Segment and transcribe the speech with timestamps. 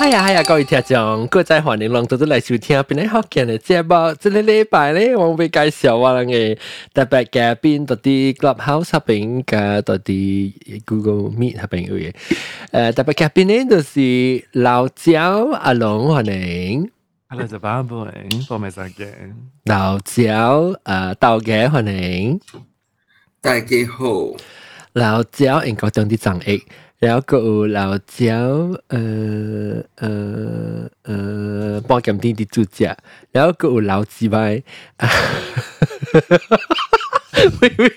[0.00, 4.14] 哎呀哎呀，各位听众，各位欢迎让到咗嚟收听边啲福建嘅节目。
[4.16, 6.58] 这个礼拜咧，我会介绍我哋嘅
[6.92, 10.52] 特别嘉宾，到啲 Clubhouse 入边嘅，到啲
[10.84, 12.12] Google Meet 入边嘅。
[12.72, 16.90] 诶，特别嘉宾咧就是老焦阿龙，欢迎。
[17.28, 19.06] Hello，就巴布宁，我咪实嘅。
[19.66, 22.40] 老焦诶，道嘅欢迎。
[23.40, 24.06] 大家好，
[24.94, 26.42] 老焦应该将啲掌握。
[26.99, 27.37] 然后佮วก็
[28.87, 28.95] 呃
[30.01, 30.05] 呃
[31.03, 32.15] 呃าเจ้าป้องกัน
[34.33, 34.37] 白
[37.60, 37.88] 喂喂，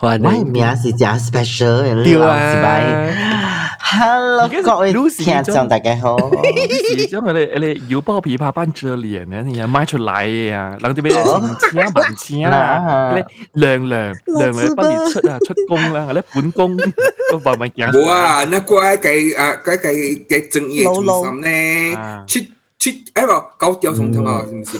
[0.00, 6.18] 欢我迎名是真 special 嘅对老啊 Hello，各位 Lucy 听众大家好。
[6.18, 10.10] 是将佢哋你腰包琵琶班遮脸咧，你又卖出嚟
[10.54, 10.76] 啊！
[10.82, 11.24] 人哋俾钱
[11.70, 17.90] 钱万钱啦，你亮亮亮亮帮你出啊出工啦，你本工都慢慢行。
[17.92, 22.40] 冇啊，那个嘅啊，嗰个嘅正业中心咧啊，出
[22.81, 23.31] 七哎不
[23.63, 24.77] 九條上堂啊，是唔是？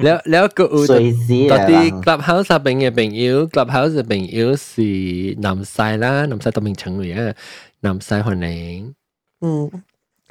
[0.00, 4.80] 了了個有特啲 clubhouse 入邊嘅朋友，clubhouse 嘅朋友是
[5.40, 7.34] 南西啦，南西都名稱嚟啊，
[7.80, 8.94] 南西可能
[9.40, 9.68] 嗯，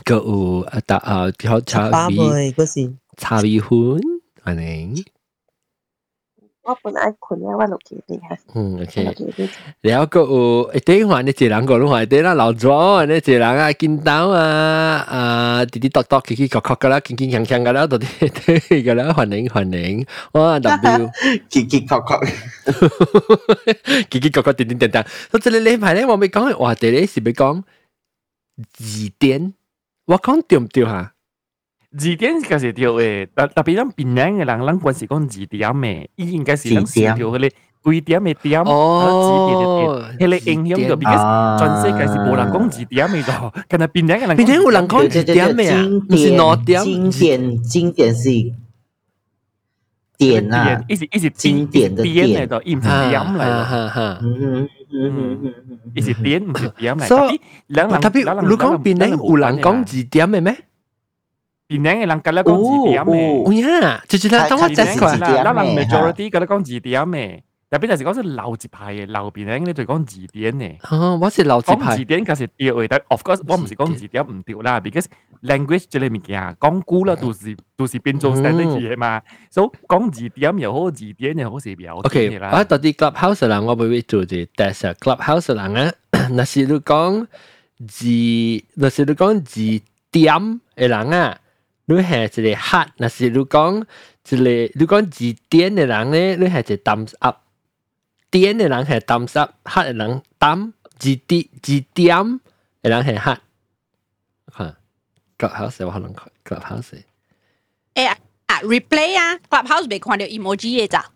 [0.06, 2.54] 個有啊，但啊，比較差別，
[3.18, 4.00] 差別款
[4.46, 4.96] 可能。
[6.64, 9.14] 我本來困咧，我六幾啲嚇，嗯，OK。
[9.16, 9.50] 幾啲。
[9.82, 21.10] 然後個有，誒，啲話你一人個，你話啲啦，老咗，你一人啊，見到啊，啊，滴滴篤篤，奇奇角角噶啦，健健強強噶啦，到啲啲噶啦，歡迎歡迎，哇，W，
[21.50, 22.28] 結結確確，
[24.12, 27.64] 奇奇角角，點點點點，到這裡禮拜咧，我咪講嘅話題咧，是咪講
[28.72, 29.56] 字典？
[30.06, 31.14] 我講對唔對嚇？
[31.97, 36.85] 字典嗰时条诶，特特别咱边领嘅人，咱嗰时讲字典嘅，伊应该是咱
[37.17, 37.51] 条嗰啲
[37.93, 45.83] 几点嘅点，哦，字典嘅点，系你影响到，because 全世界是冇人讲字典嘅咗，但系边领嘅人边听有人讲字典咩啊？
[45.85, 48.31] 唔是攞点，经典经典是
[50.19, 53.65] 点啊，一时一时经典的点典嚟到，伊唔是点嚟哈到。
[53.65, 54.19] 哈哈。
[54.23, 55.55] 嗯嗯嗯嗯
[55.95, 60.57] 伊是点唔是点嚟，所以特别两人特别你讲边听有人讲字典嘅咩？
[61.71, 65.19] 边领嘅人隔咧讲字典嘅，哦呀，就系啦，当我边 check 领佢。
[65.19, 70.77] 啦，两人 majority 隔咧讲字典嘅，特别就是讲是留字派嘅，留边领咧就讲字典嘅。
[70.91, 72.05] 哦，我是老字讲牌字。
[72.05, 75.07] 典嗰时对嘅，但 of course 我唔是讲字典唔对啦，because
[75.43, 79.21] language 这类物件讲古啦，都是都是变做 standard 嘢嘛，
[79.51, 85.65] 所以讲字典又好，字典又好是表 OK，我到啲 clubhouse 啦，我会做啲 test clubhouse 啦
[86.13, 86.29] 啊。
[86.31, 87.27] 那是你讲
[87.89, 88.07] 字，
[88.77, 89.61] 那是你讲字
[90.13, 90.33] 典
[90.77, 91.37] 嘅人啊，
[91.91, 93.83] 你系一个 hard，那是你讲
[94.29, 97.39] 一个你讲字典嘅人咧，你系一个 thumbs up。
[98.31, 102.17] 典嘅人系 thumbs up，hard 嘅人 thumb，字典字典
[102.83, 103.39] 嘅人系 hard。
[104.59, 104.77] 吓，
[105.39, 106.13] clubhouse 我可能
[106.45, 107.03] clubhouse。
[107.95, 108.09] 诶
[108.47, 111.07] 啊，replay 啊，Clubhouse 未看到 emoji 嘅咋？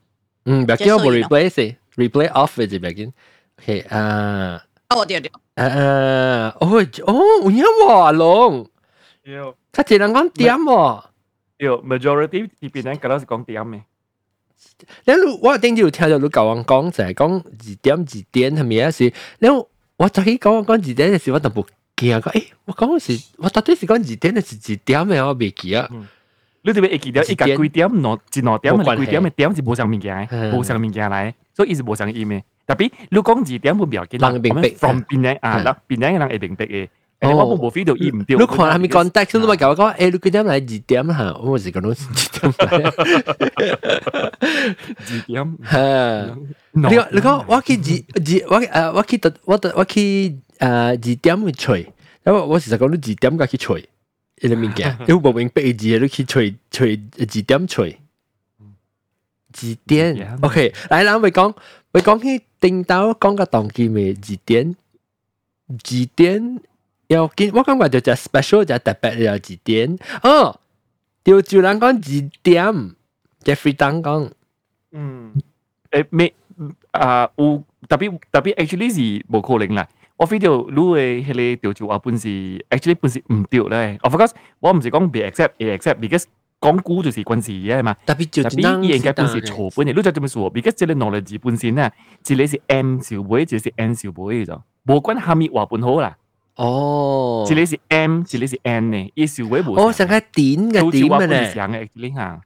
[0.46, 1.28] 嗯，别 Just 叫 so 我 you know.
[1.28, 3.12] replay 先，replay off 嘅就别见。
[3.58, 4.64] OK，啊。
[4.88, 6.80] 哦，对对，诶哦哦，
[7.44, 8.70] 有影喎，阿龙，
[9.76, 11.04] 要佢一人讲点喎。
[11.58, 13.80] 要 majority 啲边领隔咧是讲点嘅。
[15.04, 18.90] 你我顶住有听到你教我讲就系讲字典字典系咪啊？
[18.90, 19.48] 是，你
[19.96, 21.64] 我就起讲讲字典嘅时，我就冇
[21.96, 25.24] 惊讲，诶，我讲嘅是我到底是讲字典定是字典嘅？
[25.26, 25.88] 我未记啊。
[26.62, 32.42] 你特别会记得一个几点攞一攞点嘅几点嘅点是无上物件嘅，嗯无上物件嚟，所以伊是无上意嘅。
[32.66, 36.88] 特别你讲字点会唔要紧，人会明白 from 边领啊，嗯嗱边领嘅人会明白嘅。
[37.20, 38.34] 哦诶，我冇 feel 到伊唔对。
[38.36, 41.34] 你看下面 context，你咪教我讲，诶，你几点嚟字典吓？
[41.42, 42.06] 我是讲到字
[42.40, 42.90] 典嚟。
[45.04, 45.58] 字点。
[45.70, 46.36] 吓，
[46.72, 51.80] 你讲你讲，我去字字我诶我去我我去诶字典去吹，
[52.24, 53.86] 因为我实讲你字典嘅去吹。
[54.40, 56.96] 一个物件，你无明白字，你去吹吹
[57.28, 57.98] 字典吹。
[59.52, 61.54] 字典，OK，嚟啦，咪讲，
[61.92, 64.74] 咪讲起定到讲个动机咪字典，
[65.84, 66.58] 字典
[67.08, 70.58] 又见我感觉就就 special 就特别嘅字典，哦，
[71.24, 72.94] 调住人讲字典，
[73.44, 74.30] Jeffrey 当讲，
[74.92, 75.34] 嗯，
[75.90, 76.32] 诶咩
[76.92, 77.28] 啊？
[77.36, 79.88] 有特别特别 actually 是无可能啦。
[80.16, 82.28] 我 feel 到你嘅迄个调住话本是
[82.68, 83.98] actually 本是唔对咧。
[84.02, 86.24] Of course，我唔是讲被 accept 会 accept because
[86.60, 87.94] 讲古就是关事嘅嘛。
[88.04, 91.90] 特别就特别伊应该本是错本嘅，你就这么说，because 这个 knowledge 本身啊，
[92.28, 96.16] 一个是 M 小妹，一个是 N 小妹嘅啫，无关下面话本好啦。
[96.56, 99.74] 哦，一个是 M，一个是 N 呢，伊小妹无。
[99.74, 102.40] 哦，成个点嘅点嘅嘅咧，上嘅 actually 吓。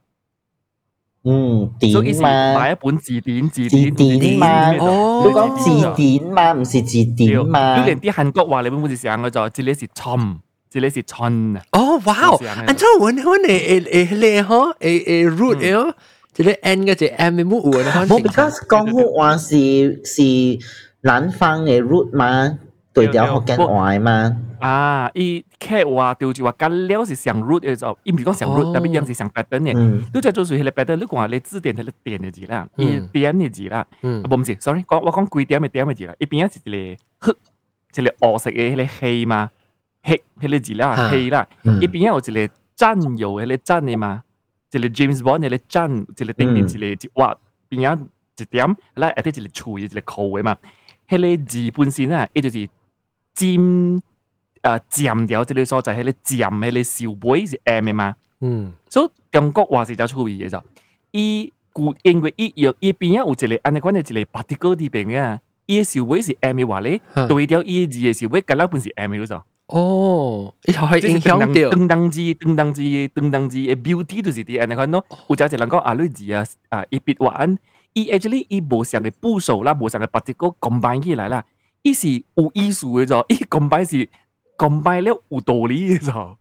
[1.27, 7.85] 嗯，所以是典嘛买一本字典，字字典典嘛哦你讲字典嘛，唔是字典嘛你。
[7.85, 10.37] 连啲韩国话你本本是上嘅就，这里是春，
[10.69, 11.61] 这里是春啊。
[11.71, 12.37] 哦，哇！
[12.37, 15.95] 是啊按照阮阮诶诶诶咧吼，诶诶 root 诶哦，
[16.31, 17.91] 即个 n 嘅只 m 嘅木有呢？
[18.07, 20.21] 冇，because 江湖话是是
[21.01, 22.59] 南方嘅 root 嘛，
[22.92, 24.36] 對調福建話嘛。
[24.60, 29.72] 啊，伊客話調住話緊料是上 root 嘅就，伊唔是講上 root，哦特別樣是上 pattern 嘅。
[29.76, 33.86] 嗯你就做屬迄個 pattern，你講你字典係你點嘅字啦，伊嗯點嘅字啦。
[34.02, 39.50] 嗯啊，冇唔是，sorry，講我講幾點嘅點嘅字啦，一是一個黑，一個黃色嘅迄個黑嘛，
[40.02, 41.46] 黑迄個字啦，啊黑啦。
[41.64, 44.22] 嗯伊邊有一個戰友迄個戰嘅嘛，
[44.72, 47.34] 一個 James Bond 迄個戰，一個定定一個一畫
[47.70, 47.98] 邊啊
[48.36, 50.56] 一點，啦下底一個喙一個口嘅嘛，
[51.08, 52.68] 迄個字本身啊，伊就是
[53.34, 54.02] 尖
[54.62, 58.14] 啊尖條即個所在，迄個尖迄個小尾是 M 嘅嘛。
[58.42, 60.62] 嗯所以中國話是有趣味嘅就，
[61.12, 69.42] 伊故因為伊有伊邊啊有一個安尼款嘅一個 particle 啲邊啊，伊嘅小尾是 M 嘅話咧，啊對調伊字嘅小尾，隔兩本是 M 嘅就。
[69.66, 71.46] 哦，伊頭係即是影響到，
[71.78, 75.04] 燈燈字、燈燈字、燈燈字嘅 beauty 就是啲安尼款咯。
[75.28, 77.46] 有隻一人講啊，你字啊啊，伊別話
[77.92, 81.44] 伊 actually 伊無上嘅部首啦，無上嘅 particle combine 起來啦，
[81.83, 84.09] 伊是有意思嘅就，伊 combine 是
[84.57, 86.37] combine 了有道理嘅就。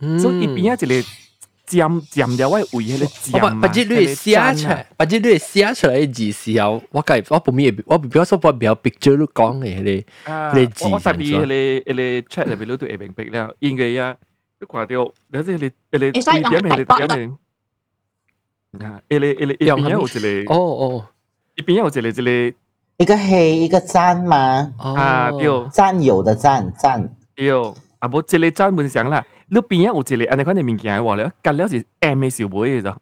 [0.00, 1.08] 嗯所以伊边啊一个
[1.66, 3.10] 尖尖了位为迄个我
[3.40, 14.16] 尖嘛，把把这类写出来，把这类写出来嘅字时候，我计我不咪我不表说我表 picture 都讲嘅迄啊，你字我我特别上咗迄个迄个 chat 入边都会明白了，因为啊，
[14.60, 15.58] 你看到，你即系
[15.90, 17.08] 你你会使用点系你大点
[18.78, 21.08] 系，啊，迄个迄个伊边啊有一个，个，哦哦
[21.56, 22.12] 伊边有一个一
[22.50, 22.56] 个
[23.00, 27.08] 一个黑一个赞嘛，哦，啊，对赞友的赞赞。
[27.34, 27.50] 对，
[27.98, 32.96] 啊无一个专门上啦，你边啊有一个安尼款嘅物件嘅话咧，隔了是 M 嘅小妹嘅咋，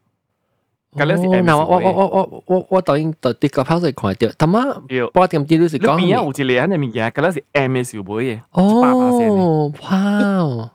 [0.96, 10.70] 隔了是哦 M 嗱，我我小妹，我我我我抖音到啲个抛嚟看到，他妈对，八点啲都是你边啊讲有一个安尼物件，隔了是 M 嘅小妹嘅，100%哦，哇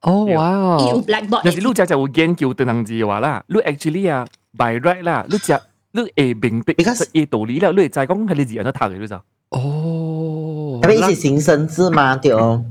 [0.00, 4.26] 哦，对哇伊有哦， blackboard 但是你只就有研究等人字嘅话啦，你 actually 啊
[4.56, 5.52] by right 啦，你只
[5.93, 9.15] 你會明白 Because- 伊道理啦，你會知講係你字人都讀嘅，你就。
[9.49, 12.65] 哦，特別一是形聲字嘛，對哦。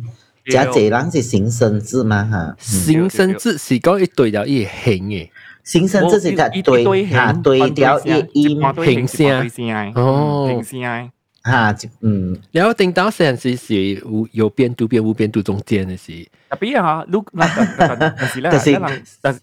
[0.45, 5.31] 對加這人是形聲字嘛哈，形聲字是講一對了一形嘅，
[5.63, 11.11] 形聲字是一對嚇對調一音形聲聲，哦形聲，
[11.45, 19.41] 嚇，嗯，然後頂到成是是有有邊度邊無邊度中間嘅是，特別啊，你嗱但是咧，就是人但是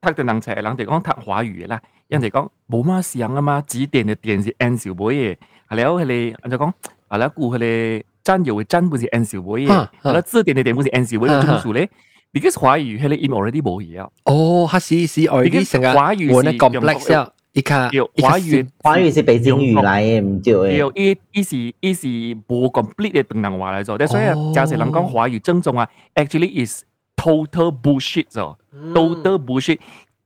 [0.00, 5.37] 讀的人才，人哋講讀華語啦，人哋讲冇乜想啊嘛，指定嘅电是 N 小妹嘅，
[5.69, 6.71] 系了佢哋人就讲，
[7.09, 11.89] 系啦，顾佢哋真有嘅真本是 N 小妹嘅，啊啊系啦，字典嘅电本是 N 小妹嘅，啊啊中数咧，
[12.33, 22.07] because 华语佢哋 im already 冇嘢啊，哦，它是是 already 成个华语我那是 complex 了，一卡有华语华语是北京语来嘅，唔对诶，有伊伊是伊是
[22.47, 26.83] 无 complete 嘅东南话嚟做，所以哦假设人讲华语正宗啊，actually is
[27.15, 28.55] total bullshit 咗，
[28.93, 29.79] total bullshit。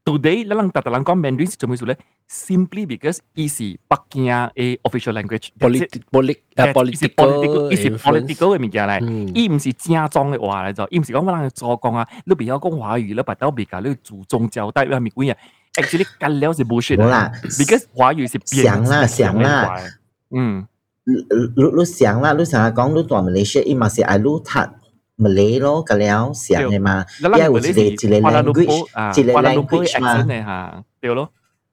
[0.06, 1.96] Today 咱人特特人讲 Mandarin 是做咩事咧？
[2.30, 5.50] Simply because 伊是北京嘅 official language。
[5.60, 9.00] politic politic 啊 political 伊是 political 嘅物件嚟。
[9.04, 15.38] 嗯伊唔是正宗嘅话嚟做，伊唔是讲乜人做讲啊，你不要讲华语，你白刀别教你祖宗交代咩物鬼啊？
[15.74, 19.78] Actually 干了是 bullshit 冇啦，because 华语是变想啦想啦，
[20.32, 20.66] 嗯。
[21.06, 24.40] 你你你想啦，你想下讲你在马来西亚，伊嘛是爱你读
[25.18, 31.30] 马来咯，咁了想嘅嘛，咱因为有一系咪你个一个 Kuala Lumpur 啊 language，一个，Kuala Lumpur language 嘛 accent，嚟吓，对咯。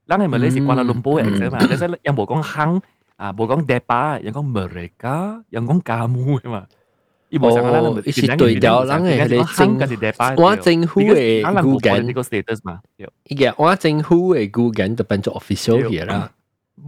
[0.08, 1.58] 咱系咪你是 Kuala Lumpur accent 嘛？
[1.68, 2.82] 你使有冇讲坑
[3.16, 3.32] 啊？
[3.32, 6.64] 冇讲 Depa，有讲 Mereka，有讲 Kamu 嘅嘛？
[7.28, 16.30] 伊冇上咱哦，一是对调，咱系你坑嘅是 Depa，我政府嘅咱冇语言 political status 嘛，对伊个我政府嘅语言就变做 official 嘅啦。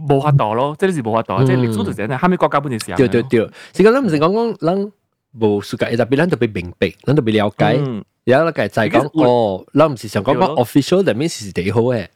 [0.07, 2.95] 冇法度咯，即系是冇法度，即系历史就系后面国家本就成。
[2.95, 3.39] 对对对，
[3.75, 4.91] 是讲咱唔是讲讲咱
[5.38, 7.76] 無世界，特別咱特別明白，咱特別了解。
[7.78, 12.06] 嗯，然後咧就係講哦，咱唔是想講講 official，但面是幾好嘅。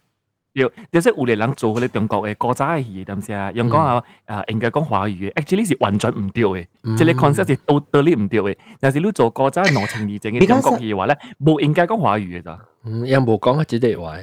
[0.55, 3.53] 對，即係有啲人做嗰啲中國嘅國家嘅語，點先啊？
[3.53, 6.67] 用講啊啊，應該講華語嘅，actually 是完全唔對嘅。
[6.97, 8.57] 即係你 concept 係 totally 唔對嘅。
[8.81, 14.17] 但是你做國家內情義正嘅中國語嘅話咧，冇應該講華語嘅咋，嗯，又冇講一啲話。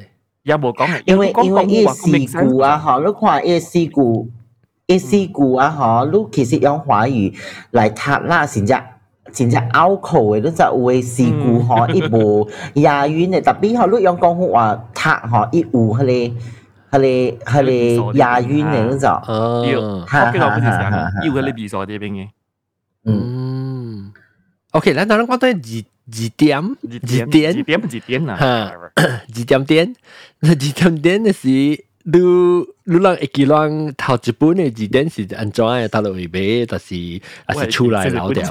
[0.44, 1.02] 有冇講嘅？
[1.06, 4.30] 因為因為伊個事故啊，嗬，你看伊個事故，
[4.87, 7.35] 伊事故啊，嗬，你其实用华语
[7.71, 8.83] 来读啦，真正
[9.33, 12.51] 真正拗口嘅，你就有嘅事故嗬，伊无
[12.81, 15.97] 押韵嘅，特别嗬，你用广府话读嗬，伊有迄
[16.91, 22.29] 个迄个迄个押韵嘅，你就要，哦，我记得本就成，要佢啲比赛啲边嘅。
[23.05, 24.13] 嗯嗯，
[24.73, 28.73] OK，咱当然讲到字 字典字字典字典典字典啊哈
[29.33, 29.95] 字典典，
[30.41, 31.49] 那字典典的是
[32.08, 32.20] 你
[32.84, 38.44] 你让一个人头一本的字典是安装的大陆语别但是还是出来老掉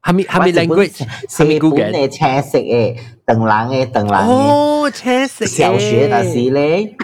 [0.00, 0.84] 还没还没来过
[1.28, 2.94] 什么古典的才是诶
[3.24, 6.94] 等郎诶等郎哦才色小学的是嘞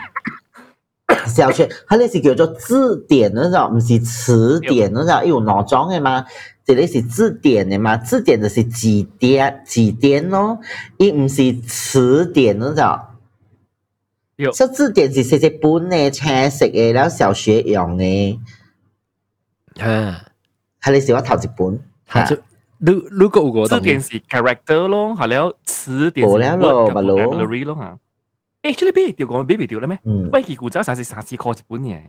[1.26, 6.26] 小学它那是叫做字典那种不是词典那种有闹装的吗
[6.62, 10.59] 这里是字典的嘛字典就是字典字典哦
[10.99, 12.99] 伊不是词典那种
[14.37, 14.52] 有。
[14.52, 18.38] 所以字典是細細本嘅車食嘅，然後小學用嘅，
[19.76, 20.25] 嚇，
[20.81, 21.81] 係你是我頭一本。
[22.09, 22.37] 係就
[22.78, 27.19] 如如果有個字典是 character 咯，係了詞典是冇了咯 word 咪咯。
[27.21, 27.99] vocabulary 咯嚇。
[28.62, 29.99] 誒，出嚟俾調講俾調啦咩？
[30.05, 32.02] 嗯，喂，佢古仔晒是三四個一本嘢。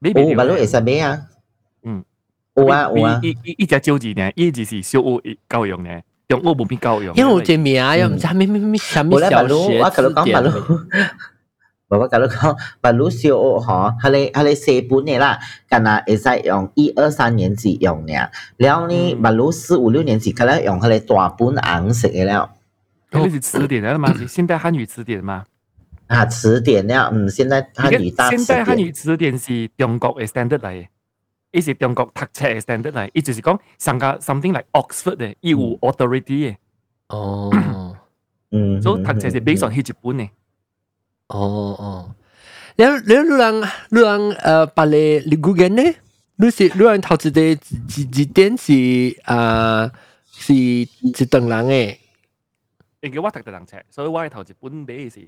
[0.00, 1.26] 俾哦，俾調咪咯，會使咩啊？
[1.82, 2.04] 嗯，
[2.54, 10.50] 有啊有啊，一一一隻招字呢，一字是小學教用呢，中国不比教育，因为我这名又唔知咩咩咩什么小学我可能讲白露，
[11.88, 22.50] 我可能讲白露小 哦学，他咧他咧四本年啦，干那会使用一二三年级用咧，然后呢白露四五六年级可能用他咧大本红色嘅了。
[23.12, 24.12] 那是词典了吗？
[24.26, 25.44] 现代汉语词典吗？
[26.08, 28.30] 啊，词典了，嗯，现代汉语大。
[28.30, 30.86] 现代汉语词典是中国嘅 standard 嚟。
[31.56, 36.56] 伊是中國讀冊嘅 standard 嚟，伊就是講上加 something like Oxford 嘅，伊有 authority 嘅。
[37.08, 37.96] 哦，
[38.52, 40.28] 嗯，所以讀冊是 based on 迄一本嘅。
[41.28, 42.14] 哦哦，
[42.76, 43.60] 你你你人
[43.90, 45.82] 你人誒，把你你 Google 呢？
[46.36, 47.58] 你是你人頭一個一
[48.20, 49.90] 一點是啊
[50.30, 50.86] 是一
[51.30, 51.96] 等人嘅。
[53.00, 55.20] 因為我讀得人冊，所以我頭一本俾是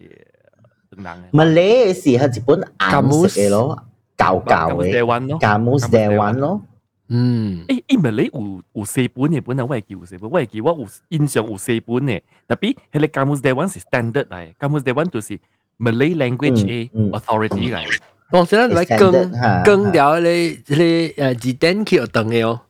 [0.90, 1.30] 等人嘅。
[1.30, 3.82] 馬來是係一本硬式嘅咯。
[4.17, 5.37] 旧旧咁台嘅，湾咯。
[5.39, 6.61] 加姆斯台湾咯，
[7.09, 15.39] 嗯，诶，因为你有有四本嘅本啊，我系记有四本，我系记我有印象有四本嘅，特别系你 Kamus Dewan 是 standard 嚟，Kamus Dewan 就是
[15.79, 17.99] Malay language 嘅嗯嗯 authority 嚟。
[18.31, 20.75] 当时咧来 Standard，更哈更了你你
[21.09, 22.61] 诶字典去学邓嘅哦，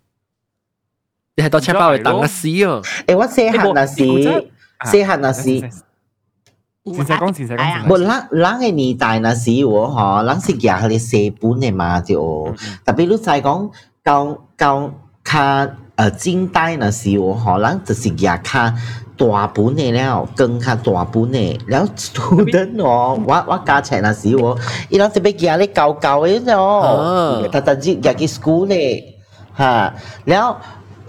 [1.38, 2.82] 你系到车包会邓嘅死哦。
[3.08, 4.04] 诶我细汉那时，
[4.84, 5.70] 细汉那时。
[6.93, 7.89] 真使讲，真使讲。
[7.89, 12.55] 无人人嘅年代那時我吼，人是廿佢哋寫本嘅嘛就，
[12.85, 13.71] 特別你再讲
[14.05, 14.91] 教教
[15.23, 18.73] 卡呃近代那时我吼，人就是廿卡
[19.17, 24.57] 大本的了，更卡大本的，然後 student 哦，我我加钱那時我，
[24.89, 29.17] 伊人特別廿咧教教的哦，特特只廿去 school 嘞
[29.53, 29.93] 哈，
[30.25, 30.57] 然后。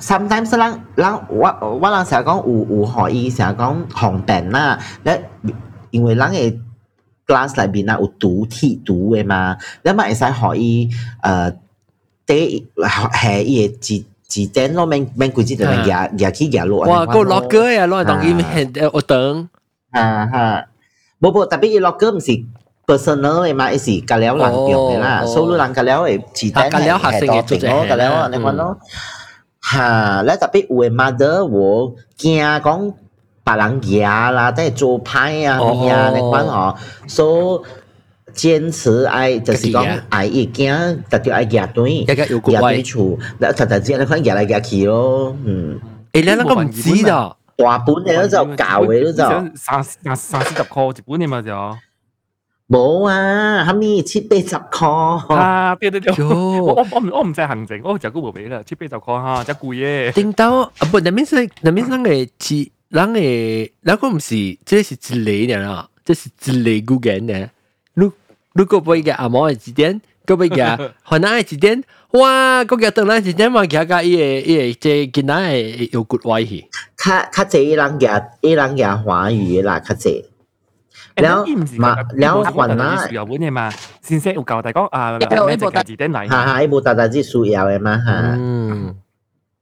[0.01, 5.29] sometimes 人人我我人成日講有有可以成日講紅病啦，咧。
[5.90, 6.58] 因为咱嘅
[7.26, 10.88] glass 里边啊有毒体毒嘅嘛，你咪会使可以
[11.22, 11.54] 诶
[12.26, 16.80] 第系伊嘅字字典咯，免免规只就嚟夹夹起夹落。
[16.86, 19.48] 哇，个落歌呀，攞嚟当伊系诶学邓。
[19.90, 20.64] 啊哈，
[21.20, 22.32] 冇冇特别伊落歌唔是
[22.86, 28.78] personal 嘅嘛，伊是夹了人用嘅啦，所以人夹了嘅字典系系多定咯，夹了你讲咯。
[29.62, 32.94] 吓，咧特别有嘅 mother 我惊讲。
[33.48, 36.74] 别人牙啦，即系做派啊，呀，你讲嗬，
[37.06, 45.78] 所以坚持爱就是讲爱一件，特别爱牙对，牙有个牙对位，处，嗱特特之你讲牙嚟牙去咯，嗯，
[46.12, 49.22] 诶，你谂个唔知道，大本嘅都就教嘅都就，
[49.56, 51.52] 三三三四十块一本嘅嘛就。
[52.66, 60.12] 冇啊，后面七八十块，啊，对对对，我哟，我我唔我唔知行政，我就估冇俾啦，七八十块哈，真贵嘅。
[60.12, 62.54] 顶到啊不，那边是那边人嘅字，
[62.88, 67.48] 人嘅，那个唔是，这是一类嘅啦，这是一类语言嘅。
[67.94, 68.12] 如
[68.52, 76.64] 如果俾个阿毛嘅字典，个俾个河南嘅字典，哇，个个邓人字典嘛，佢个伊个伊个即系囡仔系有骨位去。
[76.96, 80.24] 较较济伊人牙伊人牙华语啦，较济。
[81.22, 81.36] แล้ว
[81.84, 83.70] มาแล้วขวัญนะ 有本嘢嘛，
[84.02, 85.16] 先生有教大家啊，
[85.46, 86.26] 咩只字典嚟？
[86.28, 88.34] 哈哈，伊无大大之需要嘅嘛哈。
[88.36, 88.96] 嗯，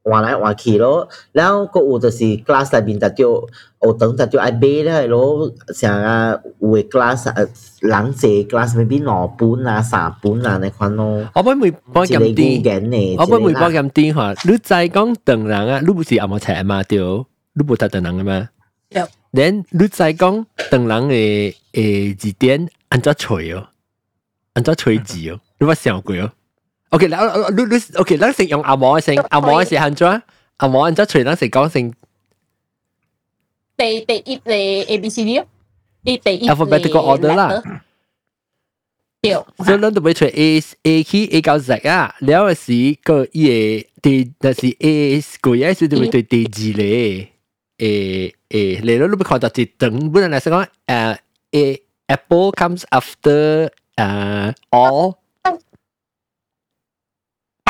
[0.10, 3.48] 換來換去咯，然後閣有就是 class 內面就叫
[3.82, 7.36] 學堂就叫愛買咧咯，像啊有誒 class 啊
[7.82, 11.28] 人濟 class maybe 兩本啊三本啊那款咯。
[11.36, 14.50] 我本未幫咁啲，我本未幫咁啲嚇。
[14.52, 16.98] 你再講唐人啊，你唔是阿冇齊嘛對，
[17.54, 18.50] 你唔讀唐人嘅咩
[18.92, 19.08] ？Yep。
[19.32, 23.68] 然你再講唐人誒誒字典安怎取哦？
[24.54, 25.40] 安怎取字哦？
[25.60, 26.32] 你有冇想過哦？
[26.91, 30.23] ？OK，嗱，你你 OK，咱先用阿毛嘅先，阿毛嘅是按怎？
[30.59, 31.25] 阿毛按怎吹？
[31.25, 31.93] 咱先讲先
[33.77, 34.53] 第第一嚟
[34.89, 35.47] A B C D 咯，
[36.03, 37.63] 你第一 alphabetical order 啦。
[39.65, 42.73] 所以咱都要找 A A 去 A 到 Z 啊，了是
[43.05, 47.29] 个伊个第，但是 A 个嘢是就会对第二咧，
[47.79, 51.19] 诶诶，嚟到你要看到一等，本来嚟讲诶，
[51.53, 55.15] A Apple comes after 诶 all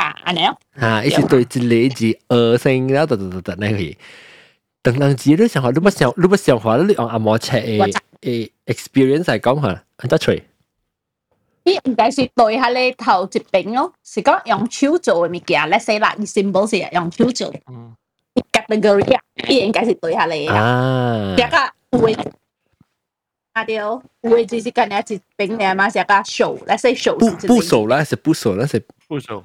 [0.06, 3.98] 啊，安尼哦，啊，伊是对一个字二声，然后等等等等那个。
[4.84, 10.42] 等等字你想下，你不想你不想话，你用阿摩切诶诶 experience 嚟讲下，安得吹。
[11.62, 17.94] 伊唔该是对下你头一饼咯，是讲用手做嘅物件，let's say 啦，伊 symbol 是用手做，嗯，
[18.34, 21.42] 伊 category 啊，伊应该是对下你啊，啊，一
[21.92, 22.16] 个会
[23.52, 23.78] 啊对，
[24.22, 29.44] 会就是干日一饼嚟嘛，是一个手，let's say 手不不熟啦，是不熟啦，是不熟。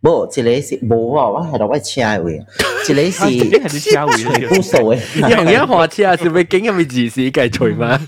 [0.00, 2.40] 不，这里 是不啊，我还到外吃回，
[2.84, 3.30] 这里是。
[3.30, 4.98] 一还是吃回，无所谓。
[5.86, 6.42] 车吃，是不？
[6.44, 7.98] 给人家没知识该吗？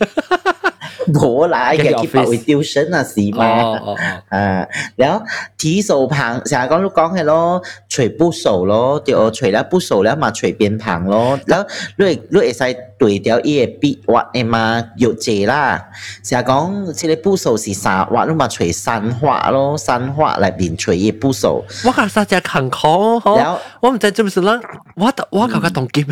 [1.14, 3.46] 無啦，跟住嘅佢 office 會丟身啊，是哦嘛？
[3.62, 3.96] 哦哦，
[4.28, 5.24] 啊，然後
[5.56, 12.58] 提手旁成日講都講嘅咯，隨部首咯，對，隨了部首了嘛，隨邊旁咯，然後你你會使
[12.98, 15.88] 對調伊個筆畫嘅嘛，有謝啦，
[16.24, 24.60] 成日講即個部首是三畫，你嘛隨三畫咯，三畫嚟邊隨伊部首，我講三隻坎坷，然后我唔知做咩事啦，
[24.96, 26.04] 我我搞個動機，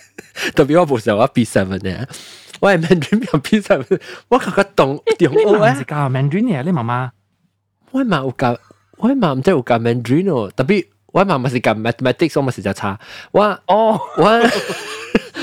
[0.54, 1.96] 特別我冇時候我 B seven 嘅，
[2.60, 5.84] 我 係 Mandarin 變 B seven，我搞個動中你學咧媽唔是。
[5.84, 7.10] 教 Mandarin 嘅，你媽媽
[7.90, 8.58] 我媽有教，
[8.96, 12.98] 我媽唔知有教 Mandarin 哦，特別我媽咪是教 mathematics，我咪是就差。
[13.32, 14.24] 我哦，我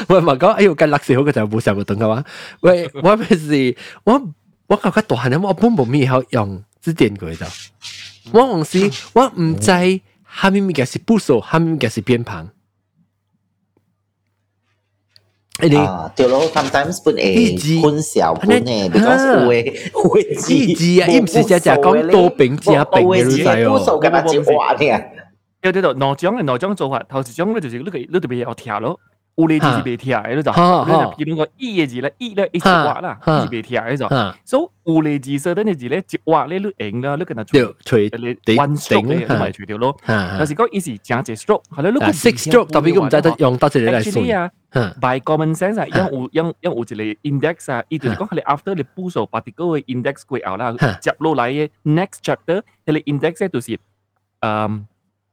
[0.08, 2.24] 我媽講，哎呦，跟歷史好嘅就冇上過等嘅話，
[2.62, 4.22] 喂， 我咪是我
[4.67, 7.46] 我教個大漢我本冇咩好用字典佢就，
[8.32, 9.65] 我紅時我唔知
[10.41, 12.50] 下面物件是部首，下面物件是偏旁。
[15.61, 24.01] 你啊，对咯，sometimes 本呢字会混淆本嘅，because 会会呢字啊，伊唔是只只讲多饼加饼嘅，你知部首哦。
[24.01, 25.05] 嘅嘛，只画嘅。
[25.61, 29.01] 对对对，两种嘅两种做法，头一种咧就是你个你特别有听咯，
[29.37, 39.97] 有啲字是未听嘅，你就哈你就譬如讲一嘅字咧，一咧一直画啦，哈一未听嘅就，啊，所以有啲字说等嘅字咧，一画咧你赢啦，你跟佢对，吹你顶 one stroke 咧，顶你咪除掉咯。
[40.07, 44.42] 啊但是讲伊是正一 stroke，系咧，你啊，six stroke 特别佢唔知得用到这里来 Actually 算。
[44.42, 53.79] 啊啊，by common sense 啊，因有因因有一个 index 啊，伊就是讲系你 after 你部数 particle 嘅 index 过后啦哈，接落嚟嘅 next chapter，你 index 咧就是
[54.40, 54.83] 诶，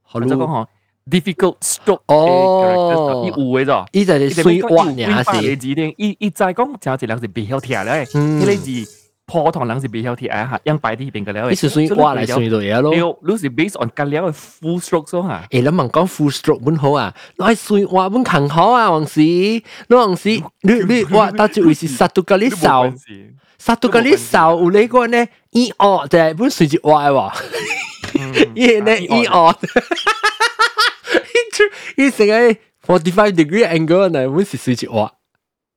[0.02, 0.66] 好或者讲嗬
[1.10, 3.86] difficult stroke 哦嘅 characters，伊有嘅咋。
[3.92, 8.90] 伊就系水滑呢嘅是，字咧，伊伊再讲就系人是未晓听咧，嗯迄个字
[9.28, 12.92] 普通人是未晓听啊，吓，用摆啲边个了伊是水滑来水到嘢咯。
[12.94, 15.44] 了，你是 based on 隔了嘅 full stroke 所吓。
[15.50, 20.28] 诶，你问讲 full stroke 本好啊，我系水滑本勤好啊，黄时，你黄时，
[20.62, 22.92] 你你哇，到最为是杀到个你手，
[23.58, 27.32] 杀到个你手，有你个呢，伊哦就系本水节滑喎，
[28.54, 29.52] 伊呢伊哦，
[31.96, 32.34] 伊成个
[32.94, 35.12] forty five degree angle 呢，本是水节滑。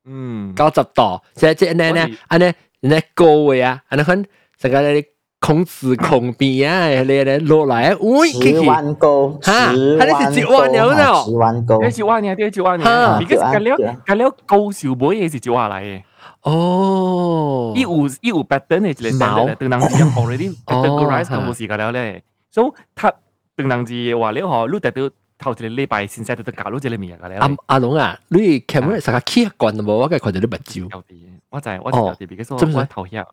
[0.06, 4.26] 嗯，九十度，即系即系呢呢，安呢呢高位啊，安呢看
[4.58, 5.04] 成个你
[5.40, 16.02] 孔子孔边啊，你你落来，喂，十去去，万高，哈十他那是一万了呢十万高，第一万年，第一万哈年，because 隔了隔了高少妹嘅是一话嚟嘅，
[16.42, 23.14] 哦，伊有伊有 pattern 嘅一个毛 standard，当人是 already 哦 categorize 哈到冇时间了咧，所以他
[23.56, 27.58] 当人是话了嗬，你得到 头一个礼拜先使得到搞到这个物嘅阿咧。
[27.68, 33.26] 阿龙啊，你 camera 成个 key 惯冇，我梗系看到你目睭，有啲，我就系我就有啲，because 真系我头壳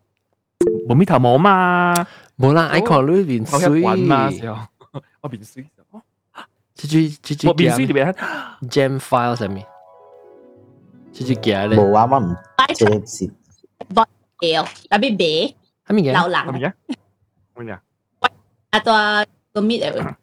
[0.88, 1.94] 冇咪头毛嘛，
[2.38, 4.58] 冇啦，爱看你面头壳水，滚嘛时候，
[5.20, 5.66] 我面水，
[6.74, 8.14] 这句这句我面水 game 里边
[8.68, 9.66] jam file 上面，
[11.12, 13.26] 这句嘅咧，冇啊，我唔摆即系是
[14.38, 15.54] 条，特别白，
[15.86, 16.12] 系咪嘅？
[16.12, 16.74] 流系咪浪，啊？
[17.56, 17.78] 乜嘢？
[18.70, 18.92] 啊多
[19.52, 20.14] 个 mid 嚟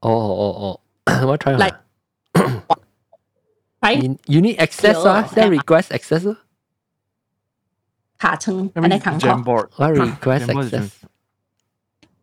[0.00, 1.81] 哦哦哦， 我 try 下。
[3.81, 6.37] 喂，you need access 啊？Send request access 啊？
[8.17, 8.71] 卡层。
[8.73, 10.91] 我 request access。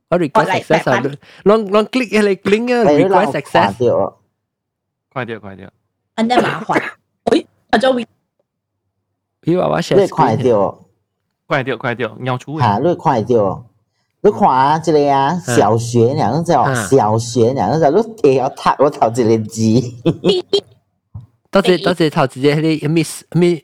[0.09, 0.99] 我 request access 啊！
[1.01, 3.77] 你，你，你 click 嘅，你 request access。
[5.11, 5.69] 快啲，快啲。
[6.17, 6.83] 咁你麻烦。
[7.31, 8.07] 喂，阿 Joey。
[9.41, 10.09] 俾娃娃 share。
[10.09, 10.87] 快啲哦！
[11.47, 12.59] 快啲，快啲，尿出。
[12.59, 13.67] 吓，你快啲哦！
[14.25, 17.91] 你看啊，这里啊，小学两个字哦，小学两个字，
[18.23, 18.45] 你也要，
[18.79, 19.61] 我读这个字。
[21.51, 23.59] 多谢多谢，头直接你，miss me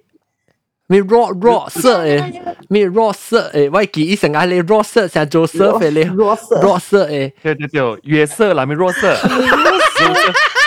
[0.89, 6.05] me raw 色诶，me 色诶，我记一声啊，你 raw 色像做社会嘞
[6.37, 9.17] 色色诶，对对对，约瑟啦，me raw 色。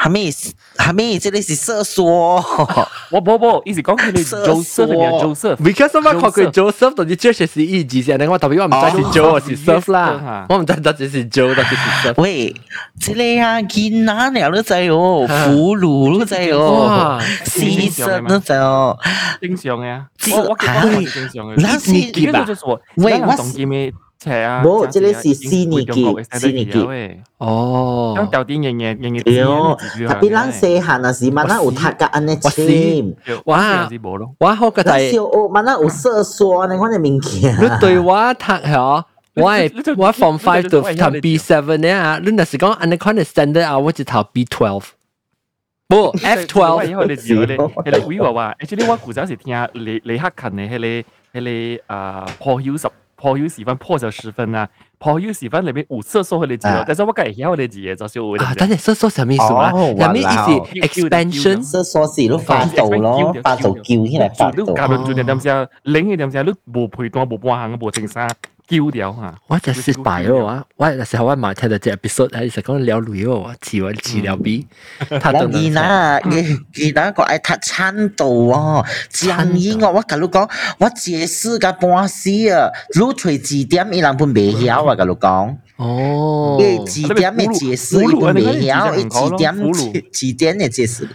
[0.00, 0.30] 哈密，
[0.76, 2.04] 哈密，这里是瑟瑟。
[2.04, 5.56] 我不不，以前讲的是 Joseph，不是 Joseph。
[5.56, 8.16] Because 我讲的是 Joseph，所以只学习一级先。
[8.30, 12.14] 我特别我唔知是 Joe 还是 Joseph 啦，我唔知道这是 Joe，这是 Joseph。
[12.22, 12.54] 喂，
[13.00, 18.96] 这里啊，剑啊，鸟都济哦，俘虏都济哦，死神都济哦，
[19.40, 22.46] 正常啊，我我讲好正常的，你先记吧。
[22.94, 23.92] 喂，我讲咩？
[24.17, 24.63] 我懂见咩车啊？
[24.63, 34.31] 冇这样子啊这里是已经会中国嘅四年级 standard 嚟嘅哦咁，掉啲嘢嘢嘢嘢对，特别咱细汉啊时，慢慢有读甲安尼我是签，哇哇，冇咯。
[34.39, 35.11] 我好个咱系。
[35.11, 37.53] 小学慢慢有射缩安尼款嘅物件。
[37.61, 39.03] 你对我读嗬，
[39.35, 44.83] 我系你就我 from 你就 five 到你就谈 B seven 咧啊，你若是讲按你看你 standard 啊，我就读 B twelve，
[45.89, 50.77] 不 F 以 twelve，后你知道咧，系你会话话，actually 我古早时听李李克勤嘅系
[51.33, 52.87] 你系你啊破晓十
[53.20, 54.62] พ有อายุ๔分๐破อจะซื้อเฟอร์น่า
[55.02, 56.36] พออายุ๔๐๐เลยไม่ถูกเสื้อโซ่
[60.86, 62.00] expansion 色สื้
[62.48, 63.08] 发抖咯，
[63.44, 64.58] 发抖叫起来发抖。
[64.78, 66.24] 加ตฟ้าโ零กิวนี่แห
[67.84, 68.24] 半行ฟ้า
[68.68, 69.34] 叫掉啊。
[69.46, 70.64] 我就失敗咯啊！
[70.76, 74.66] 我那时候我買睇到隻 episode，还是讲聊女哦，似我似聊 B，
[75.20, 89.54] 他咱等等伊那，伊伊那個愛讀餐道哦，講英哦，我甲你講，我解釋甲半死啊，你找字典伊人本袂曉啊，甲你講，哦，伊字典嘅解釋伊本袂曉，伊字典
[90.12, 91.08] 字典嘅解釋，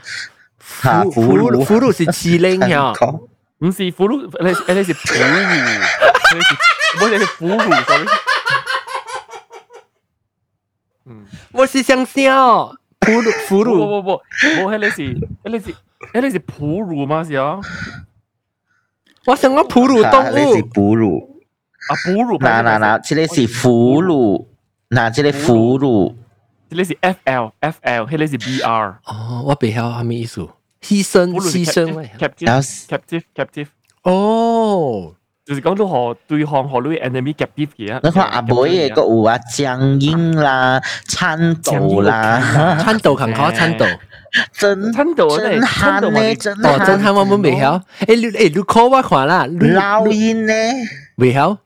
[0.81, 3.27] 哈，俘虜俘虜是 欺凌呀，講
[3.62, 5.24] 唔是俘虏，你你你是俘虏，
[6.34, 6.56] 你是
[7.02, 8.06] 我哋是俘虏，sorry。
[11.06, 12.68] 嗯，我是想笑，
[13.00, 14.10] 俘虏俘不虏，不不，
[14.64, 15.74] 我迄个是，迄个是，
[16.12, 17.24] 迄个是哺乳吗？
[17.24, 17.58] 是啊，
[19.26, 21.40] 我想讲哺乳动哈，你是物，哺乳，
[21.88, 22.38] 啊哺乳。
[22.38, 24.46] 嗱嗱嗱，这个是俘虏，
[24.90, 26.14] 嗱这个俘虏，
[26.70, 29.00] 呢个是 F L F L，迄个是 B R。
[29.06, 30.46] 哦，我袂晓系咩意思？
[30.82, 33.66] 牺牲俘虏是牺牲喂， captive 然后 captive captive，
[34.02, 38.00] 哦，就是讲到何对抗何类 enemy captive 嘅。
[38.02, 41.72] 你看阿妹嘅个有啊，江英啦，餐道
[42.02, 43.84] 啦，餐豆勤考餐豆，
[44.52, 50.52] 真餐道真慳呢，真哦，真慳系我冇袂晓，诶你诶你 call 我看啦，你老鹰呢？
[51.16, 51.56] 袂晓，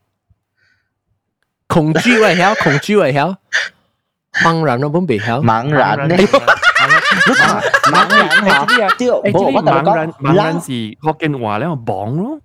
[1.66, 3.37] 恐惧会晓，恐惧会晓，
[4.42, 6.16] 茫然我冇袂晓，茫然呢？
[7.26, 10.66] 你看茫然吓，对，诶，冇我同你茫然讲，人茫然是
[11.00, 12.38] 福建话咧，绑咯，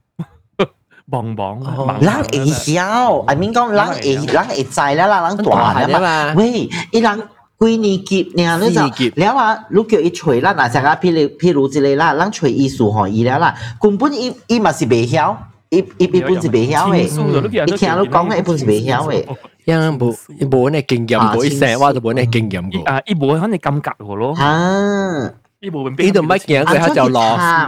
[1.10, 6.00] 绑绑啊，茫然人会晓，I mean 讲人会人会知啦，啦人大啦嘛。
[6.00, 7.24] 嘛，喂，伊人
[7.60, 8.58] 几年级呢？
[8.62, 15.36] 你四年级就了啊，你叫伊找啦，嗱，像啊，譬如譬如之类啦，人找意思吼伊了啦，根本伊伊嘛是袂晓，
[15.70, 17.32] 伊伊伊本是袂晓情诶。
[17.32, 19.26] 愫的，你听你讲嘅一般是袂晓诶。
[19.66, 20.16] 因无
[20.52, 22.84] 无呢经验，无一成我就无呢经验过。
[22.92, 27.22] 啊，伊无可能感觉个咯，啊，伊无呢度乜嘢佢喺就落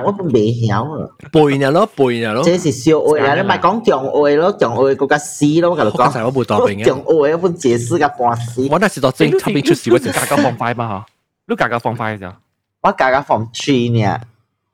[0.05, 1.09] 我本袂晓啊。
[1.31, 2.43] 背呢咯，背呢咯。
[2.43, 5.93] 这是小学啦，你咪讲中学咯，中学嗰个死咯，我同你讲。
[5.93, 11.05] 我刚才我冇答应嘅中学一本解释嘅半死，我那时到正特别出事嗰阵，价格放快嘛吓，
[11.47, 12.33] 你价格放快嘅时候，
[12.83, 14.19] 我教嘅 form three 呢，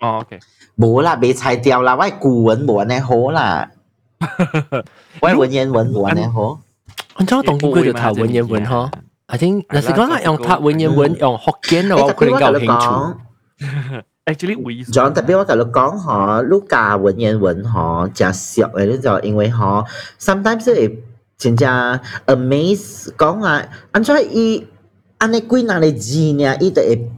[0.02, 0.38] 哦，OK，
[0.78, 3.72] 冇啦，未裁掉啦，我系古文冇安尼好啦，
[5.22, 6.60] 我系文言文冇安尼好。
[7.18, 8.90] 我知我当见佢就读文言文呵。
[9.28, 14.04] I think 那时讲啦，用读文言文用福建嘅话，我可能够有兴趣。
[14.26, 19.86] actually 会 John 特别我同你讲嗬，你教文言文嗬，真俗嘅，你就因为嗬，
[20.20, 21.04] sometimes 会
[21.38, 21.70] 真正
[22.28, 24.68] amaze 讲啊，安怎伊
[25.18, 27.10] 安尼几若个字呢，伊就会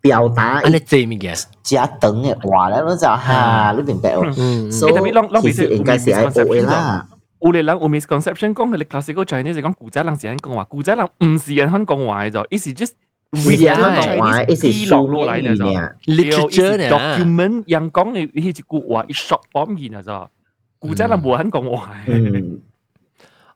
[0.00, 4.22] 表达安尼做物件，真长嘅话咧，你就哈，你明白哦？
[4.36, 7.06] 嗯，所以其实应该是系学嘅啦。
[7.40, 12.92] 有啲人有 misconception 讲佢哋 classical Chinese 就讲古仔人是肯讲话，古仔人唔是人肯讲话嘅就，伊是 just
[13.34, 15.64] 是啊，话一是记录书落来嘅就。
[15.64, 20.30] 面语呢， literature 呢 document 人讲嘅呢一句话，一 short form 嘅就，
[20.78, 22.60] 古仔人冇肯讲话嘅，嗯，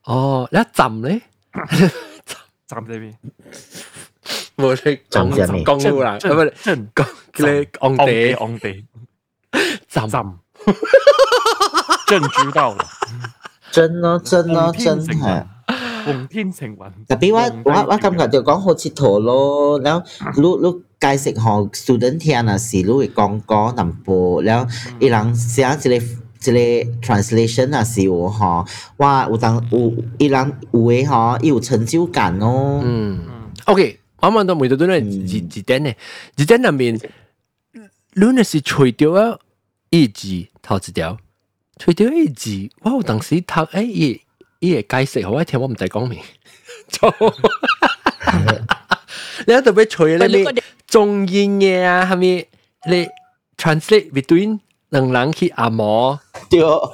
[0.05, 1.21] 哦，你一浸咧，
[2.67, 3.15] 站这边。
[4.57, 7.07] 冇你浸什么讲啦，唔系正讲
[7.39, 8.85] 你昂地地昂地
[9.87, 10.39] 浸，站，
[12.09, 12.85] 正知道了，
[13.71, 15.47] 真咯真咯奉天真系承运。，
[16.05, 16.91] 奉天承运。
[17.09, 25.99] 特别我我我感觉就讲好佚佗咯，然后你你解释互 student 听啊是，你会讲讲淡薄，然后伊人写一个一
[26.85, 28.65] 个 translation 啊是有吼，
[28.99, 32.81] 哇有当有伊人有诶吼，伊有成就感咯。
[32.85, 33.19] 嗯，
[33.67, 35.95] OK， 我问到每度都系字字典嘅，
[36.37, 36.95] 字典入面，
[38.15, 39.39] 你那是除掉啊
[39.91, 41.19] 一字头一条，
[41.81, 44.21] 除掉一字，我有当时读诶伊
[44.61, 46.21] 伊嘅解释，好一听我唔使讲明，
[46.91, 47.13] 错。
[49.47, 50.45] 你喺度俾除咧咩
[50.87, 52.47] 中英嘅啊，系咪
[52.87, 53.09] 你
[53.57, 56.19] translate between 两人去按摩？
[56.49, 56.93] 对，有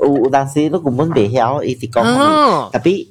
[0.00, 2.02] 有当时你根本袂晓，伊直讲，
[2.70, 3.08] 特别。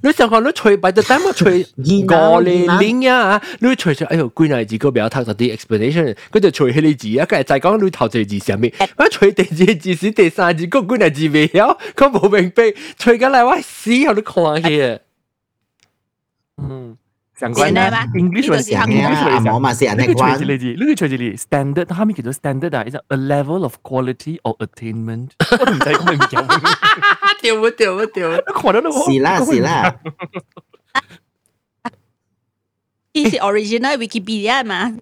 [0.00, 1.64] 你想看你吹 by the time 我吹
[2.06, 14.98] 個零零啊，你吹出哎呦，幾耐字個表讀到啲 explanation，佢就吹起你字啊，跟住再講你頭字字上面， 我吹第二字是第三字，個幾耐字未曉，佢冇明白，吹緊嚟我死我都看起。
[16.62, 16.96] 嗯。
[17.38, 20.08] 相關啦，English 係相關，我嘛是安尼講。
[20.08, 25.30] 你吹字，你吹字你 standard，他咪叫做 standard 啊，is a level of quality or attainment。
[25.52, 26.34] 我唔使講明講。
[27.40, 28.42] 掉唔掉唔掉？
[28.52, 30.00] 看到都是啦是啦。
[33.12, 34.96] 呢是 original Wikipedia 嘛？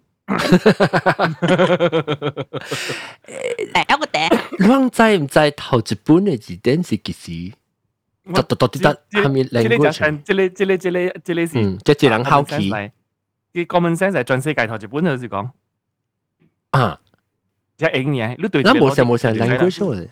[3.72, 4.18] 第一個第。
[4.58, 7.52] 你知唔知頭一本嘅字典是幾時？
[8.33, 10.21] 到到到底得系咪 language？
[10.23, 12.69] 即系即系即系即系是，嗯，即系人好奇。
[13.53, 15.49] 啲 common sense 系全世界头一本就是讲
[16.69, 16.99] 啊，
[17.75, 18.61] 即系英嘢，你对。
[18.63, 20.07] 那冇成冇成 language 嚟。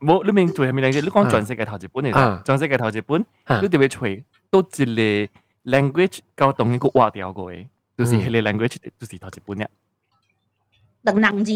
[0.00, 1.00] 冇，你明对系咪 language？
[1.02, 3.20] 你讲全世界头一本嚟，全世界头一本，
[3.62, 9.66] 你特别吹都一个 language 够当一个划掉过嘅，就是系个 language 就是头一本嘅。
[11.04, 11.52] 邓能字。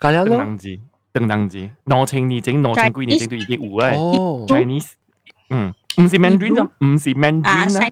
[0.00, 0.36] 加了咯。
[0.36, 0.68] 邓能字，
[1.12, 3.90] 邓能字，两千年整，两千几年整都已经有啦。
[4.46, 4.92] Chinese。
[5.50, 7.90] 嗯，唔是 Mandarin 就唔是 Mandarin 啦，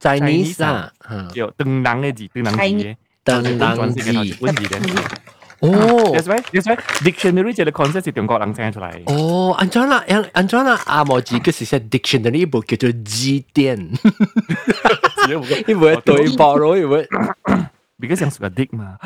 [0.00, 0.92] Chinese 啊，
[1.34, 5.04] 有邓冷嘅字，邓冷字嘅，邓冷字，本字嘅。
[5.60, 8.90] 哦，that's right，that's right，dictionary 就系 concept 系中国人整出嚟。
[9.12, 10.02] 哦，安装啦，
[10.32, 13.78] 安装啦，阿莫字嘅是写 dictionary 一部叫做字典，
[15.68, 16.96] 一部系对白咯，一部。
[18.00, 18.96] because 像 是个 dick 嘛。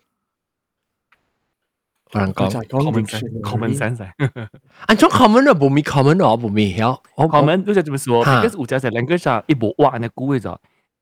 [2.12, 4.08] 我人讲 common sense，common sense。
[4.86, 6.98] 安种 common 啊，冇咪 common 啊，冇咪晓。
[7.16, 8.24] common 都系点说？
[8.24, 10.50] because 有只系 language 啊，一部话呢古嘅就，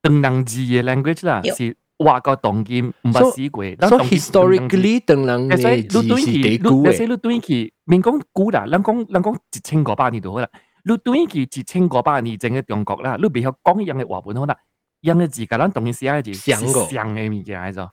[0.02, 3.76] 邓能字嘅 language 啦，是话个当今唔系死鬼。
[3.76, 6.92] 所以 historically 邓能嘅字是几古嘅。
[6.96, 10.48] 所以你对佢，明讲古啦，人讲人讲一千个百年就好啦。
[10.86, 14.56] 你对佢一千个百年整嘅中国啦，你别晓讲一样嘅话本好啦，
[15.02, 16.60] 一样嘅字，甲咱当今写嘅字是像
[17.14, 17.88] 嘅物件嚟咗。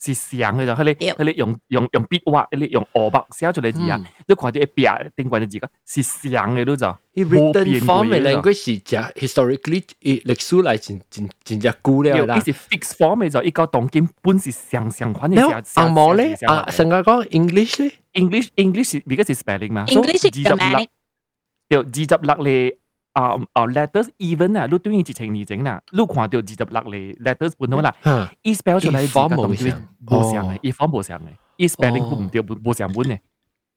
[0.00, 6.86] 是像嘅就，佢哋佢哋用用用笔画，佢哋用鹅白写出嚟字啊，你看啲一笔定关嘅字个，是像嘅都就。
[7.14, 12.36] written form 嘅 language 是只 historically 历史嚟真真真只古了啦。
[12.36, 15.80] 佢是 fixed form 嘅就，依个当今本是相相款嘅字。
[15.80, 20.86] 阿毛咧，啊，成个讲 English 咧，English English 而家是 spelling 嘛，English 系 grammar。
[21.68, 22.76] 有二十六咧。
[23.13, 27.93] 啊啊 letters even 啊，你對於直情而整啦，你看到二十六嚟 letters 本土啦
[28.43, 29.73] ，，e spell 出嚟字個同佢
[30.05, 30.47] 冇相。
[30.53, 31.23] 嘅，伊方冇相嘅，
[31.57, 33.19] 伊 spelling 唔對冇相本嘅。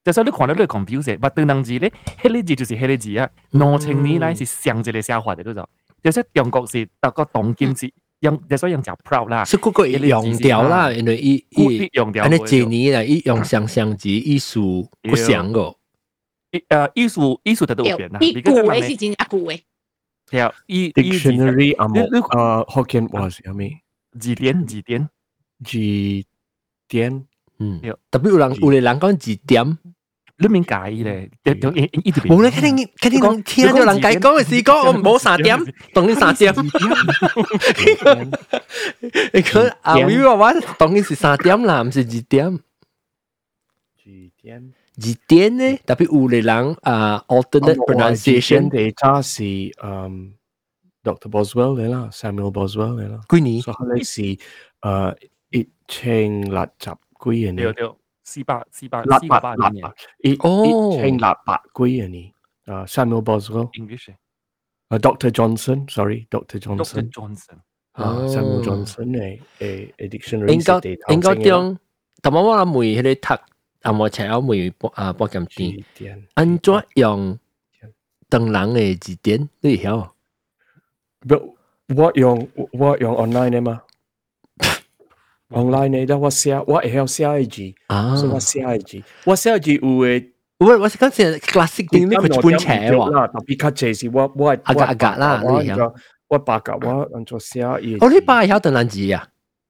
[0.05, 5.65] 就所以你看到你 confuse，但對能字咧，迄個字就是迄個字啊，兩千年來是上一個寫法嘅都就，
[6.03, 15.77] 就說中國是得個當今是用，就所以用就 proud 啦，是嗰個用掉啦，因為伊伊用掉，安尼幾年嚟伊用相相字藝術不相個。
[16.52, 19.62] 诶艺术艺术得到变啦，啲古嘅是真系古嘅。
[20.30, 23.82] 系啊，依 dictionary 啊冇诶 Hokkien 话是系咪？
[24.20, 25.10] 字典字典
[25.64, 25.78] 字
[26.88, 27.26] 典，
[27.60, 27.80] 嗯，
[28.10, 29.78] 特别有人有人讲字典，
[30.40, 35.58] 你免介意咧，冇咧，肯定肯定讲听到人介讲嘅时讲，我唔好三点，
[35.94, 36.54] 当你三点。
[39.34, 42.58] 你讲阿 Will 话当你是三点啦，唔是字典。
[44.04, 44.74] 字典。
[44.96, 49.44] 字典呢，特别有嘅人啊，alternate pronunciation 嘅渣是
[49.84, 50.34] 嗯
[51.04, 51.30] Dr.
[51.30, 53.62] Boswell 嚟啦，Samuel Boswell 嚟啦，几年？
[53.62, 54.22] 所以是
[54.82, 55.18] 诶
[55.52, 56.90] 一千六十
[57.24, 57.56] 几年。
[57.56, 57.92] 对对，
[58.24, 59.86] 四百四百四百八年。
[60.24, 62.34] 一一千六百几年。
[62.66, 63.70] 啊，Samuel Boswell。
[63.74, 64.10] English。
[64.90, 65.30] 啊，Dr.
[65.32, 66.60] Johnson，sorry，Dr.
[66.60, 66.60] Dr.
[66.60, 67.58] Johnson。Johnson。
[67.94, 71.78] 啊，Samuel Johnson 嘅诶诶 dictionary 应该应该将，
[72.22, 73.42] 但我我谂每迄个读。
[73.82, 75.84] 啊，我请我每啊博咁啲，
[76.34, 77.38] 安怎用
[78.30, 80.10] 等人嘅字典，你会晓？
[81.28, 81.56] 不，
[81.96, 83.82] 我用我用 online 嘅嘛，
[85.50, 90.32] online 嘅，但我写我会晓写嘅字，啊，所以我写嘅字，我写嘅字有诶。
[90.60, 95.94] 我我是讲是 classic 定呢个一本册喎，啦，特别较济是我我阿格阿格啦，我你晓？
[96.30, 98.04] 我八格我按做写嘢。
[98.04, 99.30] 哦，你爸晓等人字啊？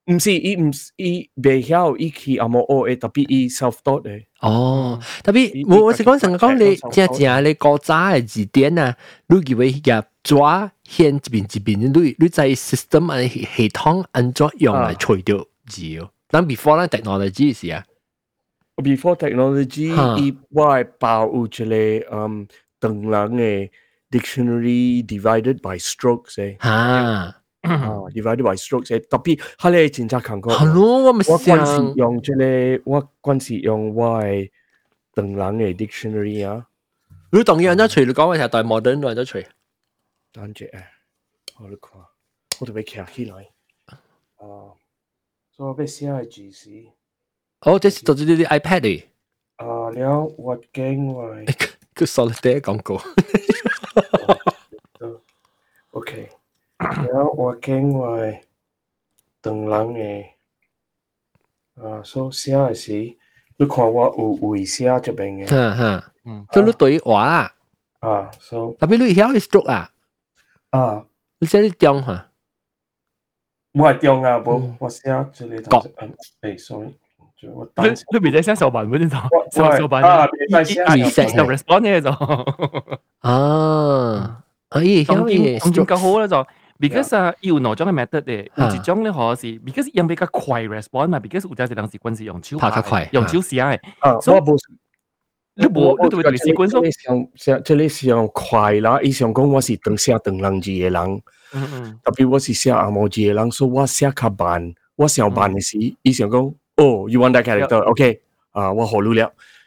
[0.09, 4.23] 唔是，伊唔伊未晓，伊去阿冇学嘅，特别伊 self taught 嘅。
[4.39, 8.95] 哦，特别我我是讲成讲你正正你古早嘅字典啊，
[9.27, 16.09] 你以为入抓现一边一边，你你在 system 啊系统安怎用嚟除掉字哦？
[16.29, 17.83] 但 before 咧 technology 是啊。
[18.77, 19.87] before technology，
[20.21, 22.47] 伊我系包有一个嗯
[22.79, 23.69] 等人嘅
[24.09, 27.33] dictionary divided by strokes 嘅。
[27.62, 27.72] 啊。
[27.74, 30.52] 啊，divided by strokes 誒，特別喺你真正看過。
[30.54, 34.50] 係咯，我咪我嗰時用即個，我嗰時用我係
[35.14, 36.66] 等人嘅 dictionary 啊。
[37.30, 39.48] 你當然咗除，你講嘅時候代 modern 都咗除。
[40.32, 40.82] 等住誒，
[41.60, 42.00] 我嚟看，
[42.60, 43.48] 我特別企起來。
[44.36, 44.74] 啊，
[45.54, 46.70] 所以我俾寫嘅字是。
[47.60, 49.04] 哦，這是做啲啲 iPad 嚟。
[49.56, 51.26] 啊，了，我驚我。
[51.94, 53.00] 佢 solid 廣告。
[55.92, 56.30] OK。
[56.82, 58.40] 然后 working 为
[59.40, 60.36] 等人诶，
[61.76, 62.92] 啊，所以写诶是，
[63.56, 67.52] 你看我有为写这边诶，哈哈，嗯，所以你对话啊，
[68.00, 69.90] 啊，所以，特别你晓 stroke 啊，
[70.70, 71.04] 啊，
[71.38, 72.30] 你写你中哈，
[73.74, 75.56] 我系中啊，无我写这里，
[76.42, 76.94] 诶，sorry。
[77.44, 77.48] 你
[78.12, 79.16] 你未使寫手板嗰啲就，
[79.64, 82.08] 手手板啊，未使寫就 respond 呢就，
[83.28, 86.46] 啊，可以，咁點咁點更好咧就。
[86.88, 87.34] because 啊。
[87.40, 93.72] 要攞張嘅 method 咧，有一種咧，可能係，because 樣比較快 respond 嘛，because 我哋係當時軍事用超，爬得快，用超時啊，
[94.20, 94.40] 所以，
[95.54, 96.82] 你冇，我特別幾時軍裝，
[97.36, 101.22] 想，即係你想快啦，你想講我是當下當浪子嘅人，
[102.02, 108.20] 特別我是寫阿毛子嘅人，所以我想卡班，我想班嘅事，你想講，oh you want that character，ok，
[108.52, 109.22] 啊我好努力，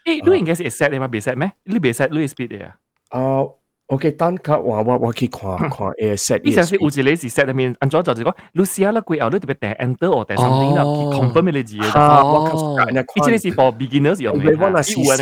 [0.06, 1.52] 你最近嘅 set 有冇被 set 咩？
[1.64, 2.76] 你被 set 你 speed 呀？
[3.10, 3.44] 啊。
[3.88, 6.44] OK，等下我我我去看看誒 set。
[6.44, 12.00] 呢陣時有一個是 set 入面，按咗就係講，你寫啦過後，你特別訂 enter 或訂 something 啦，去 confirm 你字嘅。
[12.00, 12.86] 啊，我靠！
[12.86, 14.58] 呢個是 for beginners 用嘅。
[14.60, 15.16] 我那是寫，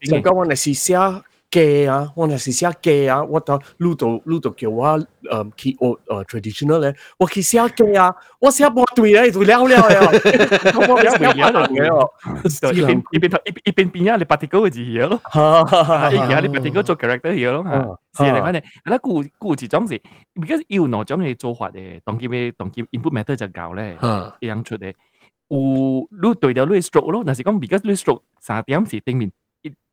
[0.00, 0.96] 就講我那是寫
[1.51, 17.63] 嘅啊，我那是写嘅啊，我到路度路度叫我诶去学诶 traditional 咧，我去写嘅啊，我写半对咧就了了呀，我写半嘢就嘅，一边一边一一边边啊，你 particle 嘅字嘢咯，而家你 particle 做 character 嘢咯
[18.11, 20.01] 吓，是嚟讲咧，嗱故故事种是，
[20.35, 23.97] because 要哪种嘅做法嘅，当佢咩当佢 input method 就教咧，
[24.41, 24.93] 一样出嚟，
[25.47, 29.31] 有你对掉你 stroke 咯，但是讲 because 你 stroke 三点是正面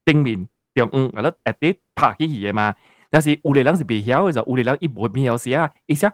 [0.05, 0.49] 正面。
[0.79, 2.75] 中午我咧 at 啲拍起嘢嘛，
[3.11, 6.11] 但是有啲人是未晓嘅就，有啲人伊无边有写啊，伊写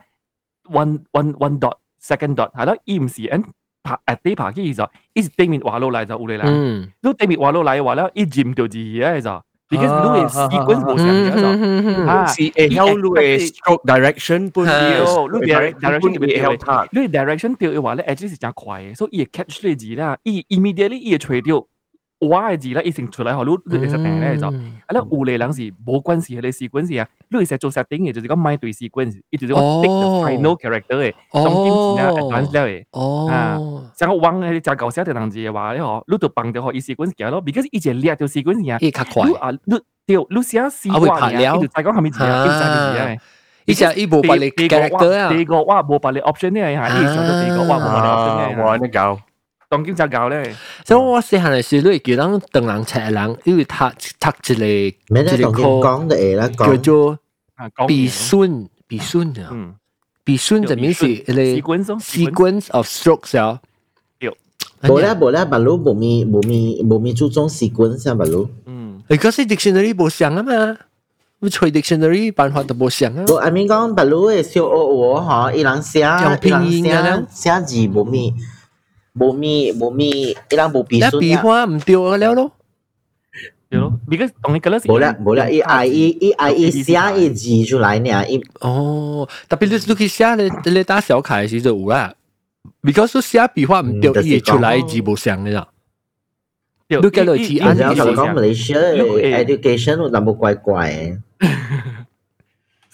[0.70, 3.42] one one one dot second dot 系咯，伊唔是按
[3.82, 6.46] 拍 at 啲拍起就，伊是对面画落嚟就有啲人，
[7.02, 9.42] 你对面画落嚟嘅话咧，伊占到字嘅就。
[9.70, 21.64] because 你嘅 sequence 冇成嘅就，啊，是会晓你嘅 stroke direction 半掉，你 direction 会晓拍，你 direction 掉嘅话咧，actually 是真快嘅，所以伊 catch 你字啦，伊 immediately 伊会吹掉。
[22.20, 24.50] 我嘅字咧，一成出嚟后，你你实定咧就，啊
[24.90, 33.58] 咧有啲人是冇关系，你 sequence 啊，你实做 setting 嘅，就是讲买对 sequence，伊就是讲 take the final character 嘅，当今字咧 advance 了嘅，啊，
[33.96, 43.16] 像我往你只搞写条人字嘅话咧，嗬，你就bằng到学伊 sequence 嘅咯，because 以前列条 sequence 啊，伊较快，啊，你条你写四挂嘅，伊就再讲后面字啊，伊就字啊，
[43.64, 49.18] 伊只伊冇把你 character 啊，第个哇冇把你 option 咧，吓，伊上到第个哇冇把你 option 咧，我呢搞。
[49.68, 50.54] 当经就教咧，
[50.84, 53.74] 所以我细汉嘅时，你叫人等人赤人，因为读
[54.18, 57.18] 读一个一个讲的啦，叫做
[57.86, 59.74] 鼻酸鼻酸啊，
[60.24, 63.60] 鼻酸就面是你 sequence of strokes 啊。
[64.82, 68.48] 冇啦冇啦，白佬冇咪冇咪冇咪注重 sequence 啊，白佬。
[68.64, 70.76] 嗯，你嗰时 dictionary 冇上啊嘛。
[71.42, 73.24] 你吹 dictionary 办法都冇上啊！
[73.28, 78.34] 我 I mean 讲，白佬嘅小学我嗬，伊人写用拼音嘅写字冇咪。
[79.14, 80.08] 冇咪冇咪，
[80.50, 81.18] 伊人冇鼻酸啊！
[81.20, 82.52] 鼻花唔掉咗了咯，
[83.68, 92.14] 对咯，而家同你嗰阵时冇啦冇啦，伊嗌伊伊嗌伊写伊字出来呢，伊哦，特别你你去写你你打小卡嘅时就有啦，
[92.82, 95.68] because 写鼻花唔掉，伊出来字冇上嘅啦。
[96.88, 101.18] 你计落去按照讲 Malaysia education 有淡薄怪怪嘅。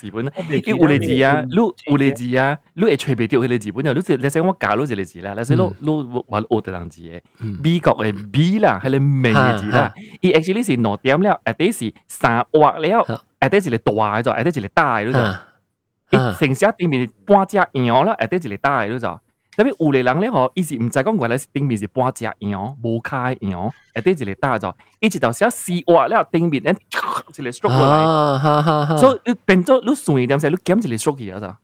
[0.02, 7.22] 字本啦，啲蝴蝶字啊，碌蝴蝶字啊，碌系全被掉去你字本嘅，碌字你想我教碌字嚟字咧，你想碌碌玩奥特人字嘅
[7.62, 13.06] B 角系 B 啦，系你名字啦，佢 actually 是攞点了，at this 是三画了
[13.40, 19.20] ，at this 是嚟大嘅就，at this 是嚟大嘅就，成只对面半只羊啦，at this 是嚟大嘅。
[19.56, 27.98] 特別有的人咧，吼，伊是毋知講原来是頂面是半只羊，無卡嘅羊，下底一個大就，伊直到寫死活了頂面，然一個 stroke 落來。
[28.04, 31.56] 啊哈哈哈，所以你變咗你算點先，你減一個 stroke 去啊就。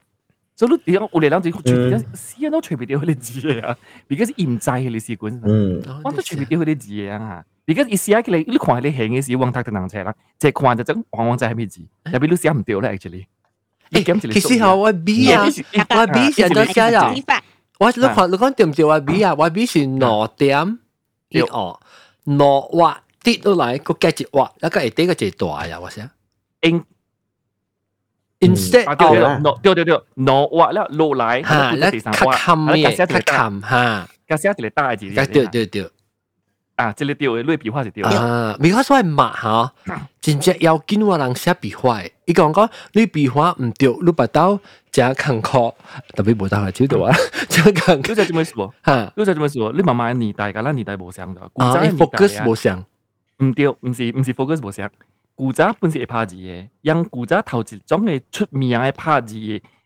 [0.60, 3.78] 所以你有有的人就隨便死人都隨便掉佢哋字嘅啊
[4.10, 5.40] ，because 伊毋知佢哋試管。
[5.46, 7.44] 嗯，我都隨便掉佢哋字嘅啊。
[7.68, 13.26] 而家伊寫起嚟，你看你行嘅時候，往頭等人車啦，即係看就真往往就係咩字，入邊你寫唔掉咧，actually。
[13.90, 17.24] 你減一個其實好我 B 啊，我 B 成咗寫咗。
[17.79, 18.85] 我你看你讲对唔对？
[18.85, 20.79] 我 B 啊，我 B 是两点
[21.31, 21.81] 一哦，
[22.25, 26.09] 两画跌落嚟个加一画，一个系第一个最大呀，我写。
[26.63, 26.85] 应
[28.41, 35.91] instead 啊对 of 对对对对，攞画咧落嚟，吓，咧第三较画，冚嘅，写较冚吓，加写一个大字，对对对。
[36.78, 39.74] 啊，这里丢，诶笔画是丢啊，笔画是墨哈，
[40.22, 44.60] 真正要见我人写笔画，伊讲讲你笔画毋丢，你把刀
[44.92, 45.74] 加坎坷，
[46.16, 47.12] 特别无当来丢掉啊，
[47.50, 48.10] 加坎坷。
[48.14, 48.72] 你在么说？
[48.84, 49.72] 哈，你在怎么说？
[49.74, 52.86] 你慢慢年代，噶咱年代无相的，古早 focus 无相，
[53.40, 54.88] 毋丢，毋是毋是 focus 无相，
[55.34, 59.36] 古早本是会拍字嘅，用古早头一种嘅出名嘅拍字。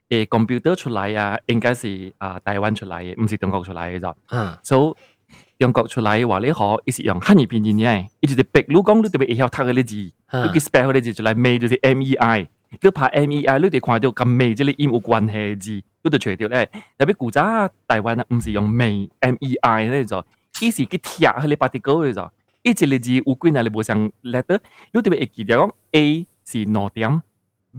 [0.10, 4.14] 诶，computer 出来啊，应该是啊、台湾出来嘅，毋是中国出来嘅咋？
[4.32, 5.21] 嗯，所以。
[5.62, 12.48] 中國出來嘅話，你可伊是用漢語拼音嘅，伊就是逼你講你特別會曉讀嗰啲字，你 spell 嗰啲字出來，尾就是 M E I，
[12.82, 16.68] 你拍 M E I，你哋看到咁尾即係音有關係嘅字，你就除掉咧。
[16.98, 17.44] 特別古早
[17.88, 20.26] 台灣啊，唔是用尾 M E I 咧就，
[20.62, 22.32] 伊是去貼迄個 particle 嘅就，
[22.64, 24.60] 伊一個字有幾耐你無上 letter，
[24.92, 27.22] 你特別會記得講 A 是兩點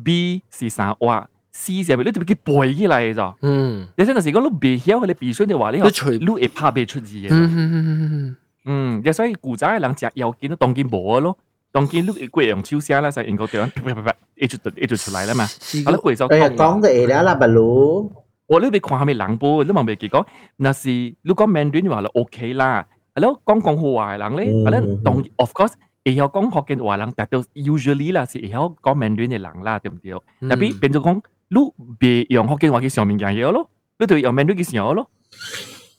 [0.05, 3.36] ，B 是三畫，C 是咪你特别去背起来嘅就。
[3.42, 7.28] 嗯，你真系时讲你未晓佢哋鼻酸嘅话，你你除你会拍未出字嘅。
[7.32, 8.36] 嗯嗯
[8.66, 11.38] 嗯，亦所以古仔嘅人食有见到当见冇咯，
[11.72, 13.70] 当见你贵用超声啦，就应该点？
[13.72, 15.46] 啪啪啪，一就一就出来啦嘛。
[15.46, 18.12] 是啊，你贵就哎呀，讲就会了啦，不如。
[18.48, 20.26] 我你别看系咪人波，你冇未记讲，
[20.58, 22.86] 那是你讲 Mandarin 话就 OK 啦。
[23.16, 25.74] 系咯，讲讲好话人咧，系咧当 of course
[26.06, 30.50] 会晓讲福建话人，但到 usually 啦是会晓讲 Mandarin 嘅人啦，对唔对？
[30.50, 31.22] 特别变咗讲，
[31.55, 35.11] 你別用福建话去上面讲嘢咯，你就用 Mandarin 去上咯。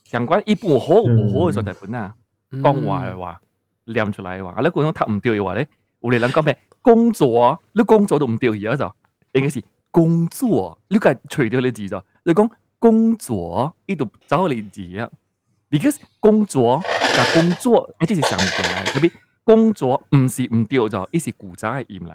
[0.04, 2.14] 相關一般好唔好嘅就係本啊。
[2.50, 3.40] 講話嘅話，
[3.86, 5.68] 念出来嘅話，你嗰種讀唔掉嘅话咧，
[6.00, 8.92] 我哋諗講咩工作，你工作都唔掉而家就
[9.32, 12.48] 應該是工作，呢個係除掉你字就，你講
[12.78, 15.08] 工作呢度找你字啊
[15.70, 16.80] ，because 工作
[17.16, 22.14] 但工作呢啲是上過嚟，特別工作唔是唔掉就，呢是古仔嘅音嚟，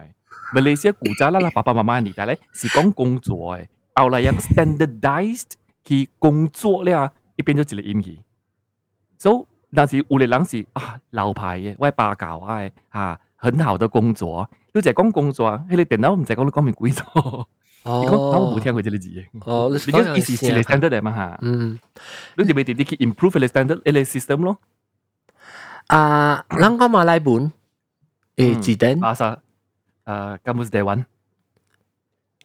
[0.54, 5.52] 马来西亚古仔啦啦爸爸妈妈嘅年代咧是讲工作嘅，后来有 standardized
[5.84, 7.10] 去工作咧，呢
[7.44, 8.18] 变咗一个验语，
[9.18, 12.60] so 但是有啲人是啊老牌嘅，喂霸教啊
[12.92, 17.48] 吓，很好的工作，你就系讲工作，迄个电脑唔使讲你讲明几多，
[17.84, 19.24] 你讲我冇听过呢个字嘅。
[19.44, 21.38] 哦，你你讲意思是你 standard 嚟嘛吓？
[21.42, 21.78] 嗯，
[22.36, 24.58] 你哋咪直接去 improve 你 standard 你 system 咯。
[25.88, 27.52] 啊，咱讲马来文，
[28.36, 29.36] 诶，字典，啊sa
[30.08, 31.04] 诶 kamus dewan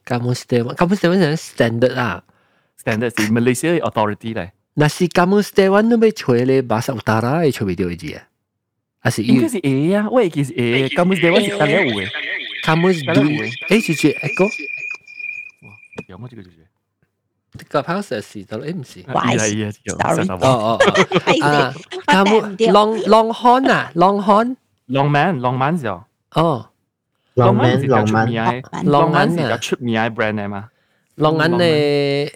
[0.06, 2.24] kamus dewan, kamus dewan 系 standard 啊。
[2.82, 8.24] standard 是 Malaysia authority 嚟，那是 kamus dewan 你要吹咧bahasa utara 会吹唔到嘅字啊？
[9.02, 12.08] 还是应该是 A 啊，我系记是 A，kamus dewan 是大家有嘅。
[12.64, 13.52] kamus 大家有 du 嘅。
[13.68, 14.46] 诶，就系一个
[16.08, 16.56] 有冇这个就是？
[17.68, 19.04] 个 house 是到诶唔是？
[19.12, 21.74] 哇系啊，有 sorry 哦哦哦，啊，
[22.08, 26.04] kamu 掉 long long horn 啊，long horn，浪漫浪漫时候，
[26.36, 26.70] 哦
[27.36, 30.70] 浪漫是浪漫出名嘅，浪浪漫漫是啊就出名嘅 brand 嚟嘛。
[31.18, 32.32] long 安诶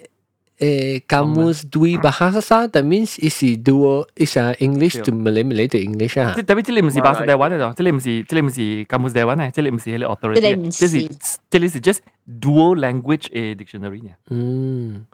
[0.56, 5.78] 诶 kamus dui bahasa that means is dua is a English to Malay Malay to
[5.78, 6.42] English 啊即。
[6.44, 11.08] 特别即你唔是巴塞台湾嘅就，即你唔是即你唔是 kamus dewan 嘅，即你唔是迄个 authority 即你唔嘅，即是是
[11.50, 11.98] 即你是 just
[12.40, 14.10] dual language 嘅 dictionary 嘅。
[14.30, 15.04] 嗯。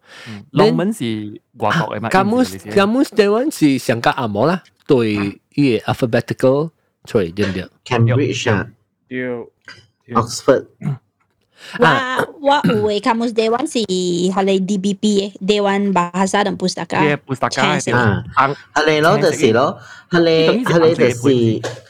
[0.51, 2.09] 浪漫是外国嘅嘛。
[2.11, 6.71] kamus kamus dewan 是上加阿摩啦，对于 alphabetical
[7.07, 7.67] 出嚟对唔对？
[7.87, 8.67] Cambridge 啊
[9.10, 9.46] Dia
[10.16, 10.70] Oxford.
[11.82, 13.86] Wah, wah, weh, kamus Dewan si
[14.30, 17.02] halai DBP eh, Dewan Bahasa dan Pustaka.
[17.02, 17.82] Yeah, Pustaka.
[17.90, 19.82] Ah, hale lo de si lo,
[20.14, 21.62] halai halai de si.
[21.66, 21.86] Ah,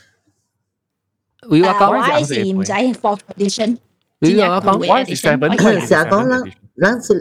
[1.46, 3.78] We were going to say, I'm trying for tradition.
[4.22, 7.16] We were going to say, I'm going to say, I'm going to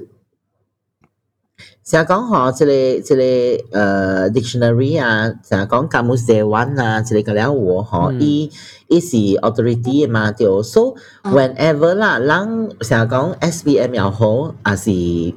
[1.85, 8.51] 成日讲学即个即个呃 dictionary 啊，成日讲 gamus de 文啊，即个个了我吼，伊
[8.89, 10.47] 伊是 authority 嘛，对。
[10.63, 14.91] So whenever 啦，人成日讲 S B M 又好，啊是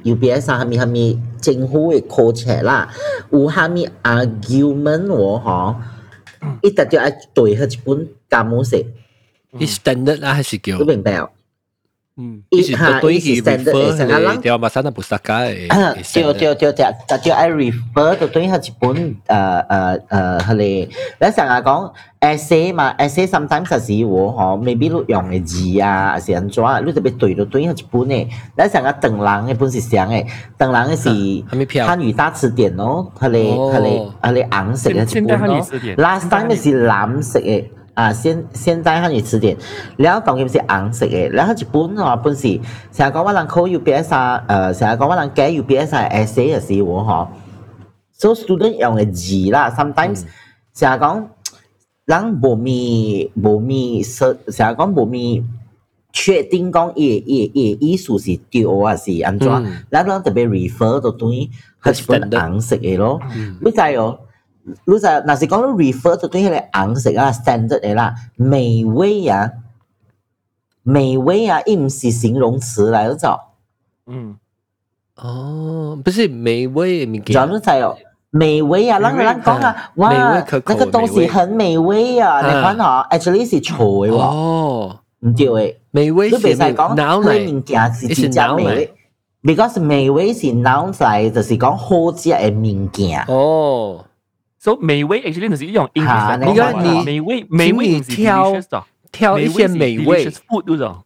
[0.04, 2.88] U B S 啊，哈咪哈咪政府会 c o a c h 啦，
[3.30, 5.76] 有哈咪 argument 我吼，
[6.62, 8.86] 伊直就爱对迄一本 gamus。
[9.50, 10.78] 你 standard 啦还是叫？
[10.78, 11.28] 你明白哦？
[12.20, 12.42] 嗯，
[12.74, 13.64] 哈，对起 refer
[14.06, 15.68] 咧，对嘛，三大菩萨界，
[16.34, 20.88] 对对对对，就就 I refer 就对下一本，呃呃呃，佢哋，
[21.20, 31.08] 你成日讲 essay 嘛，essay sometimes 是我嗬，maybe 你用嘅字啊，还是点做啊，你特别对就对下一本诶，你成日邓朗嘅本是想诶，邓朗是
[31.86, 35.64] 汉语大词典咯，佢哋佢哋佢哋红色嘅本咯
[35.96, 37.70] ，last time 是蓝色诶。
[37.98, 39.56] 啊，現現代漢語詞典，
[39.98, 42.42] 然後當然是紅色嘅，然後一本話本是
[42.92, 47.28] 成日講我人考 UBS 啊，誒成日講我人解 UBS 啊 essay 嘅時候嗬，
[48.12, 50.22] 所以 student 用嘅字啦，sometimes
[50.72, 51.24] 成日講
[52.04, 55.42] 人無咪無咪實，成日講無咪
[56.14, 59.84] 確定講伊伊伊意思是對啊是安怎，嗯。
[59.90, 61.50] 咱咱特別 refer 到對
[61.82, 63.20] 係一本紅色嘅咯，
[63.60, 64.20] 你知哦。
[64.84, 69.50] 你就若是讲你 refer 到對迄個紅色啊 standard 嘅啦，美味啊，
[70.82, 73.52] 美味啊，伊毋是形容词嚟，你知道？
[74.06, 74.36] 嗯，
[75.16, 77.50] 哦，不是美味嘅物就件。
[77.50, 77.96] 你知哦，
[78.30, 88.94] 美味啊，咱美味咱講啊，哇，那個東西很美味啊，你看嗬，actually 是錯嘅喎，哦，唔對嘅，美味是你袂使講腦佢嚟，物件是你是真正美味
[89.42, 93.24] ，because 美味是 noun 嚟，就是講好食嘅物件。
[93.28, 94.04] 哦，
[94.59, 101.03] so 美味 actually 就是用 English 啊嚟讲你看你美味美味请你就是挑 delicious 的挑一些美味 delicious，food 嗰种，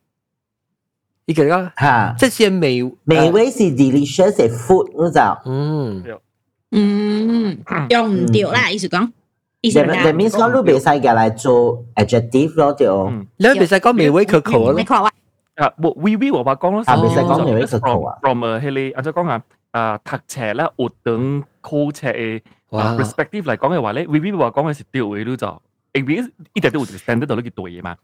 [1.25, 5.41] 一个个吓，这些美美，味是 delicious 嘅 food，你知道？
[5.45, 6.03] 嗯，
[6.71, 7.57] 嗯，
[7.89, 9.09] 用唔掉啦，意思讲，
[9.61, 13.07] 意思 that that means 讲你袂使嘅嚟做 adjective 咯，对哦。
[13.11, 15.07] 嗯，你唔使讲美味可口咯，你看我
[15.55, 22.41] 啊，我 we we 我话讲咯，啊袂使讲美味可口啊 from 诶迄个，啊，即系讲啊，啊，读册啦，学等考册嘅
[22.72, 25.62] 哇 perspective 嚟講嘅話咧，we we 話講嘅是對嘅咯，就，
[25.94, 27.96] 因為一直都有 standard 度咧叫對嘅嘛。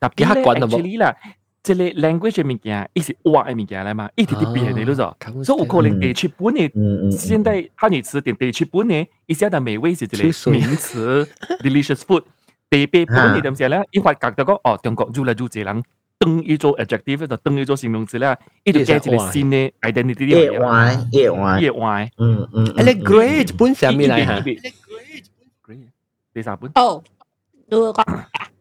[0.00, 1.16] 特別咧幾客觀啊冇，actually 啦，
[1.62, 6.70] 即係 language 嘅物件，伊是話嘅物件嚟嘛，一啲啲變嘅咯就，所以有可能地區本嘅。
[6.74, 11.26] 嗯嗯，现代漢語詞典地區本呢，一下的美味是一個吹水名詞，
[11.62, 12.22] delicious food。
[12.70, 13.82] 地北本呢點寫咧？
[13.90, 15.82] 一發覺到講哦，中國愈來愈濟人
[16.21, 20.59] 当伊做 adjective 就当伊做形容词咧，伊就加一个新的 identity 夜入嚟。
[20.65, 24.41] 晚夜晚，夜晚，嗯嗯，诶，你 grade 本上面嚟吓，
[26.33, 27.03] 第三本哦，
[27.69, 28.03] 都讲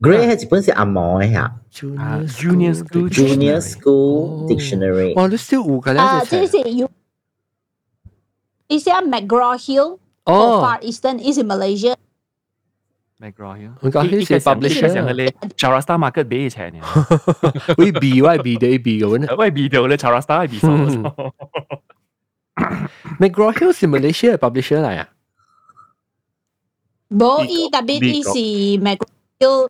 [0.00, 1.40] grade 系一本是阿毛嘅吓
[1.98, 6.90] 啊，Junior School ，Junior 哦 School Dictionary，哇，你still 有㗎啊，咧，这是要，
[8.68, 11.94] 意思系 McGraw Hill for 哦， Far Eastern is in Malaysia。
[13.20, 13.72] McGraw Hill。
[13.80, 19.86] McGraw Hill 是 publisher 呢个系咧 Charasta Market 俾嘅钱嘅，会 B 喂 B 对 B 嘅喎，喂 video
[19.86, 20.68] 咧 Charasta 系 B 数。
[23.18, 25.08] McGraw Hill 是 Malaysia 嘅 publisher 嚟啊，
[27.08, 28.30] 冇 E 特别 Big 意是
[28.82, 29.06] McGraw
[29.38, 29.68] Hill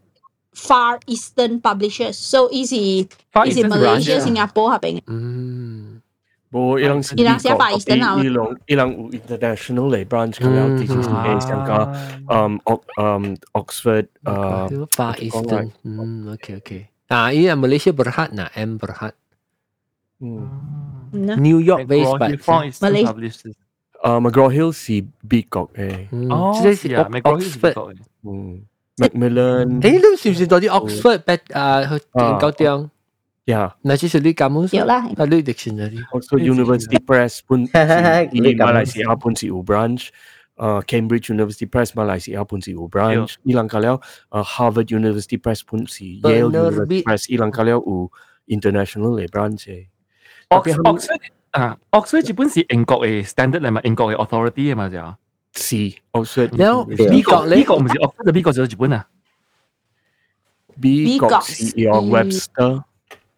[0.54, 3.06] Far Eastern Publishers，so 意是意
[3.52, 5.02] 是 Malaysia 新加坡合并嘅。
[5.06, 5.79] 嗯，
[6.52, 11.92] 无伊朗是伊朗写法 Eastern 啊伊朗伊朗有 international 嚟 branch 咁样，之前系上加
[12.28, 19.12] 嗯 Ox 嗯 Oxford 啊 Far 讲 Eastern，嗯，OK OK，啊，ini Malaysia Berhad nah M Berhad
[20.20, 20.48] 嗯
[21.12, 22.38] 嗯啊 New York based but
[22.78, 23.52] Malaysia
[24.02, 27.74] 啊 McGraw Hill 是美国嘅，嗯哦，即系系啊，McGraw Hill 系美 Oxford。
[27.74, 28.62] 国嘅嗯
[28.98, 32.88] Macmillan 诶，你是唔是到啲 Oxford 别啊去研究啲？
[33.51, 34.71] Ya, nasi si Sudi kamu.
[34.71, 35.11] Yo lah.
[35.11, 35.99] Kalau dictionary.
[36.15, 37.67] Also University Press pun
[38.31, 40.15] si, Malaysia pun si U branch.
[40.61, 43.35] Uh, Cambridge University Press Malaysia pun si U branch.
[43.43, 43.59] Yeah.
[43.59, 43.99] Ilang kalau
[44.31, 47.03] uh, Harvard University Press pun si Yale University be...
[47.03, 47.27] Press.
[47.27, 48.07] Ilang kalau U
[48.47, 49.67] International le branch.
[49.67, 49.91] Eh.
[50.47, 51.19] Tapi, Oxford.
[51.51, 54.95] Ah, Oxford pun si Engkau eh standard lah, Engkau eh authority eh macam.
[54.95, 55.07] Ya.
[55.51, 56.55] Si Oxford.
[56.55, 57.59] Now, Bicok le.
[57.59, 58.31] Bicok mesti Oxford.
[58.31, 59.03] Bicok jadi Jepun lah.
[60.79, 62.87] Bicok si Webster.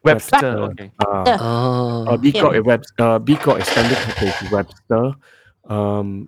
[0.03, 0.91] Webster Webster OK。
[0.97, 1.37] 啊。
[1.41, 6.25] 哦Uh, B 国嘅 Web，uh, B 国嘅 standard 系系 Webster，um,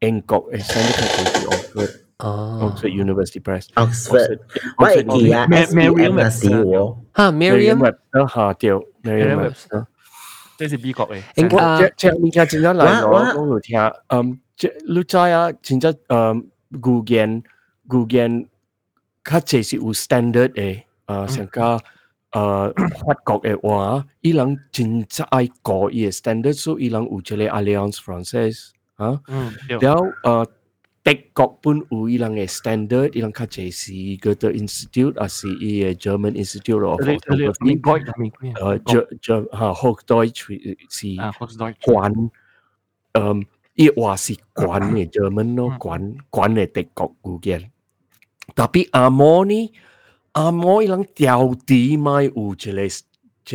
[0.00, 3.68] 英国嘅 standard 系系 Oxford 哦， Oxford University Press。
[3.74, 4.38] Oxford，
[4.78, 9.86] 我会记啊 Ma- S B M Merriam 那时喎，吓 Merriam Merriam Webster 下掉 Merriam Merriam Webster。
[10.58, 11.22] 即系美国嘅。
[11.36, 17.42] 英国啊我即即物件真正来我我攞讲嚟听，嗯，即你知啊，真正嗯，语言
[17.88, 18.46] 语言
[19.24, 21.78] 较济是有 standard 嘅，啊，上加
[22.34, 29.20] 呃 法国嘅话，伊人真正爱过伊嘅 standard，所以伊人有一个 Alliance Française 啊。
[29.28, 30.46] 嗯，对然后诶
[31.02, 42.12] 德国本有伊人嘅 standard，伊人较济是 Goethe Institute，还是伊嘅 German Institute of 你你美 Photography，国美国诶 Ger Ger 吓 Hochdeutsch 是啊，Oxford 管，
[43.14, 47.70] 诶伊话是管嘅 German 咯，管管嘅德国语言。
[48.54, 49.72] 特别阿摩呢，
[50.34, 52.80] 阿摩伊人调啲咪有一个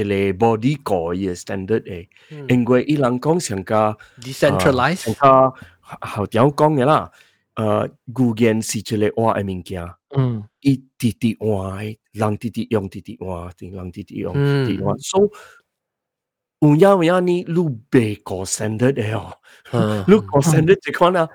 [0.02, 2.08] 一个 body 改嘅 standard 诶，
[2.50, 5.54] 因为伊人讲上加 decentralized 上加
[6.02, 7.10] 后点讲嘅啦，
[7.56, 17.54] 诶语言是一个话嘅物件，嗯伊直直话嘅，人直直用直直话，人直直用嗯直直话，所以有影有影你你
[17.92, 19.32] 别个 standard 嘅哦。
[19.72, 21.28] 嗯你个 standard 就可能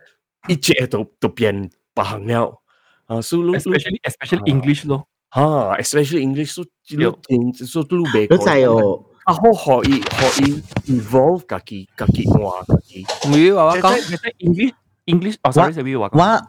[0.49, 2.61] 一只都都变白行了
[3.07, 5.07] 啊，所以你，especially especially English 咯，
[5.42, 14.74] 啊，especially English 所以有你所以你別你知哦，啊，好可以可以 evolve 家己家己話家己，唔要話我即講，係即係 English
[15.06, 16.42] English，哦，sorry，sorry，話我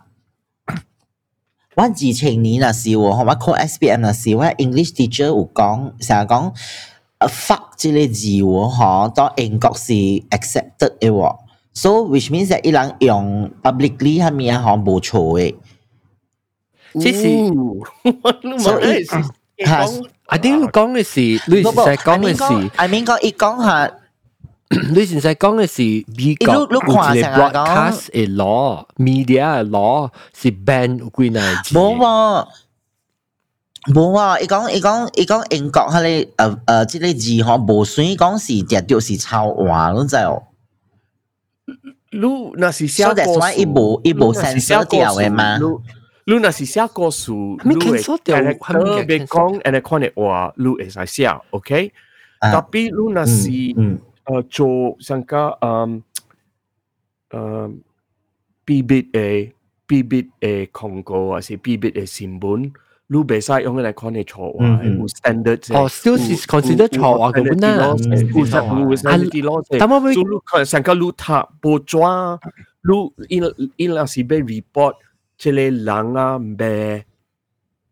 [1.82, 6.53] 我之前年那時喎，我 call S B M 那時，我 English teacher 有講，成日講，
[7.18, 9.93] 呃 fuck 這個字喎，嗬，當英國是
[10.30, 11.37] accepted 嘅喎
[11.74, 15.55] ，so which means that 伊人用 publicly 係咪啊，嗬冇錯嘅，
[17.00, 19.06] 即是所以
[19.64, 20.06] 系。
[20.32, 21.20] I think 讲嘅是，
[21.52, 23.92] 你先生讲嘅是， I mean 讲，伊讲下，
[24.94, 25.82] 你先生讲嘅是
[26.16, 31.76] 美国你你看有一个成日讲 broadcast 嘅 law，media 嘅 law 是 ban 有几耐字。
[31.76, 32.48] 冇喎。
[33.94, 34.39] 冇啊！
[34.39, 40.44] 伊讲伊讲伊讲英国迄个诶诶，即个字嗬，无算讲是直着是抄话，你知哦。
[42.12, 42.20] 你
[42.58, 45.58] 那是写 So that's why 伊无伊无 censor 掉嘅嘛。
[46.26, 47.32] 你那是写故事，
[47.66, 51.92] 咪 cancel 掉你系咪嘅别讲，诶，看嘅话，你会使写，OK？
[52.39, 56.04] 啊特别你那是嗯诶做上加嗯
[57.30, 57.74] 诶
[58.66, 59.52] B bit 嘅
[59.88, 62.72] B bit 嘅广告，还是 B bit 嘅新闻，
[63.08, 67.88] 你别使用嚟看嘅错话，嗯嗯有 standard 哦，still 是 consider 错话嘅本啦。
[67.88, 67.98] 有
[68.96, 69.78] standard law 嘅。
[69.80, 71.14] 但我会所以你看上个你读
[71.62, 72.39] 报纸，
[72.84, 74.94] 你伊伊若是被 report，
[75.38, 77.04] 即个人啊，被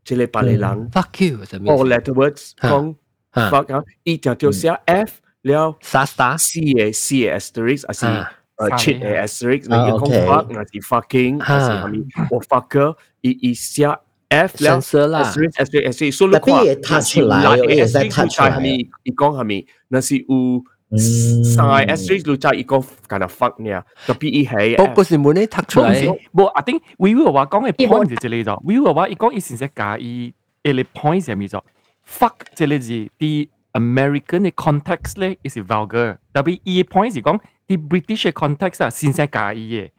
[0.03, 2.95] 即个别个人 fuck you 就咩 all letterwords 讲
[3.31, 10.27] 啊 fuck 啊，伊就就写 F 了 ？Star star C 嘅 C 嘅 asterisk，还是啊诶 cheat 嘅 asterisk，你啊要讲 OK
[10.27, 13.87] fuck，还是 fucking，还是系咪我 fucker，伊伊写
[14.29, 14.81] F 了。
[14.81, 15.23] censor 啦。
[15.23, 18.89] asterisk asterisk asterisk，所以你特别嘢看，凸出来那是有有嘢再 asterisk 凸出来系咪？
[19.03, 19.67] 伊讲系咪？
[19.87, 20.97] 那是有 嗯
[21.43, 23.83] 晒 asterisk 你就伊讲干那 fuck 呢？
[24.07, 30.33] 特别伊系不过是冇你突出唔嚟是，冇，I think we will 话讲嘅 point 就系呢度，we will 话伊讲伊先识假伊，
[30.63, 31.61] 诶你 point 系咪咗？
[32.07, 39.89] fuck 即系字啲 American 嘅 context 咧，系 vulgar，特别伊 point 系讲啲 British 嘅 context 啊，先识假伊嘅，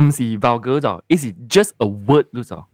[0.00, 2.64] 唔是 vulgar 咗，系是 just a word 咯咗，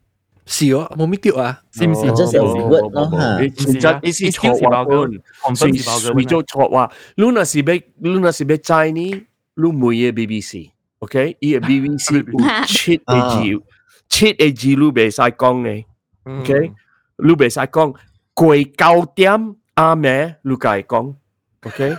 [0.45, 0.65] 少
[0.97, 1.61] 冇乜料啊！
[1.71, 3.37] 成日都少，少得我嚇。
[3.37, 5.21] 成日啲事錯事爆燈，
[5.57, 6.13] 成事爆燈。
[6.15, 6.91] 咪就錯哇！
[7.15, 9.01] 你諗下，四百，你諗下四百寨呢？
[9.55, 11.37] 你唔會嘅 BBC，OK？
[11.41, 13.61] 而係 BBC 七 A 級，
[14.09, 15.83] 七 A 級你唔係曬講呢
[16.41, 16.71] ？OK？
[17.23, 17.95] 你唔係曬講，
[18.35, 20.35] 貴高啲啊咩？
[20.41, 20.51] 你
[20.85, 21.13] 講
[21.63, 21.95] OK？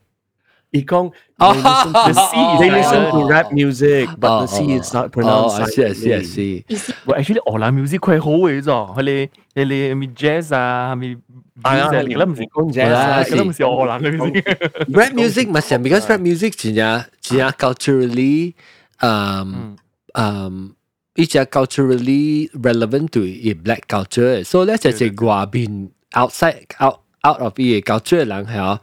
[0.73, 4.57] Y con, oh, listen, the C, oh, they listen to rap music, but the oh,
[4.57, 5.09] C is not oh, oh.
[5.09, 5.59] pronounced.
[5.59, 6.65] Oh, I see, I see, I see.
[7.05, 8.73] But actually, all our music quite hot, is it?
[8.97, 11.15] Hele, hele, mi jazz ah, mi
[11.61, 14.41] ah, blues ah, kita mesti con jazz ah, kita mesti all our music.
[14.97, 18.57] Rap music macam because rap music cia cia culturally,
[19.05, 20.17] um, hmm.
[20.17, 20.75] um.
[21.13, 23.21] It's culturally relevant to
[23.61, 24.41] black culture.
[24.41, 28.81] So let's just say Guabin outside out out of EA culture lang hell.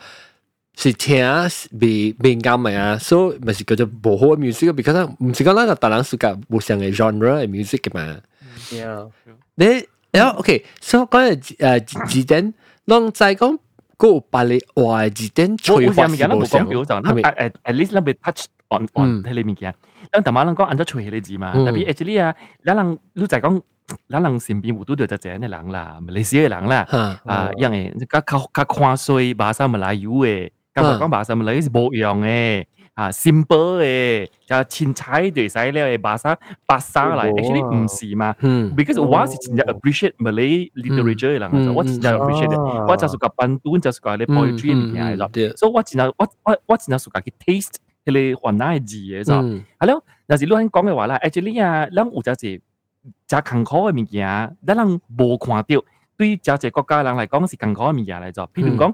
[0.77, 1.23] 是听
[1.79, 8.17] 被被啱嘅啊，所以咪是叫做无好嘅 music because 唔是讲咱个大人是个无相嘅 genre 嘅 music 嘅嘛。
[8.71, 9.09] Yeah.
[9.55, 9.65] 你
[10.11, 12.53] 然后 OK，所以讲诶诶字典，
[12.87, 13.57] 啷在讲
[13.97, 17.21] 嗰个把你话字典我催化我上面嘅是无相，冇讲表就，系咪？
[17.21, 19.73] at at at least 咱被 touch on 嗯 on 喺里面嘅。
[20.11, 23.61] 咱头晚咱讲按咗吹起你字嘛，嗯特别 actually 啊，咱人你就系讲，
[24.09, 32.65] 咱人身边有拄到就这样嘅人啦，马来西亚嘅人啦，吓啊，样嘅，较较较看衰马来马来语嘅， 咁就讲马来马来是冇用嘅。
[32.95, 36.33] 啊，simple 嘅，就凊彩对使了嘅马沙
[36.65, 45.29] 白沙嚟，actually 唔是嘛嗯，because 我是真系 appreciate Malay literature 嘅人啊，我真系 appreciate，啊我就系个版本，就系个咧 poetry 嘅物件嚟咯。
[45.33, 47.73] 对，所以我真系我我我真系属去 taste
[48.05, 50.03] 佢哋云南嘅字嘅就，嗯系咯。
[50.27, 52.61] 有时你讲嘅话啦，actually 啊，咱有只字
[53.27, 55.83] 真艰苦嘅物件，咱人无看到，
[56.15, 58.49] 对真只国家人嚟讲是艰苦嘅物件嚟做。
[58.53, 58.93] 譬如讲，你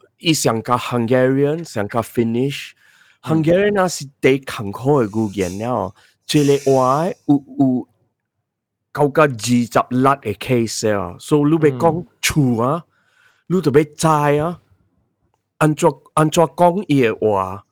[0.21, 2.71] 伊想加 Hungarian，想加 Finnish。
[3.21, 5.93] Hungarian 那是得坎坷的语言了，
[6.25, 7.87] 这里话有有
[8.91, 9.35] 高个二十
[9.89, 12.83] 六的 case 啊，所以你别讲粗啊，
[13.47, 14.09] 你特别窄
[14.39, 14.61] 啊，
[15.57, 17.65] 安卓安卓讲伊的话，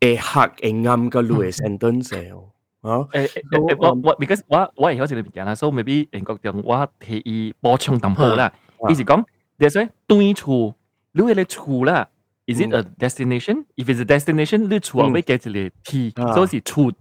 [0.00, 2.48] 会黑会暗个路的 sentence 哦。
[2.82, 3.06] 啊！
[3.12, 8.50] 誒誒，我我，because 我我係嗰時嚟邊啦，所以 maybe 英國人我提議補充啖好啦。
[8.88, 9.22] 意思講，
[9.58, 10.74] 即係對處。
[11.12, 12.08] 你嘅厝啦。
[12.46, 13.64] Is it a destination?
[13.76, 15.50] If it's a destination，你厝後尾加一個
[15.84, 16.92] T，所以是厝。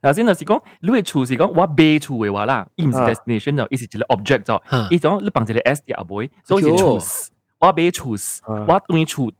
[0.00, 4.62] 頭先就是講，你嘅厝是講我買厝嘅話啦，伊唔是 destination 就，伊是一個 object 就。
[4.70, 6.98] 嚇，伊講你放一個 S 喺後尾，所以是厝。
[7.58, 8.10] 我買厝，
[8.66, 9.32] 我對厝。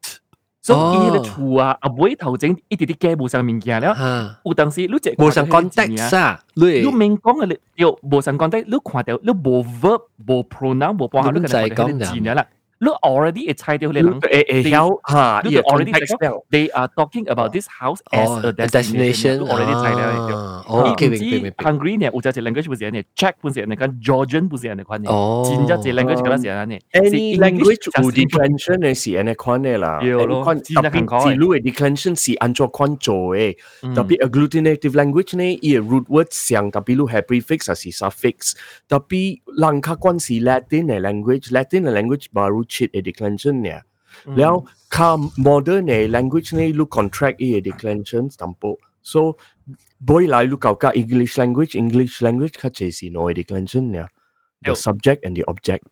[0.60, 3.94] 所以伊個厝啊，後尾頭前一啲啲加無上物件了。
[3.94, 11.48] 嚇，有當時你只無上 context 啊，你你明講嘅你有無上 context，你看到你無 verb 無 pronoun 無幫下，你可
[11.88, 12.46] 能講字嘅啦。
[12.84, 14.20] Look, already a high level lang.
[14.28, 15.92] Eh, eh, they hell, look, already
[16.52, 19.40] they are talking about this house oh, as oh, a destination.
[19.40, 19.92] Look, already Thai.
[19.96, 21.08] Ah, oh, okay,
[22.44, 25.04] language pun siapa Czech pun siapa Georgian pun The kan.
[25.08, 25.48] Oh.
[25.94, 26.20] Language.
[26.92, 29.34] Any language declension is the ane
[31.38, 33.54] lu e eh, declension si anjo kan jo eh.
[33.82, 33.94] Hmm.
[33.94, 38.54] Tapi agglutinative language ne, ia root word siang tapi lu have prefix ah, asi suffix.
[38.88, 43.24] Tapi langkah kan si Latin language, Latin language baru ฉีด e d e c l
[45.46, 48.18] modern เนี่ย language นี่ลูก contract e d e c l a n s i
[49.12, 49.20] so
[50.08, 53.56] บ่อยหลายลูกเก่าก็ English language English language เขาใช้สีโน e d e c l
[54.02, 54.04] a
[54.64, 55.84] the subject and the object.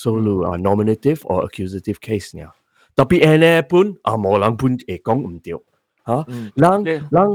[0.00, 0.16] So ừ.
[0.26, 2.50] ลูก uh, nominative or accusative case เนี่ย
[2.98, 5.58] tapi ene pun à, a mo lang pun e kong um tio
[6.62, 6.82] lang
[7.16, 7.32] lang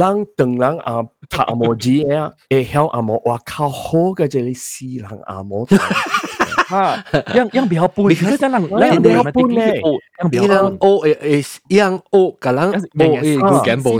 [0.00, 0.94] lang teng lang a
[1.30, 2.18] ta mo ji e
[2.56, 5.60] e hel a mo wa ka ho ga je li si lang à a mo
[6.66, 7.02] ha,
[7.32, 8.10] yang yang bihapun.
[8.10, 9.78] Because yang lang lang bihapun leh.
[10.18, 10.50] Yang bihapun.
[10.50, 13.98] Yang o eh, is yang o kalang o eh, is gamble.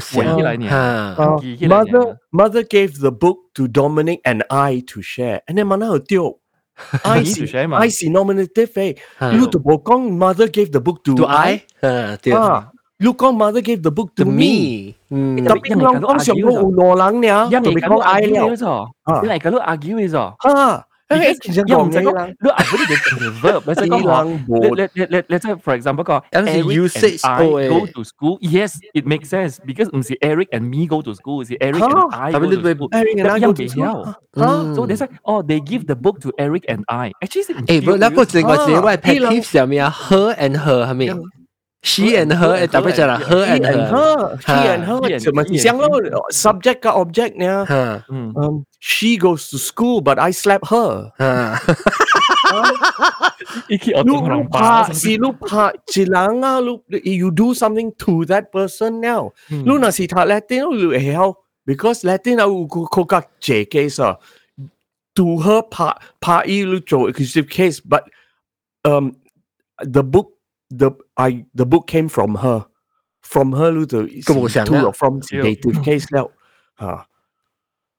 [1.17, 5.43] Oh, mother mother gave the book to Dominic and I to share.
[5.47, 6.43] And then mana tio.
[7.09, 9.01] I see, I see nominative eh.
[9.33, 11.65] Lu tu bokong mother gave the book to, to I.
[11.81, 12.37] Ha, tio.
[12.97, 14.41] Lúc con mother gave the book to, to me.
[14.41, 14.57] me.
[15.13, 15.45] Hmm.
[15.45, 17.45] Tapi yang long kong siapa ulo lang niya.
[17.53, 18.89] Yang I ai liao.
[19.21, 20.17] Yang kong argue is.
[20.17, 20.81] Ha.
[21.10, 24.24] 诶其实因为唔使讲，讲嘅啦，你 argue 嘅 verb，你使死讲话。
[24.24, 24.76] 人你冇。
[24.76, 29.58] 你你你你即系 for example 个有阵时 Eric usage and I 多诶 go to school yes it makes sense
[29.66, 32.46] because 唔是 Eric and me go to school 是 Eric 吓 and I 特 go
[32.48, 34.82] 别 to 你 school Eric and I 咁 go 样 to 嘅 school 样嗯 so
[34.88, 39.32] they say oh they give the book to Eric and I actually 是唔诶，不，那个另外一个啊 pet 伊人
[39.34, 41.10] peeve 上面啊，her and her 系咪
[41.87, 43.21] She and her eh, tak macam lah.
[43.23, 43.55] Her ha.
[43.55, 44.19] and her.
[44.43, 44.99] She and her.
[45.55, 46.27] Siang lo, lah.
[46.35, 47.47] subject ke objek ni.
[47.47, 47.63] Ah.
[47.63, 47.83] Ha.
[48.11, 48.35] Hmm.
[48.35, 48.43] Hmm.
[48.43, 51.15] Um, she goes to school but I slap her.
[51.23, 51.63] Ha.
[53.79, 54.91] Iki otong rompah.
[54.91, 59.31] Lupa, si lupa, cilanga ah, lu, you do something to that person now.
[59.47, 59.63] Hmm.
[59.63, 61.39] Lu nak si tak Latin, lu hell.
[61.39, 64.15] Eh, Because Latin aku kuka JK sa.
[64.15, 64.15] Ah.
[65.19, 68.07] To her pa pa i lu jo exclusive case, but
[68.87, 69.17] um
[69.83, 70.37] the book
[70.71, 72.66] the I the book came from her
[73.22, 76.30] from her 你就咁我想啊 to or from native case 了
[76.80, 77.08] 吓。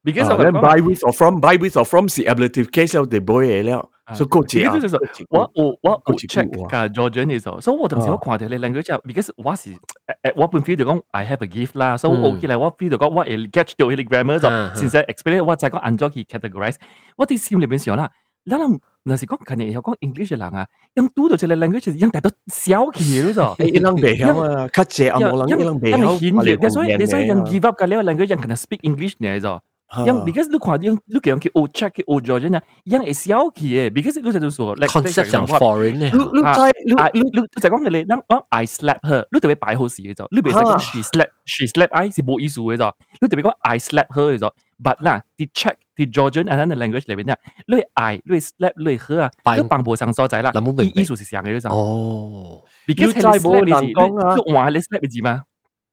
[0.05, 4.81] because 啊，我咱 buy with or from buy with or from 是 ablative case 了，地买嘢了，所以个借啊 because
[4.81, 4.97] 就是
[5.31, 9.77] 我我我有好似 check 古啊噶 Georgian 嘅时候，所以我当时我看到你 language 啊，because 我是诶
[10.23, 16.25] 诶我本 feel 就讲 I have a gift 啦，所以我起来我 feel 就讲我会 catch 到佢哋 grammar 就嗯嗯先至 explain 我就系讲按咗去
[16.25, 16.75] categorize，
[17.17, 18.11] 我啲心里边想啦，
[18.51, 23.57] 咱人若是讲近年有讲 English 嘅人啊，用读到这个 language 用大到小气嘅咗。
[23.57, 29.61] 诶，一人未晓啊，较借啊，冇人一人未因为晓，显然，所以你所以人 give up 嘅了 language 人可能 speak English 呢咗。
[30.07, 38.65] 因 because 你看用你讲去 O check 去 O Georgian 啊，人系小气嘅，because 你就系说 like concept 上 foreign 咧你，你啊知你啊，你你你就讲你你我 I
[38.65, 42.91] slap her，你特别摆好事嘅咗，你别讲 she slap she slap I 是冇意思嘅咗，
[43.21, 44.51] 你特别讲 I slap her 嘅咗
[44.84, 50.76] ，but 啦，啲 check 啲 Georgian and the language 裏邊咧，你 I 你 slap 你 her 啊，擺你幫冇上所在啦，諗冇明。
[50.76, 54.36] 白意思是上嘅咗哦，，because 你知係冇 slap 人你講啊。
[54.46, 55.44] 你話你 slap 嘅字嘛，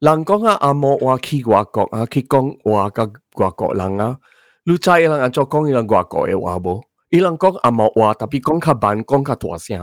[0.01, 4.17] 人講啊，阿莫話去外國啊，去講話個外國人啊，
[4.65, 6.83] 你知人安怎講伊人外國嘅話無？
[7.11, 9.83] 伊人講阿莫話，特別講較慢，講較大聲。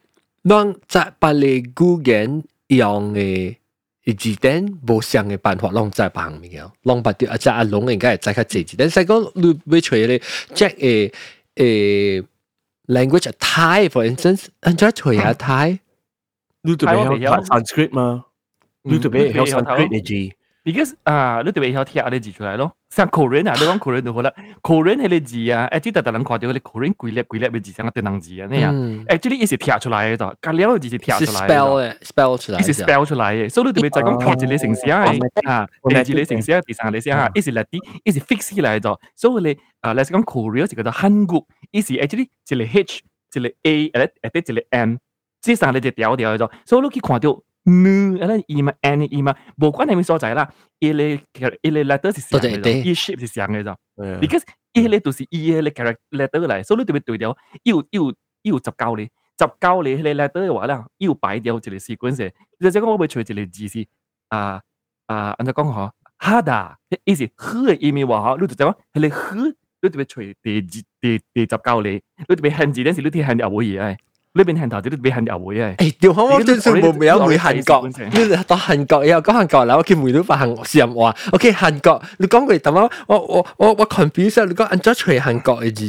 [0.42, 3.56] 让在把你语言用嘅
[4.16, 10.18] 字典无相嘅办法，让在旁边嘅，让把啲阿只阿龙应该系在较字字典，所以讲你要除你
[10.54, 11.12] check 诶
[11.56, 12.24] 诶
[12.86, 15.78] language Thai for instance，人家除下 Thai，
[16.62, 18.26] 你特别晓 Sanskrit 嘛？
[18.82, 20.36] 你特别晓 Sanskrit 嘅字。
[20.64, 22.72] because 啊，你特别晓贴啲字出来咯。
[22.93, 24.31] 像 Korean 啊，你講 Korean 就好啦。
[24.61, 28.69] Korean 係啲字啊，誒，即係特人看到嗰啲 Korean 鬼叻鬼叻嘅字，像個電腦字啊，呢樣。
[28.73, 31.97] 嗯，actually 一是貼出來嘅就，隔了字是貼出來 spell 嘅。
[31.99, 35.05] spell 出來一是，spell 出來嘅，所以你特別就講貼住你城市啊，
[35.47, 38.97] 啊，第二你城市啊，第三你先啊，一是 Latin，一是 fix 起來咗。
[39.15, 43.01] 所以你啊，你講 Korea 就叫做韓國，一是 actually 一個 H，
[43.35, 44.95] 一個 A，誒誒，一個 M，
[45.39, 46.51] 即三你就調調咗。
[46.65, 47.41] 所以你去看到。
[47.68, 50.48] 嗯，诶，E 嘛，N 嘅 E 嘛，无关系咩所在啦。
[50.78, 51.20] E 咧，
[51.62, 53.74] E 咧 letter 是上嘅咗，E shape 是上嘅咗。
[54.20, 54.42] because
[54.72, 62.30] 依咧就是依咧 character letter 嚟，所以你特别对调，要要要十教你，十教你咧 letter 嘅话咧，要摆掉一个 sequence。
[62.60, 63.86] 就即系讲我会除一个字是
[64.28, 64.60] 啊
[65.06, 65.90] 啊，按照讲嗬，
[66.20, 69.34] harder，意思好嘅意味话嗬，你就讲系你好，
[69.82, 71.90] 你特别除第字第第十教你，
[72.28, 73.96] 你特别汉字嗰时你啲汉字会嘢，
[74.32, 75.76] 你边汉头字你特别汉字会嘅。
[75.76, 85.84] 诶，调好我真系冇有回韩国，你到韩国又讲韩国啦，我见梅都发韩试话，OK 韩国，你讲佢头先我我我我 confuse 你讲按咗除韩国嘅字，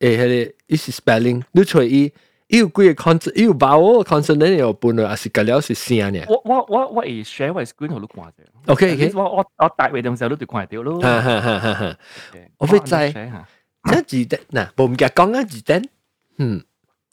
[0.00, 2.12] 诶系你意思 spelling，你除伊。
[2.48, 6.22] 伊有几个 consonant，伊有把握 consonant 有半个，还是隔了是声呢？
[6.28, 8.42] 我我我我会 share 我 screen 同你看啫。
[8.66, 11.00] OK OK，我我我大位嘅时候你就看到咯。
[11.00, 11.96] 哈哈哈哈哈！
[12.58, 12.94] 我会知，
[14.04, 15.82] 即字典嗱，冇唔记讲紧字典，
[16.36, 16.62] 嗯。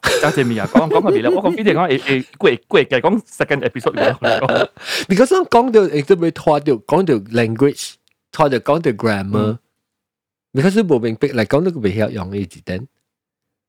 [0.03, 4.69] 多谢咪啊，讲讲个未啦，我讲边啲讲诶诶，贵贵嘅讲 second episode 嚟讲。
[5.07, 7.93] Because 我讲到亦都会拖到讲到 language，
[8.31, 12.87] 拖到讲到 grammar。Because 冇明白嚟讲到个未晓用嘅字典。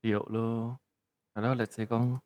[0.03, 0.79] 有咯，
[1.35, 2.19] 系咯，let's say 讲。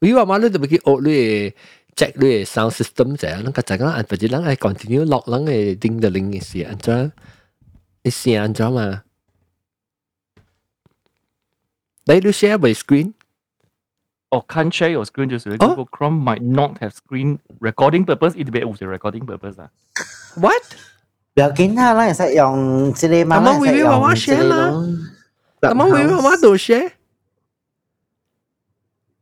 [0.00, 1.54] 如果话你特别去学你嘅
[1.96, 7.10] check 你嘅 sound system 就系，你个就讲按或者人系 continue 落人嘅叮的铃嘅时，按咗
[8.02, 9.02] 你试按咗嘛？
[12.06, 13.14] 你你 share 部 screen？
[14.31, 15.69] or can't share your screen just with oh?
[15.69, 18.33] Google Chrome might not have screen recording purpose.
[18.35, 19.55] It be with the recording purpose.
[19.59, 19.69] Ah.
[20.35, 20.61] What?
[21.35, 24.71] Giờ kín ha nó sẽ dùng CD mà nó sẽ dùng CD share là.
[25.61, 26.87] Tamo review mà đồ share.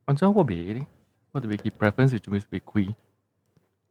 [0.06, 0.82] Anh sao có bị đi?
[1.34, 2.88] Có thể bị key preference thì chúng mình bị quỳ.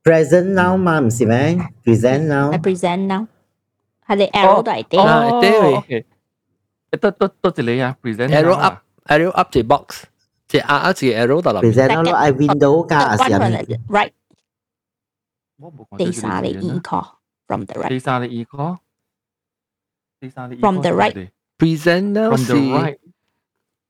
[0.05, 1.59] Present now mà không phải mấy.
[1.85, 2.53] Present now.
[2.53, 3.25] I present now.
[4.01, 4.99] Hay là arrow đại tế.
[4.99, 5.59] Oh, đại tế.
[5.59, 6.03] Oh, à, okay.
[7.01, 8.31] Tôi tôi tôi chỉ lấy à present.
[8.31, 8.69] Arrow à.
[8.69, 8.75] up.
[9.05, 10.05] Arrow up the box.
[10.48, 11.74] 只 R R 只 arrow 到入面。
[11.74, 13.40] present now 咯，I window 加啊，是啊。
[13.90, 14.12] right，
[15.58, 17.08] 我冇讲第三你 e call
[17.48, 18.78] from the right，第三你 e call，
[20.20, 22.98] 第三你 From the right present now from the 是 right，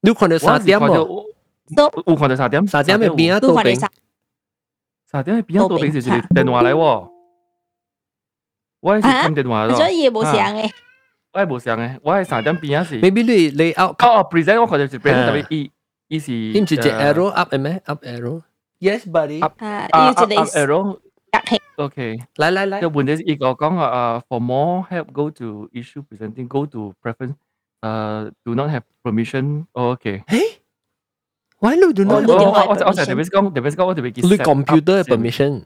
[0.02, 1.26] 你看到三点喎，
[1.76, 3.90] 都有看到三点，三点嘅边啊都倒平，看你啥？
[5.08, 7.12] 三点嘅边啊，倒平是一个电话嚟喎。
[8.82, 10.70] 我系是听电话咯，所以冇上嘅，
[11.34, 13.00] 我系冇上嘅，我系三点边啊是。
[13.00, 15.72] maybe 你 layout 哦哦，present 我看到是 present，啊特别伊
[16.08, 16.32] 伊是。
[16.32, 17.82] 你唔直接 arrow up 嘅咩？
[17.86, 19.42] up arrow。Yes, buddy。
[19.42, 21.00] Up 啊，啊要一个 up arrow。
[21.32, 22.18] 隔气， OK。
[22.36, 22.88] 嚟嚟嚟个。
[22.88, 27.36] 问题是一个讲啊，for more help go to issue presenting go to preference，
[27.82, 30.24] 诶 do not have permission。OK。
[30.28, 30.42] 诶，
[31.60, 34.22] why you do 我 not 我 don't 我 have 我我就 permission 特别讲，特别讲我特别记。
[34.22, 35.64] 你 computer 嘅 permission。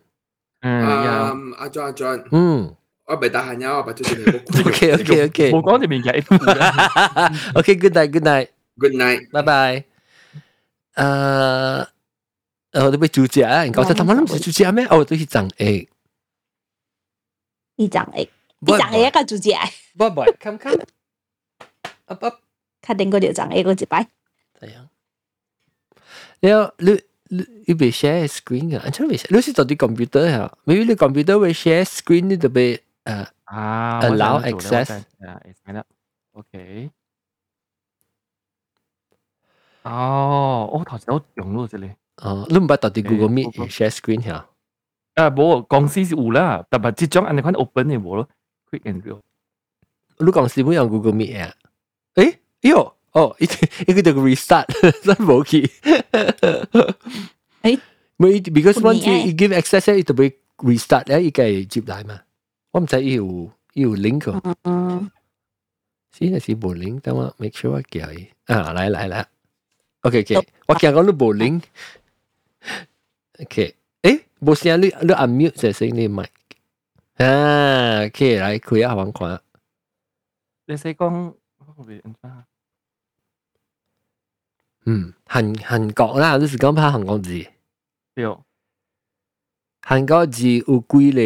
[0.61, 1.31] 嗯呀。
[1.33, 2.75] 嗯，阿 John 阿 John，嗯
[3.07, 4.67] 我未得闲呀，我把最近冇。
[4.67, 7.59] ，OK OK OK 冇讲条面嘅一副嘅。
[7.59, 8.47] OK，good night good night，
[8.79, 9.29] Good night。
[9.31, 9.85] 拜拜。
[11.02, 11.78] 呃，
[12.72, 13.64] 然後你要煮食啊？
[13.64, 14.84] 然後我就諗，諗唔係煮食咩？
[14.90, 15.88] 哦，都去整 egg，
[17.78, 19.50] 去整 egg，去整 egg 個煮食。
[19.94, 20.74] 唔唔，看看，
[22.04, 22.32] 啊啊，
[22.82, 24.06] 肯定嗰條整 egg 嗰一擺。
[24.60, 24.90] 係啊，
[26.78, 28.84] 你你你你未 share screen 啊？
[28.98, 34.92] 你未 share，你是做啲 computer 嚇？Maybe 你 computer 會 share screen，你就俾誒 uh, ah, allow access。
[35.26, 35.84] 啊，係啦
[36.32, 36.90] ，OK。
[39.83, 41.91] 哦，我头先有用咯，这里。
[42.17, 44.45] 哦，你唔捌到啲 Google 诶 Meet Google share screen 吓？
[45.15, 48.27] 啊，冇公司是有啦，但系即种安尼款 open 嘅冇咯，
[48.71, 49.19] quick and real。
[50.17, 51.53] 你讲是冇用 Google Meet 啊？
[52.15, 53.43] 诶，哟，哦，一
[53.91, 54.65] 一个就 restart，
[55.03, 55.69] 真冇去。
[57.61, 57.79] 诶，
[58.17, 62.19] 咪 because 唔系 once you you give access 咧，就会 restart 咧，依个系接嚟嘛。
[62.71, 63.23] 我唔使要
[63.73, 65.11] 要 link 喎，嗯，
[66.11, 69.25] 先系是冇 link，等我 make sure 我叫佢啊，嚟嚟嚟
[70.01, 71.33] ，OK OK，我见讲你冇
[73.39, 76.29] link，OK，诶，冇声你你 unmute 就声你 mic，
[77.15, 79.41] 啊，OK，嚟开下玩看。
[80.67, 81.35] 你使讲，
[81.77, 82.45] 我会按翻。
[84.85, 87.45] 嗯，韩韩国啦，你是讲拍韩国字，
[88.15, 88.25] 对，
[89.81, 91.21] 韩国字有几个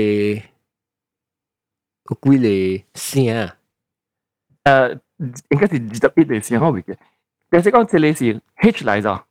[2.06, 3.52] 有几个声？
[4.64, 5.00] 诶，
[5.50, 5.82] 应该是二十
[6.16, 6.98] 一嚟先可以嘅。
[7.54, 9.22] 你使讲这里是 H 嚟咗，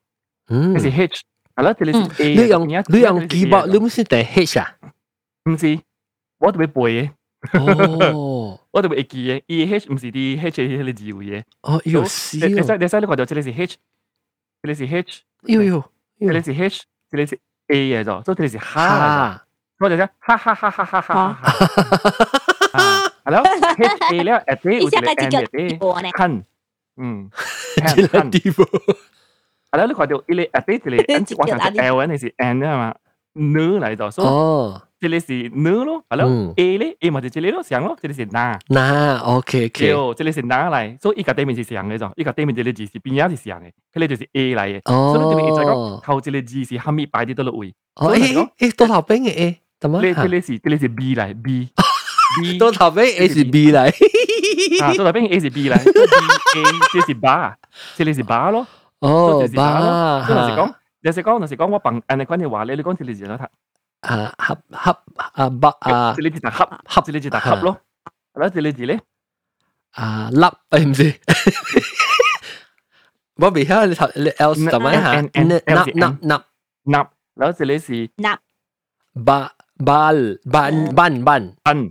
[0.48, 1.22] 嗯这，是 H，
[1.54, 2.34] 系啦，这里是 A。
[2.34, 4.74] 你用你用 keyboard，你唔是第 H 啊？
[5.44, 5.78] 唔是，
[6.38, 7.12] 我特别背
[7.52, 9.42] 嘅，哦，我特别会记嘅。
[9.46, 11.42] E H 唔是啲 H 嘅啲字嘅。
[11.62, 13.76] 哦，有你事你哦，使你使你看到这里是 H，
[14.62, 15.84] 这里是 H，有有
[16.20, 17.38] 这里是 H，这里是
[17.68, 18.98] A 嘅咗，所以这里是哈嚟咗。
[18.98, 19.44] 哈，
[19.78, 21.40] 我就讲哈哈哈哈哈哈哈。
[22.72, 23.42] 啊，系咯，
[23.78, 26.44] H A 咧，诶啲有一下啲个 N 字嘅啲叫我呢，看，
[27.00, 27.30] 嗯，
[27.96, 28.30] 这个看看。
[28.30, 28.64] 地步，
[29.70, 32.94] 系咯，你看到呢个诶啲这里 N 我想系 L 呢是 N 啊嘛，
[33.34, 38.59] N 嚟咗，所以哦，这里是 N 咯，系咯嗯，A 咧 A 咪就这里咯，上咯，这里是那。
[38.68, 41.00] 那 OK 对， OK，这里是哪嚟？
[41.00, 45.12] 所以依个对面是上嘅咗，依个对面这里字是边样是上嘅，佢哋就是 A 嚟嘅。
[45.12, 50.28] 所以你对面就讲哦，头这里字是后面摆啲多落位，哦，所以嚟讲诶诶，多头兵嘅诶，点呢啊这？
[50.28, 51.68] 里是这里是 B 嚟 B。
[52.42, 53.88] B 多头兵 A 是 B 嚟，
[54.82, 56.64] 啊，到那边 A 是 B 嚟，B A
[57.00, 57.56] 这是八，
[57.96, 58.66] 这里是八咯。
[59.00, 59.86] 哦，这是八咯。
[59.86, 63.46] 吧，所以就是讲，就是讲，就是讲，我bằng 按你讲你话咧，你讲这里是乜嘢？
[64.00, 67.76] 啊合合啊北啊这里是就合，合这里是就合咯。
[68.34, 69.00] 系咯，这里是咧，
[69.92, 71.14] 啊粒诶唔是，
[73.36, 75.12] 我未晓你头你 L 点样吓？
[75.12, 76.42] N- N- 纳 L 纳是纳纳
[76.84, 78.11] 纳，然后这里是
[79.24, 79.52] 巴
[79.84, 81.90] 班班班班，班，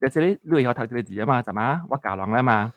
[0.00, 2.72] 有这里你会晓读这个字啊嘛，怎么我教人啦嘛，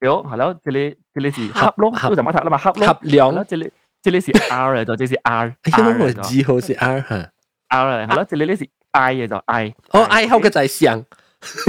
[0.00, 3.70] 对，系咯，这里这里是合咯，合你怎么读啦嘛，合咯，合量系咯，这里
[4.02, 7.32] 这里是 R 嚟咗，这是 R，哎呀， R 我嚟咗字号是 R 吓，
[7.68, 10.98] ，R 嚟，系咯，这里呢是 I 嘅就 I，哦 I 后嘅就系上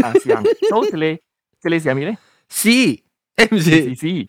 [0.04, 1.20] 啊，上，所以这里
[1.62, 2.18] 这里是咩咧？
[2.50, 3.04] C
[3.36, 4.28] M 是是， C，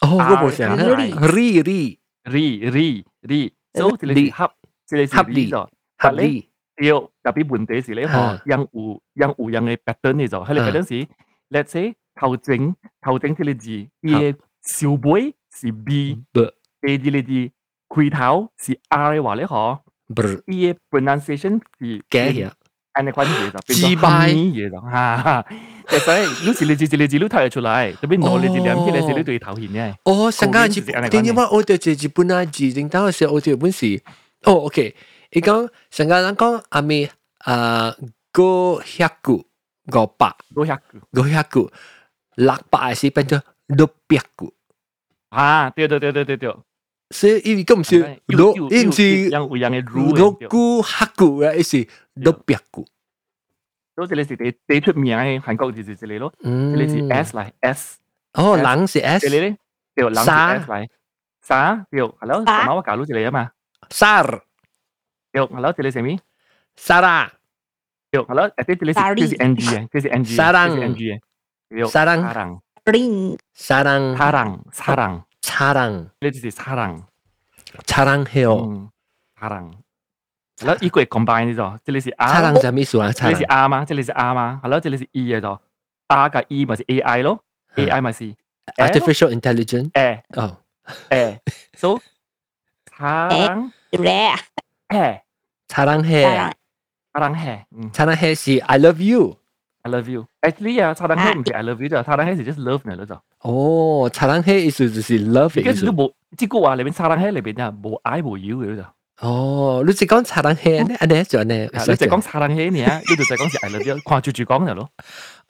[0.00, 0.96] 哦 R 我冇上吓 R
[1.28, 4.52] ，Ri Ri R R R，所以这里是合，
[4.86, 5.68] 这里是合 R 理咗。
[5.98, 6.49] 合理，
[6.80, 11.06] 对，特别问题是咧，嗬啊，样有样有样嘅 pattern 嚟咗，喺你啊 pattern 时，
[11.50, 13.70] let's say 头整头整呢个字，
[14.02, 16.40] 伊嘅小背是 B，不
[16.80, 17.50] 第二个字
[17.88, 19.78] 开头是 R 嘅话咧，嗬，
[20.14, 22.50] 不是伊嘅 pronunciation 是假嘢，
[22.92, 25.46] 按你关嘢就变自咗败嘢咗，哈哈，
[25.88, 29.94] 其实你是你字你字你睇得出来，特别攞你字两篇你字你对头显嘅。
[30.04, 34.02] 哦，上家日点解我对住日本啊字，正当嘅时候我对日本时，
[34.44, 34.94] 哦，OK，
[35.30, 37.08] 伊讲上家人讲阿咪
[37.38, 37.94] 啊
[38.38, 41.70] 五百句五百五百句五百句
[42.36, 44.52] 六百是变咗六百句。
[45.30, 46.56] 啊，对对对对对对。
[47.10, 49.48] 所以因为咁是六，因是六
[50.32, 52.84] 句黑句啊，意思六百句。
[53.94, 57.98] 所以这里是第第出名嘅韩国就是这里咯，这里是 S 嚟 S。
[58.34, 59.28] 哦，人是 S。
[59.28, 59.56] 这里咧，
[59.94, 60.88] 对，人是 S 嚟。
[61.42, 63.50] 沙，对，系咯，咁啊我教到这里啊嘛。
[63.90, 64.22] 沙。
[65.31, 66.19] Yok, hello, tulis Amy.
[66.75, 67.31] Sarah.
[68.11, 69.15] Yok, hello, ate tulis Sari.
[69.15, 70.29] tulis NG ya, tulis NG.
[70.35, 70.69] Sarang.
[70.75, 71.17] Tulis NG ya.
[71.71, 72.19] Yok, sarang.
[72.27, 72.51] Sarang.
[72.81, 77.07] ring 사랑 사랑 사랑 사랑 tulis sarang.
[77.87, 78.83] 사랑해요 Hmm,
[79.39, 79.65] sarang.
[80.59, 81.63] Hello, ikut combine itu.
[81.87, 82.27] Tulis A.
[82.27, 87.23] 사랑 좀 있어 Tulis 사랑 A 吗？这里是 A 吗？Hello，这里是 E 的。R กับ E 咪是 AI
[87.23, 88.35] 咯嗯，AI 咪是
[88.75, 91.99] artificial intelligence 誒哦誒，so
[92.99, 94.35] 長 Rare.
[94.90, 95.20] 해
[95.68, 96.52] 사랑해.
[97.12, 99.36] 사랑해，嗯 사랑해是 I love you。
[99.82, 103.14] I love you，actually 啊，사랑해唔系 I love you 啫，사랑해 是 just love 嚟咯就，
[103.48, 105.92] 哦，사랑해意思就是 love 嘅意思而家都。
[105.92, 108.82] 冇，即个话里边 사랑해 里边啊冇 I 冇 you 嘅就。
[109.26, 110.94] 哦，你只讲 사랑해 呢？
[110.98, 111.54] 安尼就安尼。
[111.62, 114.90] 你就讲사랑해你啊，呢度就讲是 I love you，看住住讲就咯。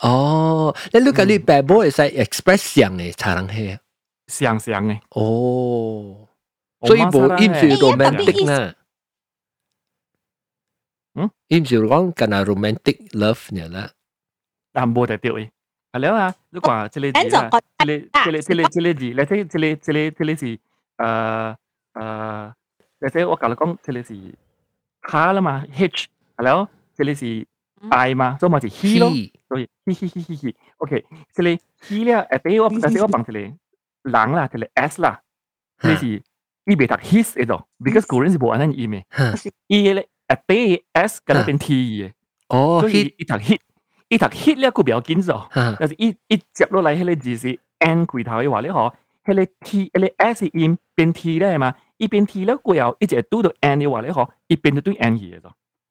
[0.01, 3.79] 哦，你你讲你爸母会使 express 上嘅 사랑해。
[4.29, 6.29] 像像嘅，哦，
[6.87, 8.75] 所以冇唔是 romantic 啦。
[11.14, 13.91] 嗯，唔是讲紧系 romantic love 嘅啦。
[14.73, 15.49] 但冇得掉嘅。
[15.93, 20.59] 系啦啊，如果这里字啦，这里这里这里这里字，你睇这里这里这里是
[20.99, 21.57] 诶
[21.95, 22.53] 诶，
[23.01, 24.35] 你睇我教你讲，这里是
[25.03, 27.47] 他啦嘛，H 系咯，这里是
[27.91, 29.09] I 嘛，所以咪是 he 咯，
[29.49, 31.05] 所以 he he he he he。OK，
[31.35, 33.55] 这里 he 咧，诶俾我诶俾我bằng这里
[34.03, 35.21] 人啦，这里 S 啦，
[35.79, 36.23] 这里是
[36.64, 39.07] 伊别读 his 喺度，because 古人是冇按呢 E 咩，
[39.69, 42.12] E 咧 诶俾 S 跟住变 T 嘅，
[42.49, 43.59] 哦所以一读 hit。
[44.09, 45.49] 一读 hit 咧个比较紧咗，
[45.81, 48.93] 但是一一接落嚟，迄个字是 N 开头嘅话咧，嗬，
[49.25, 55.51] 迄个 T，迄个 S 音变 T 咧系嘛，一变 T 咧过后一直拄到 N 嘅话咧，嗬，一变就对 N 嘅咗。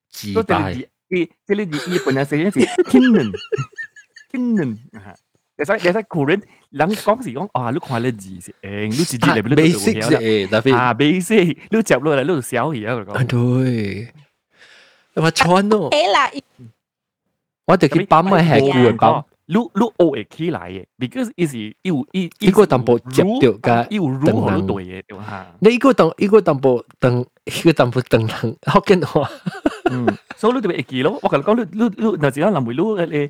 [0.10, 2.60] 自所以这里字，一这里字一本来写是
[4.32, 4.78] Kinnen，Kinnen，
[5.58, 14.08] 你使你使古人人讲时讲啊，你看你字是诶，你字字嚟边度 basic 嘅，特别啊 basic，你接落嚟你度小嘢啊啊，对，
[15.20, 16.30] 我穿咯，诶啦，
[17.68, 19.24] 我哋去ปั๊ม嘅系顾人ปั๊ม。
[19.48, 25.48] 你你学会起来嘅，because 伊是有伊呢个淡薄接掉㗎，有如何对嘅对吓。
[25.60, 29.30] 你呢个淡呢个淡薄等呢个淡薄等人福建话。
[29.92, 31.20] 嗯，所以你特别会记咯。
[31.22, 32.74] 我同你讲，你你你嗱时间临回
[33.06, 33.30] 你诶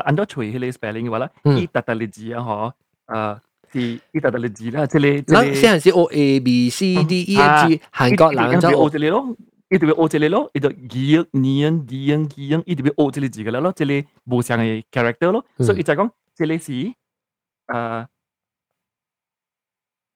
[0.00, 2.72] 按到随佢你 spelling 嘅话咧，伊特特嘅字啊嗬，
[3.06, 3.38] 诶
[3.72, 5.54] 是伊特特嘅字啦，即系即系。
[5.54, 9.36] 先系先 O A B C D E F G 韩国人就学这里咯。
[9.69, 16.71] 伊特別學這裡咯，伊就記念記記伊特別學這裡字嘅啦咯，這裡無相嘅 character 咯，所以就講這裡是
[17.67, 18.07] 誒，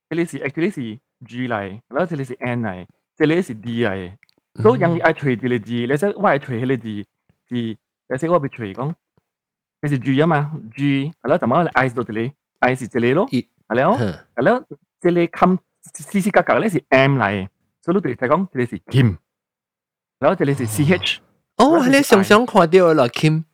[0.10, 4.16] 這裡是 actually 是 G 嚟，然後這裡是 N 嚟，這裡是 D 嚟，
[4.62, 7.06] 所以人愛隨這裡字，你識我愛隨迄個字
[7.48, 8.94] 字，你識我別隨講，
[9.84, 13.46] 你是 G 啊嘛，G，然後怎麼 I 到這裡，I 是這裡咯，係
[13.76, 13.98] 咯，
[14.36, 14.66] 係咯，
[15.00, 15.60] 這裡 come
[15.94, 17.48] 絲絲格格咧是 M 嚟，
[17.82, 19.18] 所以你對就講這裡是 Kim。
[20.23, 21.19] 然后这里是 C H，
[21.57, 23.45] 哦，你常常看到啦，Kim，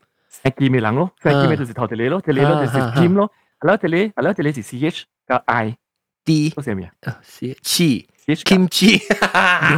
[0.43, 5.77] 系 Kim 嘅人咯，所以 Kim 就是头这里咯，这里咯就是 Kim 咯，然后这里，然后这里是 C H 加 I
[6.25, 7.19] D，都系咩啊？
[7.23, 9.03] C Chi，Kimchi，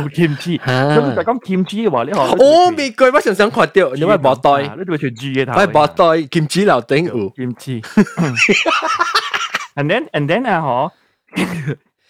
[0.00, 10.92] 有 Kimchi，咁就讲 Kimchi 嘅话，你学哦，美国我常常看到，你咪冇袋，你都会随 G 嘅头，我冇袋，Kimchi 楼顶有 Kimchi，and then and then 啊，嗬。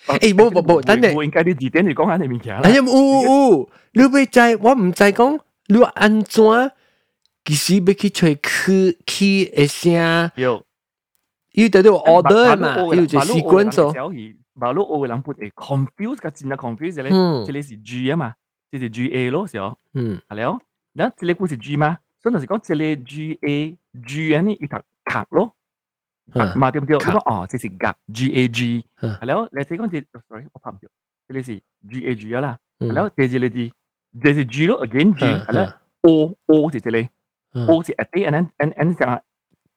[0.07, 2.61] 诶，冇冇冇，等你，我应该啲字典嚟讲下你面嘅啦。
[2.63, 6.73] 哎呀，有有，你未知，我唔知讲你安怎，
[7.45, 10.65] 其实要去吹去去一声，有，
[11.55, 13.93] 要得到 order 嘛，要就习惯咗。
[13.93, 18.35] 小儿马路我人不会 confuse 个字啊 confuse 咧，这里是 G 啊嘛，
[18.71, 20.59] 这是 G A 咯，时候，嗯，系了，
[20.95, 23.77] 嗱，这里故是 G 嘛，所以就是讲这里 G A
[24.07, 25.53] G 啊呢一条卡咯。
[26.56, 26.98] 嘛對唔對？
[26.98, 29.50] 你講哦，這是格 G A G，係咯。
[29.52, 30.90] 你睇講隻，sorry，我拍唔到。
[31.28, 33.10] 呢啲是 G A G 啦，係咯。
[33.16, 33.72] 第二隻你
[34.22, 35.74] 這是 G 咯，again G，係咯。
[36.02, 37.10] O O 是這裡
[37.68, 39.22] ，O 是 at A，and then and and 就係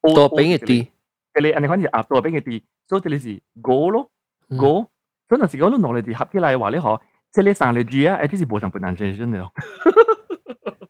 [0.01, 0.91] O 多邊嘅 D，
[1.35, 4.11] 這裡，你講是啊多邊嘅 D，所以這裡是 Go 咯
[4.49, 4.91] ，Go。
[5.29, 7.01] 所以有時講你攞嚟字合起來話咧，嗬，
[7.33, 9.53] 這裡上嚟 G 啊，誒，啲是冇上 pronunciation 嘅咯。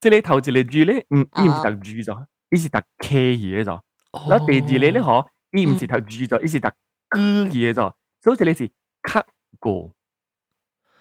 [0.00, 2.18] 這裡頭一個 G 咧，唔唔係讀 G 咗。
[2.52, 3.80] 呢是讀 K 嘢咗，
[4.28, 6.68] 然後第二咧咧嗬，伊唔是讀 G 咗，伊是讀
[7.50, 7.92] G 嘢咗，
[8.22, 8.70] 所以這裡是
[9.02, 9.24] cut
[9.58, 9.90] 過。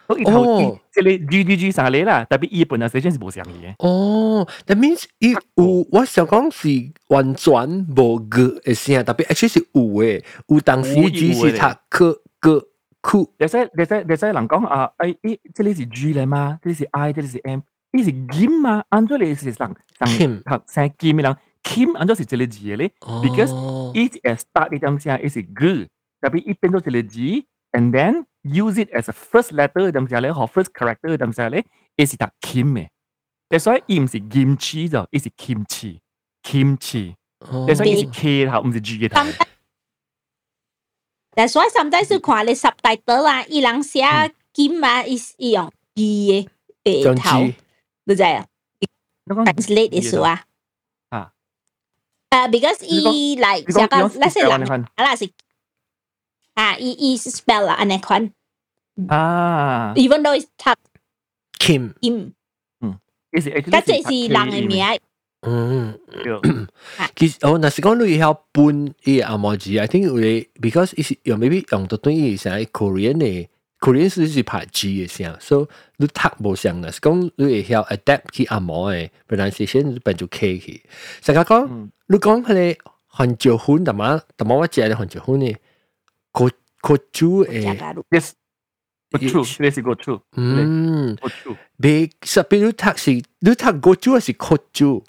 [0.08, 3.76] 所以頭即係 G G G 上嚟啦，特別日本來寫真是冇上嘅。
[3.78, 6.68] 哦，that means 伊有我想讲是
[7.10, 7.54] 完全
[7.96, 12.68] 無個嘅聲，特別 actually 是有嘅，有當時只是讀個個
[13.02, 13.34] 酷。
[13.38, 17.60] 你使你使你使人講啊，誒咦，這裡是 G 嚟嘛，這裡是 I，這裡是 M。
[17.92, 20.28] 伊是 Kim 嘛，按照你是上上學
[20.68, 21.36] 生 Kim 嘅人
[21.69, 23.53] ，Kim 按照是这个字咧，because
[23.95, 25.89] it is start 呢点声，it 是 good，
[26.21, 27.19] 特别伊变咗这个字，
[27.73, 31.65] and then use it as a first letter 点声咧，或 first character 点声咧，
[31.97, 32.89] 伊是读 Kim
[33.51, 37.15] 嘅，所以伊唔是 kimchi 就，伊是 kimchi，kimchi，
[37.75, 39.21] 所以伊是 K 头，唔是 G 嘅头。
[41.37, 44.03] 但所以 sometimes 要看你 subtitle 啦，伊人写
[44.55, 46.49] Kim 啊，伊伊用 G
[46.85, 47.53] 嘅头。
[48.05, 48.47] 你知啊？
[49.27, 50.31] translate 意思啊？
[50.31, 50.45] 啊，
[52.31, 55.31] 诶，because 伊 like 成个，let's say 人，啊是
[56.55, 58.31] 啊，伊伊 spell 啦，安尼款
[59.09, 60.77] 啊，even though it's tough
[61.59, 62.33] Kim Kim，
[62.81, 62.99] 嗯，
[63.33, 65.01] 伊是 actually，但这是人嘅名。
[65.47, 65.99] 嗯，
[67.15, 73.49] 其实我那是讲你要搬伊阿毛字，I think 会 because 伊是用 maybe 用到对伊成 Korean 嘅。
[73.81, 75.67] Korean 是是拍 G 嘅声，所以
[75.99, 76.91] 你读无像啦。
[76.91, 80.83] 是讲你会晓 adapt 去阿毛嘅 pronunciation 变做 K 去。
[81.21, 82.77] 成个讲你讲佢哋
[83.11, 85.59] 韩椒粉，同埋同埋我食嘅韩椒粉咧，
[86.33, 86.47] 个
[86.81, 90.21] 个猪诶，yes。Go true，呢是 go true。
[90.37, 91.57] 嗯，go true。
[91.77, 95.05] 你特别你读是你读 go 猪还是 co 猪？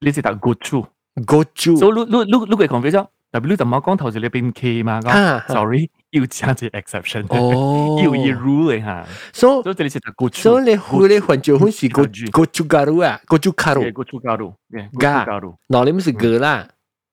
[0.00, 0.86] 你是读 go true。
[1.24, 1.76] go 猪。
[1.76, 5.88] 所以你你你你会 confuse 咗，特别你就冇讲头先你变 K 嘛，讲 sorry。
[6.10, 10.70] 要加隻 exception，哦，要要 rule 嚟嚇，所以所以你是讀 go true，所以你
[11.08, 12.02] 你你換就換是 go
[12.32, 14.54] go 豬加入啊，go 豬加入，go 豬加入，
[14.98, 16.68] 加加入，嗱你唔是個啦。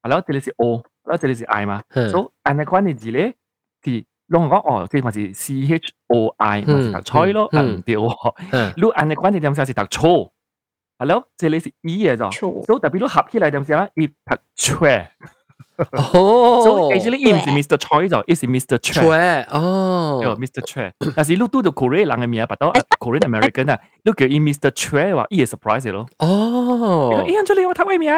[0.08, 1.82] แล้วเลยสิ O แล้วเลยสิ I มา
[2.12, 10.28] so อันนั้นก็เนี่ยจีเลยที่ลองก็อ๋อที่มันสิ C H O I มันสิทัก Choi 咯อันเดียวรู้อันนั้นก็เนี่ยจำเสียสิทัก Choi
[10.97, 15.05] 系咯，这里是 E 嘅就，所以特别都合起来点先啦，一拍 Choi。
[15.93, 19.45] 哦，所以 actually 伊唔是 Mr Choi 就，伊是 Mr Choi。
[19.49, 20.91] 哦，有 Mr Choi。
[21.15, 26.05] 但是你拄到 Korea 人嘅名，拔到 Korean American 啊，你叫伊 Mr Choi 话，伊系 surprise 咯。
[26.19, 28.13] 哦，伊样出嚟我睇咩名？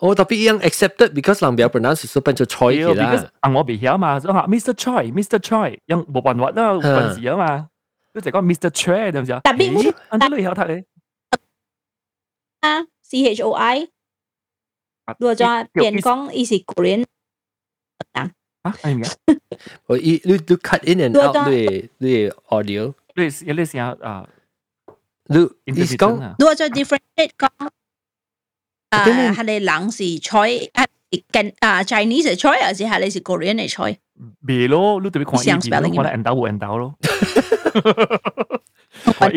[0.00, 3.14] 哦，特别伊样 accepted because 人比较 pronounce 所以变做 Choi 嘅啦。
[3.14, 7.66] because 啊我未晓嘛，所以话 Mr Choi，Mr Choi，样冇办法啦，关事啊嘛。
[8.12, 9.40] 你就讲 Mr Choi 点先？
[9.40, 10.84] 特别按照你晓睇咧。
[13.03, 13.85] C H O I
[15.19, 17.03] Đùa cho biển con y sĩ Korean
[18.13, 18.27] Đắng
[18.63, 18.71] Hả?
[18.81, 19.07] Anh nhỉ?
[19.87, 21.65] Ôi, you, cut in and out the,
[21.99, 22.91] the audio.
[23.15, 23.99] Please, you listen out.
[23.99, 24.25] Uh,
[25.29, 26.19] Lu, is con?
[26.39, 27.51] Đùa cho differentiate con.
[28.89, 30.85] À, hà lê lắng sĩ choi, à,
[31.59, 33.95] à, Chinese sĩ choi, à, sĩ hà lê sĩ Korean sĩ choi.
[34.41, 36.59] Bì lô, lúc tụi bị khoảng y bì lô, hoặc là ẩn đảo vụ ẩn
[36.59, 36.93] đảo lô.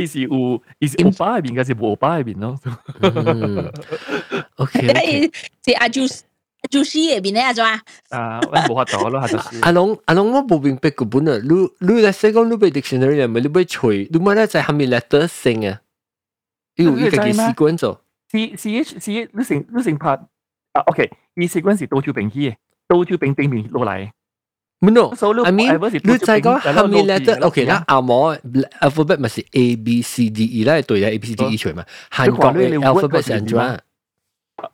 [0.08, 2.60] 是有，伊是有巴入边，嘅是无巴入边咯。
[4.56, 5.32] OK，
[5.64, 6.22] 是阿 Juice
[6.62, 7.80] 阿 Juice 入边咧，阿做啊？
[8.10, 11.38] 啊，我冇法度咯，系阿龙阿龙，我冇明白个本啊！
[11.44, 11.50] 你
[11.80, 13.42] 你嚟写讲你背 dictionary 系咪？
[13.42, 15.82] 你背吹，你冇咧在下面 letter 性啊？
[16.76, 18.02] 要依个嘅习惯做。
[18.30, 20.10] C C H C H，你成你成拍
[20.74, 20.82] 啊？
[20.88, 22.56] OK，伊习惯是倒转平起嘅，
[22.88, 24.10] 倒转平平平落嚟。
[24.84, 31.28] 唔 no，I mean 你再讲下面 letter，OK 啦，阿毛 alphabet 咪是 A B C D E 啦，对啦，A B
[31.30, 33.80] C D E 出嘛，韩国嘅 alphabet 系点啊？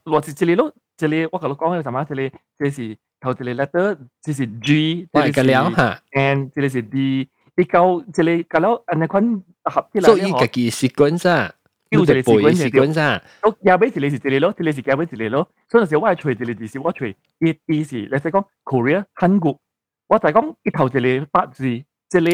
[0.05, 2.05] 我是这里咯，这里我同你讲嘅什么？
[2.05, 11.53] 这里这是头这里 letter，这是 G，这里是 N，这里是 D，你到这里搞到安尼款合起来，所以自己习惯咋，
[11.91, 13.21] 要这里习惯习惯咋。
[13.43, 19.59] 我廿尾这里是这里咯，这里是廿尾这里咯，所以有时我系随这里字是我随一啲是，你使讲 Korea 韩国。
[20.07, 21.85] 我就系讲一头一个八字，一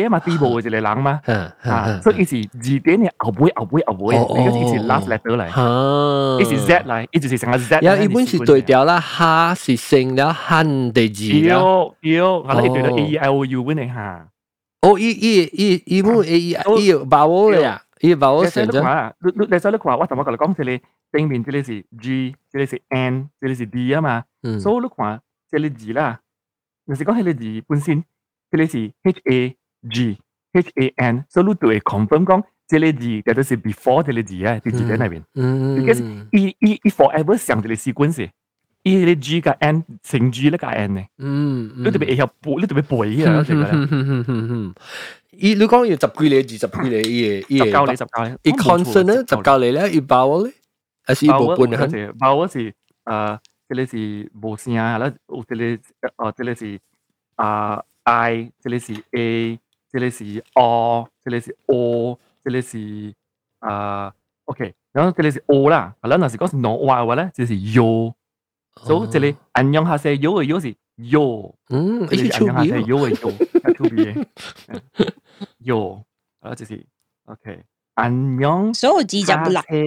[0.04, 1.20] 个嘛第部嘅一个人嘛，
[1.64, 7.80] 啊，所以伊是字典嘅后尾后尾后尾，呢个伊是 last letter 嚟，伊是 Z 嚟，伊就是成个 Z。
[7.82, 11.56] 有一本是对调啦，哈是成了汉地字啦。
[11.56, 14.28] 有有，我哋对到 A E I O U 本嚟吓。
[14.82, 19.14] 哦，伊伊伊伊冇伊伊把握咧呀，伊把握成咗。
[19.20, 20.82] 你你你所以你话我头先讲即系
[21.12, 24.24] 正面即系是 G，即系是 N，即系是 D 啊嘛。
[24.62, 26.20] 所以你看即系字啦，
[26.90, 28.04] 你是讲系字本身，
[28.52, 29.56] 即系是 H A
[29.90, 30.18] G
[30.54, 35.24] H A N，所以你对 confirm 讲即系字，但系是 before 即系字啊，啲字喺那边。
[35.80, 38.30] because 伊伊伊 forever 上即系 sequence。
[38.88, 43.66] 伊个 G 加 N 成 G 咧加 N 咧，嗯，你特别要背，你特别背啊，成个。
[45.32, 50.54] 伊你讲要十几嚟字，十几嚟伊伊十九嚟十九嚟，伊 consonant 咧十九嚟咧，伊 vowel 咧，
[51.04, 51.88] 还是冇半啊？
[52.20, 52.74] vowel 是
[53.06, 53.40] 诶，
[53.71, 55.79] 这里是无声啊，那有这里
[56.17, 56.81] 呃，这里是
[57.37, 63.15] 啊、，I，这里是 A，这里是 O，这里是 O，这里是
[63.61, 64.13] 啊、
[64.47, 68.13] ，OK，然后这里是 O 啦，啊，那那是讲是 No Y 话咧，这是 U，
[68.75, 73.31] 所以这里安用下是 U 的 U 是 U，嗯，这里安用下是 U 的 U，
[73.61, 74.27] 太特别
[75.59, 76.03] ，U，
[76.41, 76.85] 啊，这是
[77.27, 77.63] OK，
[77.95, 79.85] 安用，所以我自己讲不啦，哎。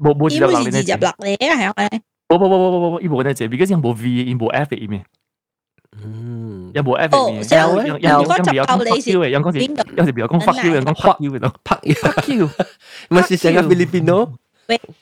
[0.00, 2.02] 冇冇字就落字就落嚟啊，系咪？
[2.28, 5.04] 冇冇冇冇冇冇，伊冇得字，because 有冇 V，伊冇 F 嘅面。
[6.02, 7.44] 嗯，有冇 F 嘅面？
[7.50, 8.18] 有有有。
[8.18, 9.58] 如果就靠你是，有阵时
[9.96, 12.46] 有时比较讲 fuck you，有讲 fuck you 嘅咯，fuck you，fuck you，
[13.10, 14.32] 唔系成个 Filipino。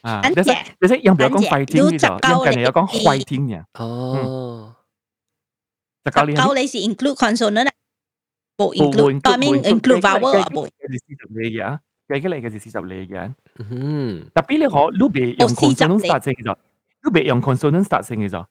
[0.02, 3.64] 啊，你识你识用唔用讲 fighting 呢就，用近嚟有讲 fighting 嘅。
[3.82, 4.74] 哦，
[6.05, 7.72] 就教你教你是 include consonant 啊，
[8.59, 10.66] 冇 include，I mean include vowel 啊，冇。
[10.66, 13.35] 系四十嚟嘅啊， 计起嚟嘅系四十嚟嘅。
[13.70, 16.59] 嗯，特别你可，你别用 consonant start 成嘅就，
[17.05, 18.47] 你别用 consonant start 成嘅就。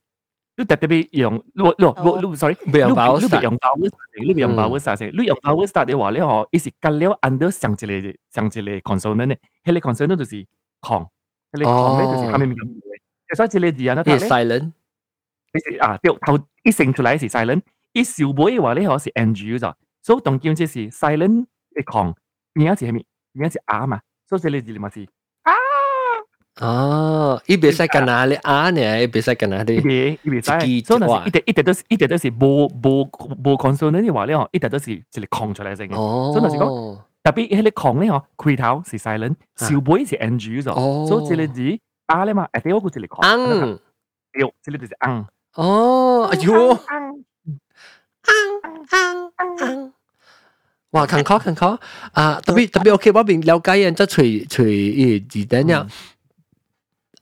[0.56, 7.88] 你特别用，你你你，sorry，别用 vowel start，你别用 vowel start，你别用 vowel start 成，你用 vowel start 嘅话，你可，伊是跟了 under 上一个
[8.30, 10.46] 上一个 consonant 咧，迄个 consonant 就是。
[10.86, 11.08] 狂，
[11.54, 14.74] 你狂咧就是下面咁嘅，所以似你字啊，你 silent，
[15.54, 17.62] 你是啊，对头一成出嚟是 silent，
[17.94, 22.14] 一小妹嘅话咧可是 ng 咗，所以当叫即是 silent 嘅狂，
[22.52, 23.06] 变咗是系咪？
[23.38, 25.08] 变咗是啊嘛，所以你字咪是
[25.44, 25.52] 啊。
[26.62, 28.80] 哦，伊别使干哪咧啊呢？
[29.04, 29.82] 伊别使干哪咧？
[29.82, 30.86] 别，伊别使。
[30.86, 33.02] 所以嗱，一直一直都一直都是无无
[33.44, 35.96] 无 consonant 嘅话咧，一直都是一个狂出嚟成嘅。
[35.96, 37.00] 哦，所以就是讲。
[37.24, 43.80] 特别迄个空咧吼，开头是 silent，小尾是 ng 咗，所以这个字啊咧嘛，诶对我估这个空，昂，
[44.34, 45.26] 对，这个就是昂。
[45.56, 47.16] 哦，哎呦，昂
[48.92, 49.94] 昂昂，
[50.92, 51.80] 哇，坎坷坎坷
[52.14, 52.40] 啊！
[52.42, 55.88] 特别特别 OK，我边了解人即系随随诶字典呀，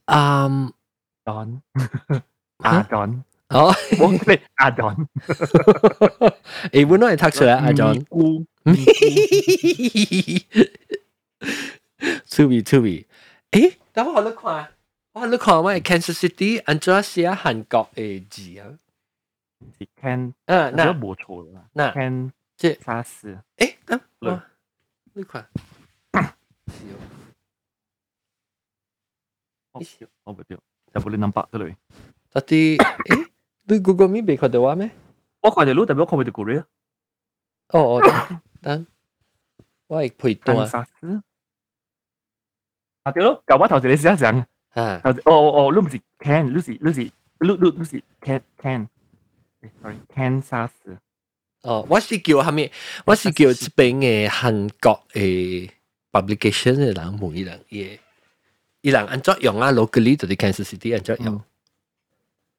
[0.06, 0.48] 啊，
[1.24, 1.60] Don，
[2.58, 3.22] 啊 Don。
[3.48, 3.66] 哦，
[4.00, 5.06] 我哋阿 John，
[6.72, 8.02] 诶，本来系读出来阿 John，
[12.26, 13.06] 出味出味，
[13.50, 14.68] 诶，等我你看，
[15.12, 18.64] 我你看我系 Kansas City，按照写韩国嘅字啊，
[19.78, 24.00] 是 Can，嗯，那冇错啦，那 Can 即沙士，诶，咁，
[25.14, 25.48] 你看，
[29.72, 30.58] 我唔掉，
[30.94, 31.74] 就冇你 nampak 得嚟，
[32.32, 33.28] 但系诶。
[33.64, 34.90] 你 Google Meet 未看到我咩？
[35.40, 36.66] 我看到你，但系我看唔到 Google 啊。
[37.68, 38.02] 哦哦，
[38.60, 38.86] 等
[39.86, 40.86] 我系配对啊。
[43.04, 44.44] 啊对咯，旧话头先你试下讲。
[44.70, 44.98] 啊。
[44.98, 50.98] 头先哦哦哦，你唔是 can，你是你是你你你是 can can。sorry can 沙士。
[51.67, 52.71] 哦，我是叫下面，
[53.05, 55.69] 我是叫這邊嘅韓國嘅
[56.13, 57.99] publication 嘅人問伊人嘢，
[58.81, 61.41] 伊人按作用啊，locally 就係 Kansas City 按作用。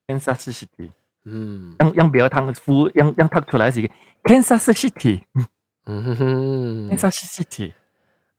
[0.06, 0.90] Kansas City。
[1.24, 3.90] 嗯，讓讓別個湯夫讓讓讀出來是
[4.22, 5.22] Kansas City，
[5.86, 7.12] 嗯哼，Kansas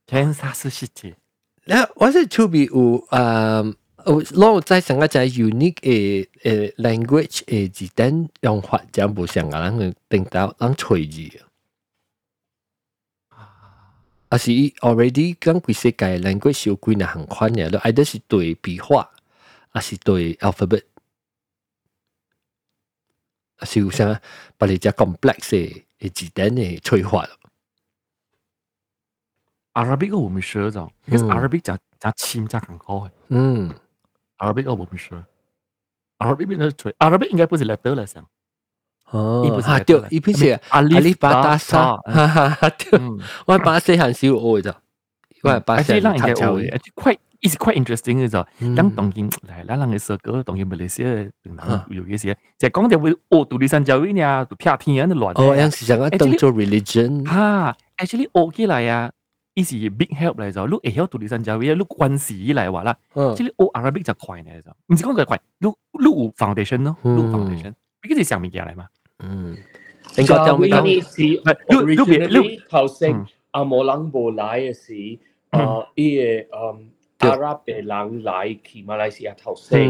[0.08, 1.16] City，Kansas City。
[1.66, 11.46] 那，我是出邊有誒，有攞在上個隻 unique 嘅誒 language 嘅字典用法，就冇上個人去定到人隨字啊。
[14.38, 19.08] 是 already 講幾世界 language 有幾難行款嘅，都 either 是對筆畫，
[19.72, 20.84] 啊是對 alphabet。
[23.64, 24.22] 是有啥
[24.58, 27.36] 把你只 complex 嘅嘅字典嘅催化咯。
[29.74, 33.12] Arabic 我唔 sure 就，因為 Arabic 就就簽就很好嘅。
[33.30, 33.74] 嗯
[34.40, 35.24] ，Arabic 我唔 sure。
[36.18, 38.26] Arabic 邊度吹？Arabic 應該不是 letter 嚟上。
[39.12, 43.00] 哦，啊對，一邊是阿里巴巴沙，哈哈對，
[43.48, 44.76] 我把細漢時學嘅咋，
[45.44, 47.18] 我把細漢讀咗嘅，快。
[47.42, 51.32] is quite interesting 嘅就，咁當然嚟啦，人嘅社交當然馬來西亞
[51.90, 55.32] 有嘅事，就係講就會哦，獨立山教育呢，獨撇天嘅亂。
[55.42, 57.26] 哦，有時成日當做 religion。
[57.26, 59.10] 嚇，actually 學起來啊，
[59.59, 62.97] 呢是 big help 嚟就，你会晓独立山教育，你军事嚟话啦，
[63.37, 68.87] 即系学 Arabic 就快呢就，唔是讲佢快，你你有 foundation 咯，你有 foundation，毕竟系上面嘢嚟嘛。
[69.21, 69.57] 嗯，
[70.17, 71.01] 应该就未讲。
[71.03, 71.23] 是
[71.69, 75.19] originally 头先阿摩人无来嘅时，
[75.51, 79.89] 啊，伊个嗯阿拉伯人来去马来西亚头先，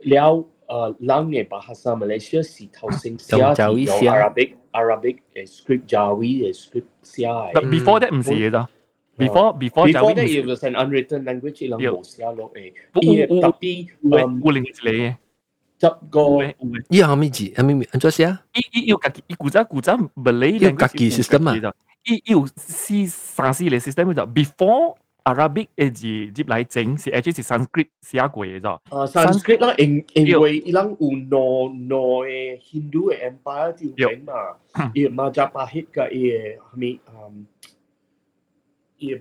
[0.00, 7.52] 了诶人嘅巴哈萨马来西亚是头先写用 Arabic Arabic 嘅 script Jawi 嘅 script 写嘅。
[7.68, 8.68] before that 唔是嘅咋。
[9.15, 11.95] Before uh, before before Darwin that it was an unwritten language ilang yeah.
[12.03, 12.75] siya lo eh.
[12.99, 15.13] Iya tapi um uling sila eh.
[15.79, 16.43] Tap go.
[16.91, 18.43] Iya kami ji, kami anjo siya.
[18.51, 20.67] I i yo kaki i kuza kuza Malay language.
[20.67, 21.71] Yo kaki system ah.
[22.03, 27.09] I yo si sansi le system itu before Arabic eh ji ji lai cheng si
[27.09, 28.77] actually si Sanskrit siya ko eh zo.
[29.09, 34.59] Sanskrit lah in in way ilang uno no eh Hindu empire ti weng ma.
[34.91, 37.47] Iya majapahit ka eh kami um
[39.04, 39.16] 伊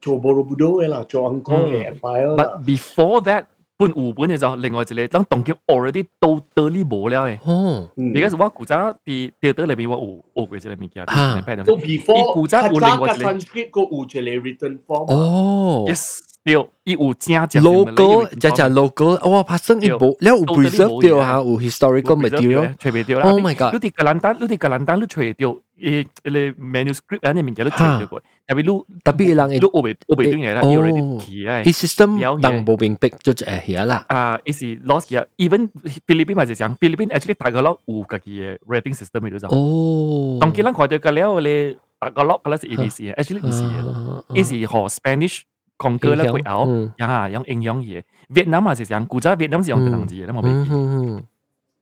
[0.00, 2.44] 做 Borobudur 嘅啦，做 Angkor 嘅 empire 啦。
[2.44, 3.44] But before that
[3.76, 7.38] 本有本嘅就另外一个，当当叫 already 到到呢无了嘅。
[7.44, 11.04] 哦，而家我古早啲啲得里边我有学过一个物件。
[11.04, 15.12] 啊，都 before 古早有另外一个 Sanskrit 个有一个 written form。
[15.12, 16.54] 哦，yes，对，
[16.84, 22.74] 伊有正正 logo，只只 logo，哇，拍生一部，了有 preserve 掉吓，有 historical material。
[22.78, 23.30] 吹唔掉啦。
[23.30, 23.72] Oh my god！
[23.74, 26.30] 你啲格兰丹，你啲格兰丹都吹掉，诶，你
[26.62, 28.22] manuscript 啊，你物件都吹掉过。
[28.46, 31.58] 特别你特别人你都学未学未定嘢啦，要嚟记啊。
[31.62, 34.04] 啲 system 人冇明白就系系啦。
[34.08, 35.68] 啊，伊是 lost 嘅，even
[36.06, 39.48] 菲律宾咪就讲，菲律宾 actually 大个佬有家己嘅 rating system 喺度就。
[39.48, 40.38] 哦。
[40.40, 48.02] 当佢哋看到个了咧，大个佬个咧是 ABC 嘅，actually 唔是嘅，伊是学 Spanish。conquer 咧佢后，呀，用影响嘢。
[48.34, 50.48] 越南嘛是讲，古早越南是用别人字嘅，冇俾。
[50.50, 51.22] 嗯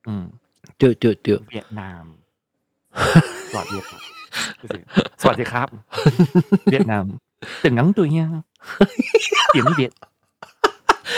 [0.06, 0.30] 嗯，
[0.78, 1.40] 对对对。
[1.50, 2.06] 越南，
[2.94, 3.64] สวั
[4.60, 4.80] สดี
[5.20, 5.68] สวัสดีครับ
[6.70, 7.04] เวียดนาม
[7.60, 8.26] เป็นงั้นตัวเนี่ย
[9.54, 9.90] 点呢边？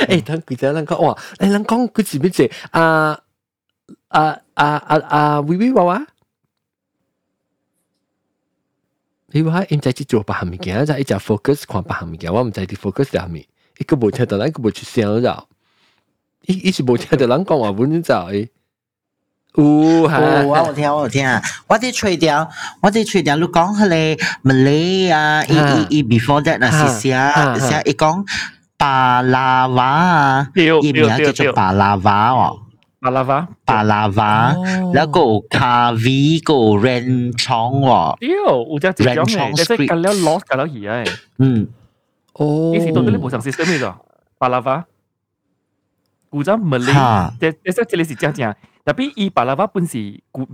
[0.08, 2.80] 诶，等佢哋人讲哇，诶人讲佢前面写啊
[4.08, 4.18] 啊
[4.54, 6.06] 啊啊啊，V V 话话。
[9.32, 13.46] 你话唔知去做白行物件，就一直 focus 看白行物件，我唔知啲 focus 系咩，
[13.78, 15.44] 一个冇听到，一个冇出声咗，
[16.46, 18.48] 一一时冇听到人讲话本就诶，
[19.57, 21.41] 有嚇、啊哦，我有聽，我有聽啊！
[21.67, 22.49] 我啲吹掉，
[22.81, 28.23] 我啲吹掉，你講佢咧，Malay 啊，伊伊伊 before that 啊，是是啊，是啊，伊講
[28.77, 32.59] 巴拉瓦啊，伊名叫做巴拉瓦哦，
[32.99, 34.53] 巴拉瓦，巴拉瓦，
[34.93, 38.29] 然後個咖啡個 ranchong 喎，屌，
[38.69, 41.09] 有隻字咁嘅，即係隔咗 loss 隔咗嘢，
[41.39, 41.67] 嗯，
[42.33, 43.93] 哦，以前到底你冇上 system 咩㗎？
[44.37, 44.83] 巴拉瓦，
[46.29, 48.53] 古裝 Malay，即即即你是真正。
[48.84, 49.98] tapi i 巴拉瓦本是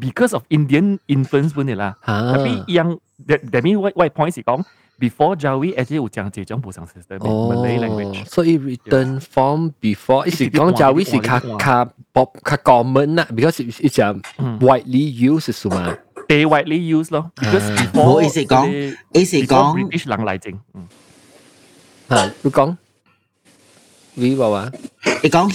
[0.00, 1.96] because of Indian influence 本嚟啦。
[2.04, 4.64] tapi yang that mean what what point 是讲。
[4.98, 14.00] before Jawi actually 有讲这种补偿 system Malay language，所以 written form before 意思讲 Jawi 是较较薄较 common 啦，because 一只
[14.58, 15.94] widely used 系嘛？
[16.26, 20.58] They widely used 咯，because before 我意思讲，意思讲 British 人嚟整，
[22.08, 22.76] 啊，你讲，
[24.14, 24.72] 你话话，
[25.22, 25.46] 你讲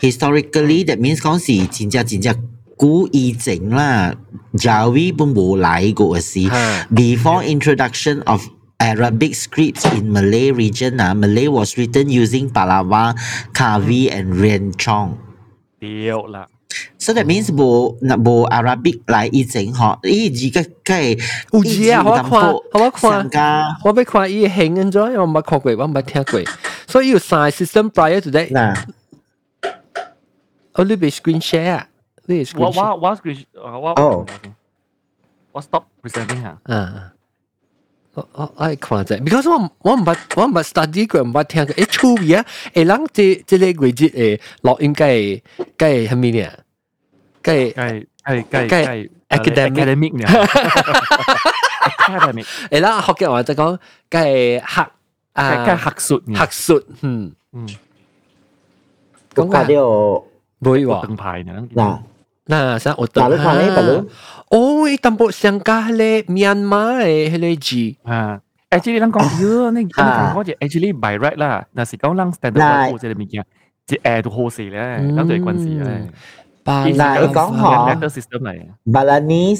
[0.00, 2.34] historically，historically that means 讲是真正真正。
[2.76, 4.14] 古以前啦，
[4.54, 6.40] Jawi 本冇嚟过嘅事。
[6.92, 8.46] Before introduction of
[8.78, 13.14] Arabic scripts in Malay region 啊，Malay was written using Palawa,
[13.54, 15.12] Kavi and Rencong。
[15.78, 16.48] 屌啦！
[16.98, 21.22] So that means 冇嗱冇 Arabic 嚟以前学，咦而家梗系
[21.52, 22.02] 有字啊！
[22.04, 22.52] 我看
[22.82, 26.40] 我看家，我俾看伊兴咗，因为我冇看过，我冇听过，
[26.88, 28.48] 所以要 sign system prior to that。
[30.78, 31.88] 嗱，我呢边 screen share 啊。
[32.56, 34.26] 我我我 screen 我哦，
[35.52, 36.58] 我 stop presenting 吓。
[36.64, 37.12] 啊，
[38.14, 42.46] 我我我系看啫，because 我我唔捌我唔捌 study 过，唔捌听过，诶趣味啊！
[42.72, 45.42] 诶，人即即个季节诶录音计
[45.76, 46.50] 计系咩呢？
[47.42, 50.24] 计计计计计 academic 呢？
[52.08, 53.78] academic 诶啦，学嘅话就讲
[54.08, 54.86] 计学
[55.34, 56.44] 啊，计学术学
[56.74, 57.68] 术，嗯嗯，
[59.34, 59.64] 咁快
[60.60, 61.68] 啲会喎，灯牌呢？
[61.74, 61.98] 嗱。
[62.46, 64.04] 嗱，啥我等下，哪里白
[64.50, 68.40] 哦，伊淡薄上加咧，Myanmar 诶，迄个字啊，
[68.70, 73.42] actually 咱讲哟，你你讲嗰只 actually by right 啦，嗱是讲咱 standard 嗰只物件，
[73.86, 76.10] 即诶都好事咧，咁对关系咧。
[76.62, 78.62] 巴拉讲嗬 letter system 嚟。
[78.92, 79.54] 巴拉尼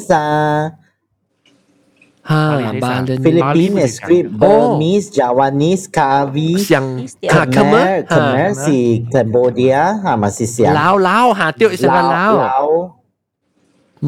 [2.32, 2.46] ห้า
[2.84, 6.86] บาลนฟิลิปปินส์สคริปเบอร์มิสจาวานิสคาวีเซียง
[7.34, 8.80] คาเคเมอร์คเมอร์สี
[9.10, 12.34] แคนเบเดียฮามาซิเซียลาวลาวหาเตียวอิสราเลาว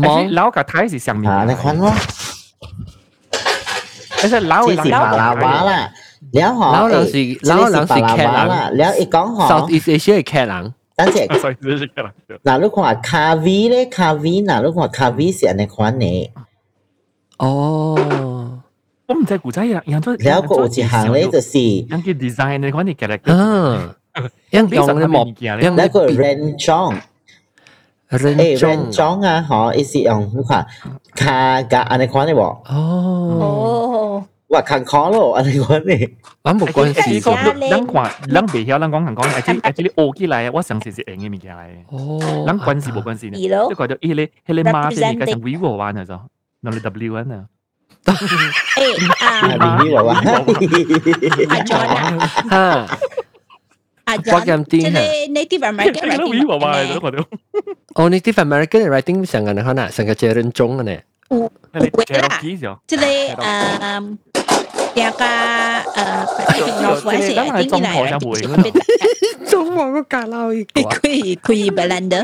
[0.07, 1.95] มองลาวกับไทยสิเซียงมีหาในควันวะ
[4.17, 5.81] ไม่ใช่ลาวที่สิบาลาวาล่ะ
[6.35, 10.65] แล้วหอแล้วงสิแล้วหลังสิแค่ลังแล้วอีกกองหอ South East Asia แค่หลัง
[10.99, 11.23] ตั้งแต่
[12.45, 16.19] หนาลูกขวาคาวีเลยคาวีหนาลูกขวาคาวีเสียในควันเนี่ย
[17.41, 18.61] 哦，
[19.07, 21.57] 我唔知古仔啊，人都了個有一行咧，就是
[21.89, 23.95] 人叫 design 你講你 character，嗯，
[24.51, 26.95] 人用咧木，人那個 ren 裝
[28.11, 30.63] ，ren 裝，ren 裝啊，嗬，意思用咩款？
[31.15, 36.11] 卡架安尼款嘅喎，哦，哇，坎坷咯，安尼款嘅，
[36.43, 41.59] 我冇關事，人講人未曉，人講人講，actually actually 學起來，我相信是硬嘅物件嚟，
[41.89, 46.19] 哦，人關事冇關事，呢個就依咧，依咧媽啲嘅像 vivo 玩嘅啫。
[46.61, 46.79] No le
[47.09, 47.41] WN à?
[48.77, 50.21] Ê, à, à bị hiểu à?
[51.49, 52.87] À trời à.
[54.03, 54.33] À trời.
[54.33, 55.01] Quá cảm tin hả?
[55.29, 56.17] Native American writing.
[56.17, 57.29] Nó hiểu à bài đó còn được.
[57.93, 59.89] Ồ Native American writing sang cái này hả?
[59.91, 60.99] Sang cái chế rừng trống này.
[61.29, 61.47] Ủa,
[62.09, 62.41] là.
[62.87, 64.01] Chứ đây, à,
[64.95, 65.27] dạ cả,
[65.95, 67.19] à, phải là Northwest
[67.57, 68.71] thì tiếng như này.
[69.51, 70.93] Trung Quốc có cả lao gì quá.
[71.03, 72.21] Quỳ quỳ blender,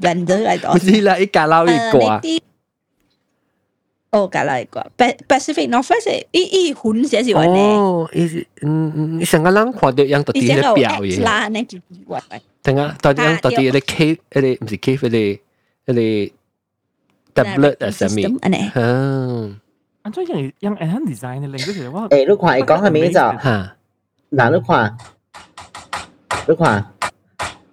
[0.00, 0.74] blender lại đó.
[0.80, 2.14] Gì là ít cả lao gì quá.
[2.14, 2.38] Native
[4.09, 12.21] 啊，哦，咖捞一个，Pacific Northwest 系依依款写是话呢，哦，伊嗯嗯，成个人看到样到底咧依个表 X 嘢，啦，呢叫话。
[12.61, 15.39] 等下到底样到底咧 cave 咧唔是 cave 咧
[15.85, 16.31] 咧
[17.33, 18.71] tablet 啊上面，安尼。
[18.75, 19.59] 嗯，
[20.03, 23.19] 啊，所以人人人 design 嘅令到其实我诶你看伊讲系咩就？
[23.19, 23.75] 哈，
[24.31, 24.97] 嗱你看，
[26.47, 26.85] 你看。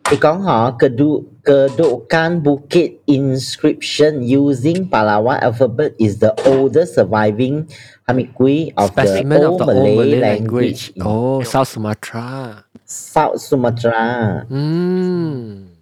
[0.05, 7.65] Ikong Ho Kedukan Bukit inscription using Palawan alphabet is the oldest surviving
[8.05, 10.93] Hamikui of Specimen the Old of the Malay, Old Malay language.
[10.93, 11.01] language.
[11.01, 12.61] Oh, South Sumatra.
[12.85, 14.45] South Sumatra.
[14.45, 15.73] Mm.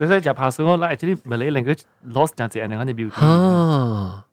[0.00, 3.12] That's why Japan so like actually Malay language lost nanti and hanya beauty.
[3.12, 4.24] Ha.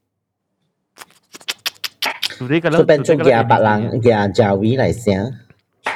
[2.40, 5.45] Today kalau tu pengen dia Pak Lang, dia Jawi lah sih.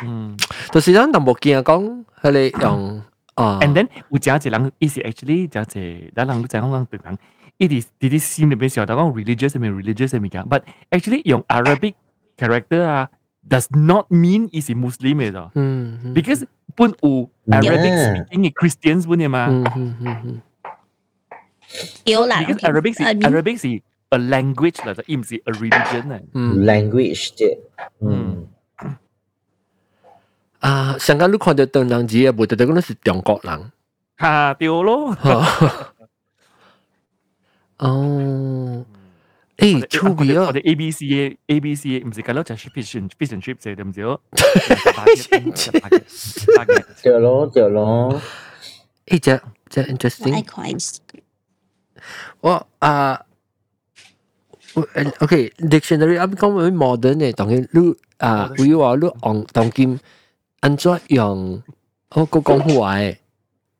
[0.05, 0.36] 嗯
[0.72, 3.02] 就是咱淡薄见讲，佢哋用
[3.35, 7.18] 啊， ，and then 有只一人，伊是 actually 就系咱人都知讲讲对人，
[7.59, 11.94] 伊啲啲啲心里边想到讲 religious 系咪 religious 系咪讲，but actually 用 Arabic
[12.36, 13.09] character 啊，
[13.48, 16.44] does not mean 伊是 Muslim 嘅咗嗯嗯，because
[16.74, 20.40] 本有 Arabic speaking 嘅 Christians 本嘅嘛嗯嗯嗯嗯，
[22.05, 26.20] 有啦，because Arabic 是 Arabic 是 a language 嚟就，伊唔是 a religion 嚟。
[26.35, 27.59] 嗯 language 啫。
[28.01, 28.47] 嗯。
[30.60, 33.72] 啊，上个你看到东南亚冇得到讲是中国人，
[34.18, 35.16] 吓掉咯，
[37.78, 38.85] 哦，
[39.56, 44.05] 诶，出边啊我哋 A B C A A B C 唔是计咯，就系 fish and fish and chips 对唔对？
[47.02, 48.20] 对咯，对咯。
[49.06, 49.36] 诶，这
[49.68, 50.66] 这我爱 interesting，看
[52.40, 53.20] 我啊。
[55.20, 59.98] OK，dictionary 啱讲会 modern 嘅，当然你啊，会话你用当今
[60.60, 61.62] 安怎用，
[62.14, 63.16] 我个讲话诶，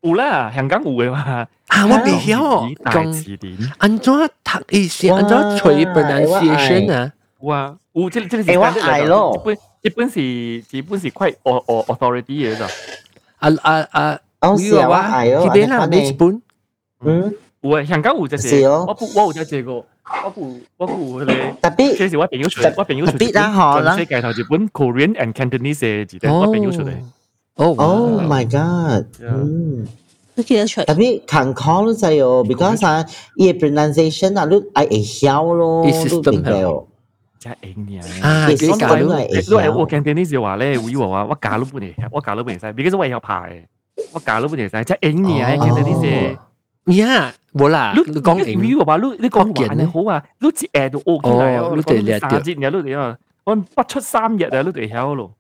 [0.03, 1.47] 有啦，香港有嘅嘛。
[1.69, 4.13] 啊，我未晓哦，大讲词典安怎
[4.45, 7.13] 读意思，安怎吹 pronunciation 啊？
[7.41, 12.65] 有啊，有即即系诶我爱咯基本基本是基本是 quite au au authority 嘅就。
[13.39, 14.19] 啊啊啊！
[14.41, 16.43] 哦，会话是啊，我系哦，呢边啦，你日本
[17.01, 19.85] 嗯， 有啊，香港有只是哦我我有只只个，我
[20.87, 21.55] 有我有咧。
[21.63, 26.91] 特别即系我朋友出，我朋友出特别啦嗬啦全世界头日本 Korean and Cantonese 嘅字典，我朋友出嚟。
[27.57, 29.87] 哦，Oh my god， Yeah 嗯。
[30.37, 30.83] 佢记得出。
[30.83, 33.05] 特别看考咯，就系 because 啊，
[33.37, 36.87] 伊嘅 pronunciation 啊，你爱会晓咯，伊你 system 明白哦？
[37.39, 38.23] 真系英嘅。
[38.23, 43.65] 啊，其实几搞我都咯，系你话我 Cantonese 话咧，会话我教都半年，我教都半年晒，because 我有排，
[44.13, 46.37] 我教都半年晒，真系英嘅 Cantonese。
[46.97, 55.33] 呀， 冇啦，你你讲英，你话你你讲华你好啊，你只诶都 OK 啦，哦你哋叻啲三节嘅你哋啊，我不出三日啊，你哋晓咯。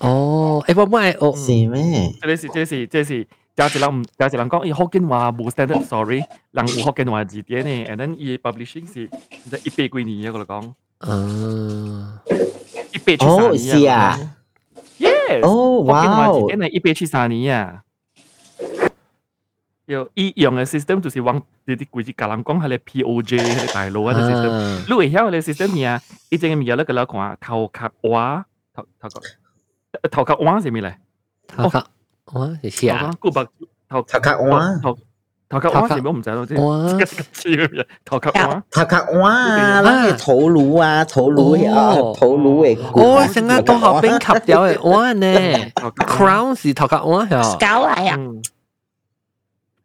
[0.00, 2.10] 哦，诶，我唔系，哦，是咩？
[2.20, 3.26] 即系即系即系。
[3.54, 12.18] 有一人唔有一人讲，伊福建话冇 standard，sorry，人有福建话字典呢，and then 伊 publishing 是一百几年嘅，我嚟讲，嗯，
[12.94, 14.18] 一百七哦，十是年啊，
[14.98, 17.82] ，yes，哦，福建哇哦话字典，系一百七十年啊。
[19.86, 26.00] 有伊用嘅 system 就是往你啲鬼子教人讲系你 POJ 系你大陆啊啲 system，啊，你会晓你 system 啊，
[26.30, 28.44] 伊正嘅物嘢咧个啦看头壳蛙，
[28.74, 29.20] 头头壳
[30.10, 30.94] 头壳蛙系咩嚟？
[31.56, 31.84] 好卡，
[32.32, 33.46] 哇，谢谢啊，头壳
[33.88, 34.98] 头头壳蛙头
[35.48, 36.10] 头壳蛙系咩？
[36.10, 36.62] 我唔知道啫。
[36.62, 38.62] 哇，知嘅嘢，头壳蛙。
[38.70, 45.26] 头壳蛙啊，那个头颅啊，头颅啊，头颅嘅骨哦，啊，成个都学兵级掉嘅哇呢，
[45.96, 48.18] crown 是头壳哇系， Scout 嚟啊，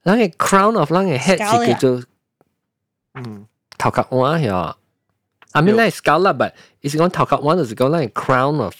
[0.03, 2.03] 嗯嗱嘅 crown of 嗱嘅 head 是叫做
[3.15, 3.45] 嗯，
[3.77, 4.75] 头壳哇系。
[5.53, 8.73] I mean like scallop, but 意思讲头壳湾就是讲 like crown of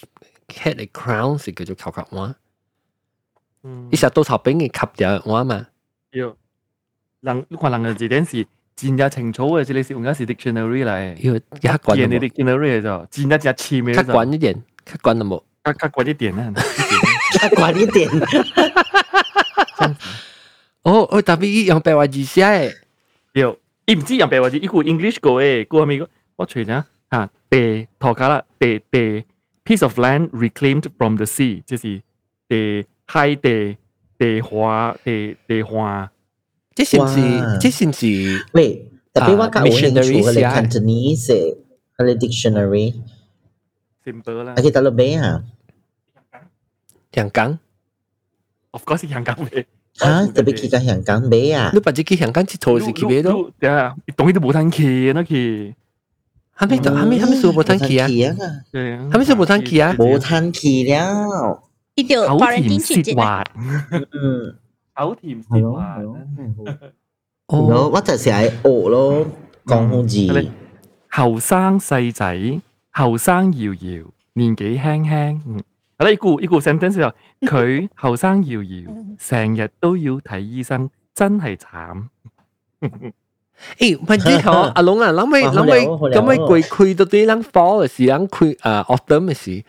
[0.48, 2.34] head 嘅 crown 是叫做头壳湾。
[3.90, 5.66] 伊实到头边嘅吸掉我嘛。
[6.12, 6.34] 要，
[7.20, 8.46] 人你看人嘅字典是
[8.76, 11.16] 真正清楚嘅，即系用嘅是 dictionary 嚟。
[11.20, 13.94] 要一关嘅 dictionary 就真正正黐咩？
[13.94, 14.54] 较关一点，
[14.86, 15.42] 较关都冇。
[15.64, 16.52] 较较关一点啊！
[17.32, 18.08] 较关一点。
[20.82, 22.74] 哦哦，特别伊用白话字写嘅。
[23.34, 23.56] 要，
[23.86, 26.10] 伊唔知用白话字，伊个 English 个诶，个系咪个？
[26.36, 29.24] 我随下吓，地托卡啦，地地
[29.64, 32.02] piece of land reclaimed from the sea，即是
[32.48, 33.76] 地海地
[34.16, 36.10] 地花地地花。
[36.74, 37.58] 即是唔是？
[37.58, 38.46] 即是唔是？
[38.52, 41.56] 喂，特别我较有兴趣嘅咧，Cantonese
[41.96, 44.52] 嘅咧 dictionary。simple 啦。
[44.52, 45.42] 啊，kita lebih ha.
[47.12, 47.58] Yang Kang.
[48.70, 49.66] Of course Yang Kang 呗。
[49.95, 51.71] 嚇，特別去個香港買啊！
[51.73, 53.51] 你把只去香港佚佗是去買咯？
[53.59, 55.75] 對啊，當然都冇通去那去。
[56.55, 58.07] 還沒還沒還沒說冇通去啊？
[58.71, 59.93] 對啊，還沒說冇通去啊？
[59.97, 61.63] 冇通去了。
[61.95, 63.43] 呢條口甜舌滑。
[64.11, 64.55] 嗯，
[64.95, 65.97] 口甜舌滑。
[67.47, 68.49] 哦，我就係學
[68.89, 69.27] 咯，
[69.65, 70.49] 講好字。
[71.09, 72.59] 後生細仔，
[72.91, 74.03] 後生搖搖，
[74.33, 75.39] 年紀輕輕。
[75.98, 75.98] 嗯。
[75.98, 82.04] 系啦，一句一句 sentence 就佢后生摇摇，成日都要睇医生，真系惨。
[83.76, 85.76] 诶，唔系好阿龙啊，谂咪谂咪
[86.16, 89.64] 咁咪佢开到啲人 fall 嘅时，人开啊 autumn 嘅时，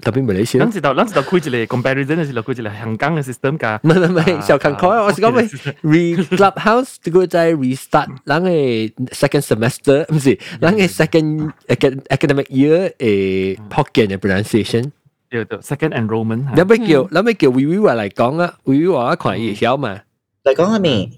[0.00, 0.64] 特别马来西亚。
[0.64, 3.78] 谂住就谂住就开一个 comparison 嘅时候，开一个香港嘅 system 㗎。
[3.82, 5.42] 唔系唔系，小康开，我是讲咪
[5.82, 14.90] re clubhouse 个再 restart，人嘅 second semester 唔是，人嘅 second academic year 诶 Hokkien 嘅 pronunciation。
[15.30, 16.44] 叫做 second enrollment。
[16.54, 19.98] 你咪叫，你咪叫 Vivi 话嚟讲啊，Vivi 话一群嘢晓嘛。
[20.44, 21.10] 嚟讲系咩？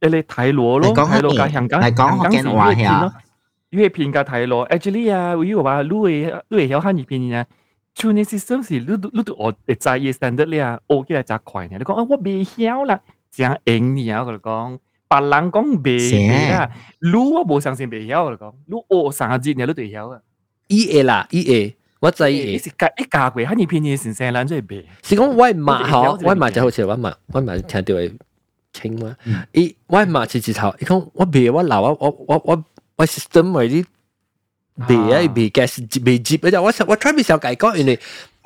[0.00, 3.12] 你嚟睇攞咯，睇攞加香港，系讲福建话呀。
[3.71, 7.45] 粵語片加睇攞，actually 啊，Vivi 話你會你會曉漢語片啊。
[7.93, 11.77] 做呢 system 是你你都我誒在意 standard 咧啊，學起來真快呢。
[11.77, 12.99] 你讲啊，我未曉啦，
[13.31, 14.77] 真硬你啊，我嚟講。
[15.09, 16.69] 別人講未啊，
[17.01, 18.75] 你我冇相信未曉，我嚟講，你
[19.05, 20.21] 學三日你都對曉啊。
[20.67, 21.75] E A 啦，E A。
[21.99, 24.83] 我知嘅，是隔一家過，喺呢片嘢成成撚出嚟白。
[25.01, 28.11] 是講我媽嗬，我媽就好似我媽，我媽聽到係
[28.71, 29.15] 清嘛。
[29.53, 32.63] 伊我媽次次頭，伊講我白我鬧我我我我
[32.96, 33.84] 我 system 为啲
[34.86, 37.98] 白啊白嘅是白接嘅，我我 try 咪小改讲，因为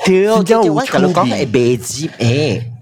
[0.05, 2.73] 屌屌我讲讲系白接诶。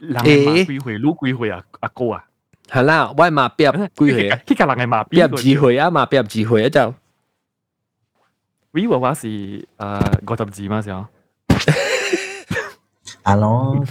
[0.00, 1.64] 诶，几回攞几回啊？
[1.80, 2.24] 阿哥啊，
[2.68, 4.38] 系啦，我妈边几回啊？
[4.46, 5.90] 呢个人系妈边几回啊？
[5.90, 6.68] 妈边几回啊？
[6.68, 6.94] 就。
[8.70, 9.66] 我娃娃是诶
[10.32, 10.94] 五十字嘛，先。
[10.94, 11.08] 啊
[13.34, 13.84] 咯，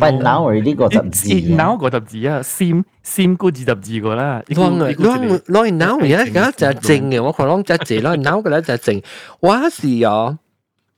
[0.00, 4.42] 喂，now 呢个十字，now 个十字啊，先先个二十字个啦。
[4.48, 9.02] 攞嚟攞攞 now 而家而家就正嘅，我讲就正攞 now 嘅咧就正。
[9.40, 10.38] 我是哦，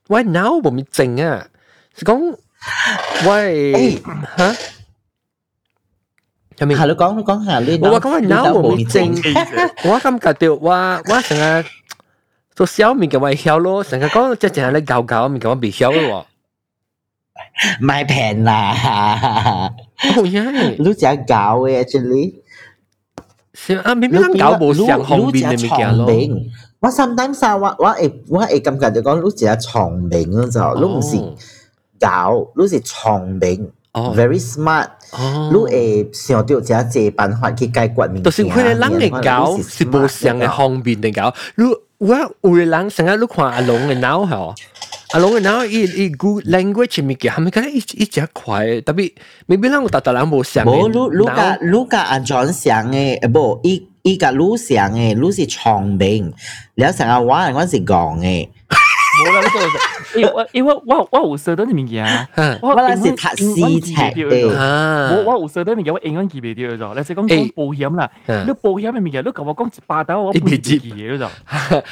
[0.09, 1.47] 喂 now 冇咪正啊，
[1.97, 2.37] 是讲
[3.27, 3.97] 喂
[4.37, 4.57] 吓。
[6.59, 6.75] 系咪？
[6.75, 7.79] 系你讲你讲下你。
[7.81, 9.09] 我讲 now 冇咪正，
[9.91, 10.71] 我感觉到我
[11.09, 11.65] 我成日。
[12.55, 16.27] 做小面嘅话晓咯，成日讲即系你教教面嘅话未晓咯喎。
[17.81, 18.73] 买平啦，
[20.15, 20.43] 好呀，
[20.79, 22.35] 你只教嘅 actually。
[23.55, 26.07] 是啊，明明教冇上后面嘅物件咯。
[26.81, 31.17] 我 sometimes 啊，我我会我会感觉就讲你只聪明咯就，你唔是
[31.99, 33.71] 教，你是聪明。
[33.95, 34.89] very smart，
[35.51, 38.23] 你会想到只只办法去解决问题。
[38.23, 38.79] 就是佢哋人
[39.11, 41.65] 嘅教是冇上嘅方便嘅教，你。
[42.03, 44.53] 我有的人成日都看阿龙嘅脑嗬，
[45.16, 49.12] along now i i good language mi ki ham ka i i ja kwai tapi
[49.48, 52.52] mi bilang ta ta lang bo xiang bo lu lu ka lu ka an john
[52.52, 56.32] xiang e eh, bo i i ka lu xiang e lu si chong bing.
[56.80, 58.48] Liao sang a wa an wan si gong e
[59.17, 62.29] 冇啦，呢个因为因为我我有识得啲物件，
[62.63, 66.43] 我我是读诗册嘅，我我有识得物件，我英文记唔
[66.79, 66.97] 到咗。
[66.97, 71.29] 你是讲讲保险啦，你保险嘅物件，你同我讲一百刀，我唔记嘅咗。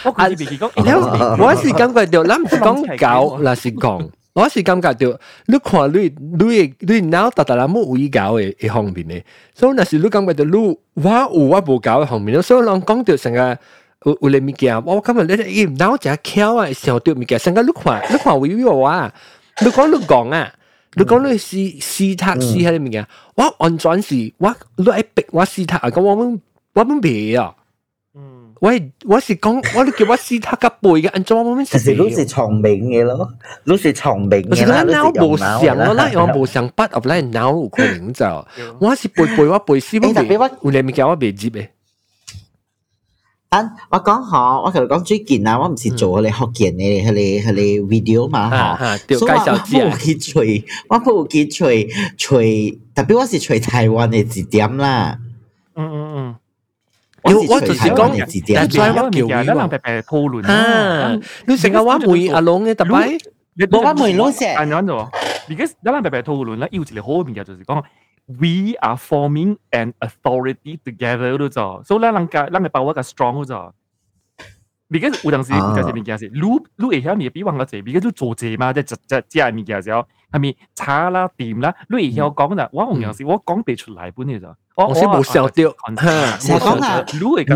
[0.05, 9.23] 我估计别讲，我是感觉到，咱唔是讲教，那是讲，我是感觉到，你看你你你脑达达人冇会教嘅一方面嘅，
[9.55, 13.59] 所以那是你感觉到你我有我冇教嘅方面，所以人讲到成个。
[14.05, 19.13] 有有咧物件，我感觉你伊脑只巧啊，想到物件，成个你看，你看微微啊，
[19.61, 20.53] 你讲你讲啊，
[20.95, 23.07] 你讲你试试读试下啲物件，
[23.37, 26.41] 我完全是我你爱逼我试读啊，咁我们
[26.75, 27.55] 我们未啊。
[28.61, 28.71] 我
[29.07, 31.79] 我是讲，我你叫我试读个背嘅，按照我们是。
[31.79, 33.27] 是你是聪明嘅咯，
[33.65, 34.49] 你是聪明嘅。
[34.51, 38.47] 我是讲脑无想，我那样无想笔，我来脑有可能就，
[38.79, 41.69] 我是背背我背诗，我背有咧物件我未接嘅。
[43.55, 48.49] 啊，我讲嗬，我同你讲最近啊，我唔是做你学健嘅，系你系你 video 嘛
[48.79, 49.37] 嗬，所以我
[49.91, 55.19] 冇去吹，我冇去吹吹，特别我是吹台湾嘅字典啦。
[55.75, 56.37] 嗯嗯嗯。
[57.23, 58.11] 我我就是讲，
[58.55, 61.19] 但系我叫你人白白讨论啊！
[61.47, 63.21] 你成日话梅阿龙嘅特别，
[63.69, 64.55] 冇话梅龙写。
[64.55, 65.11] 系咁做，
[65.49, 67.83] because 人白白讨论咧，要一个好嘅名就是讲。
[68.28, 73.74] We are forming an authority together 咯咋，所以咱人家咱嘅把握個 strong 咯咋。
[74.88, 76.40] because 有陣時有陣時物件是，你
[76.76, 87.04] 你會曉你比往個濟，because 你做濟嘛，即係即即係物件時候，係咪茶啦店啦，你會曉講啦，我有陣時我講唔出來本嘅咋，我先冇笑掉，我講啊，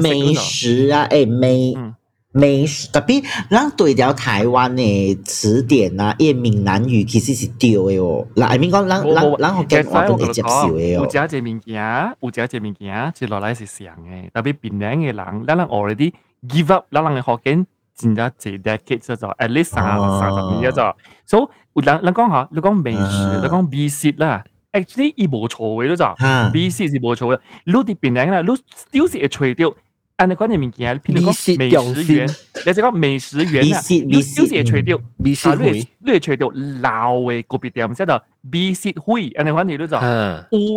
[0.02, 1.76] 美食啊，誒美。
[2.32, 8.28] 美食特別，咱對條台灣嘅詞典啊，伊閩南語其實是對嘅哦。
[8.36, 11.08] 嗱，I mean 講，咱咱咱學嘅話都會接受嘅哦。
[11.12, 16.14] 有一隻物件，有一隻物件，接落來是上嘅，特別邊兩嘅人，咱人 already
[16.48, 17.66] give up，咱人嘅學緊
[17.96, 19.84] 真係一 decade 咗咗，at least 三
[20.20, 20.94] 三十年咗咗。
[21.26, 24.44] 所以，有人人講下，你講美食，你講美食啦
[24.74, 29.74] ，actually 伊無錯嘅咗咗，美食是無錯嘅，你啲邊兩啦，你 still 是會吹掉。
[30.19, 36.49] 按你关键物件，譬如讲美食园，你就讲美食园啊，你小时吹掉，美食会，你吹掉
[36.81, 40.03] 老嘅个别店，即系美食会，按你关键都就有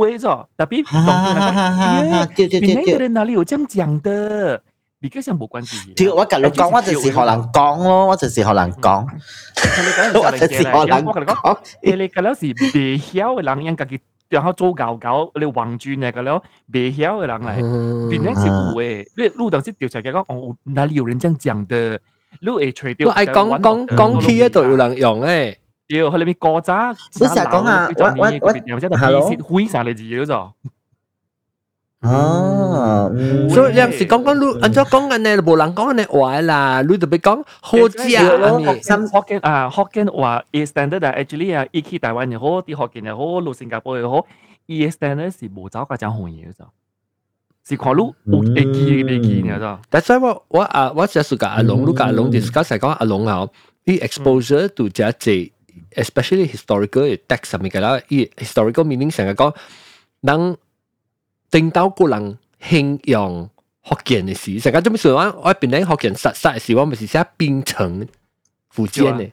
[0.08, 4.62] 嘅咗，特别当地人讲，耶，边个人哪里有这样讲的？
[5.00, 5.94] 比较上冇关系。
[5.96, 9.06] 对，我同你讲，我就是学人讲咯，我就是学人讲，
[10.26, 10.74] 我就是学人
[11.06, 14.00] 讲，你你嗰阵时未晓嘅人，应该佢。
[14.32, 16.44] 然后做搞搞，你横转嚟嘅咯，
[16.74, 19.08] 未晓嘅人嚟，变咗是有诶。
[19.18, 22.00] 你路当时调查嘅讲，哦，哪里有人这样讲的？
[22.42, 23.08] 你会吹掉。
[23.08, 25.56] 我系讲讲讲起嗰度有人用诶。
[25.88, 26.94] 要喺里面过渣。
[27.14, 30.52] 你成日讲啊，我我我，然后即系意思灰晒你自己嗰度。
[32.02, 33.12] 哦，
[33.50, 38.76] 所以有阵时讲讲你，按照讲紧咧，无人讲紧嘅话啦，你特别讲好食咯。
[38.84, 44.24] 新福建啊，福建话 standard 啊，actually 啊，伊去台湾又好，啲福建又好，到新加坡又好，
[44.68, 46.66] 伊 standard 是无走个讲红嘢嘅，
[47.68, 49.78] 是看你有会记嘅记嘅啫。
[49.90, 53.48] 但系我我啊，我只系讲阿龙，你讲阿龙 discuss 系讲阿龙啊，
[53.84, 55.52] 啲 exposure to 只只，
[55.96, 59.52] especially historical text 上面嘅啦，伊 historical meaning 成日讲，
[60.22, 60.56] 能。
[61.53, 63.49] 定到個人形容
[63.85, 65.37] 福建嘅事，成日做咩說話？
[65.45, 68.09] 我邊咧福建實實嘅事，我咪是寫檳城
[68.71, 69.31] 福建嘅。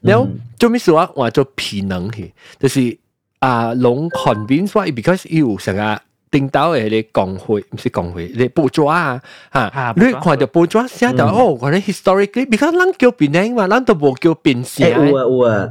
[0.00, 0.26] 然後
[0.58, 1.12] 做咩說話？
[1.14, 2.98] 我做皮能去，就是
[3.40, 5.98] 啊，龙 convince 我，because 有成日
[6.30, 9.20] 定到嘅你講會，唔是工會，你報紙啊
[9.52, 14.88] 嚇，你看到報紙寫到哦，我哋 historically，because 咱叫檳城嘛，咱都冇叫檳城。
[14.88, 15.68] 有啊有啊，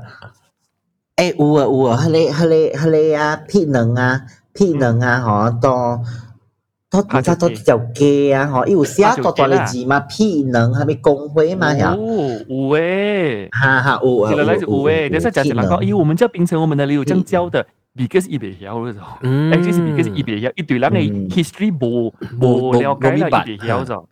[1.16, 4.22] 誒有啊有啊，係你係你係你啊皮能啊。
[4.58, 6.02] 屁能啊，吼，到
[6.90, 11.96] 到他到条街啊，吼，伊有写大大的字嘛，屁能还没工会嘛呀？
[11.96, 15.10] 有诶，哈哈，有啊，来就有诶。
[15.10, 17.66] 但是讲起来讲，咦，我们叫槟城，我们那里有这样教的。
[17.96, 18.94] because 伊袂晓咯，
[19.24, 24.04] 嗯，actually 是 because 伊袂晓，伊对咱嘅 history 无无了解啦，伊袂晓咗。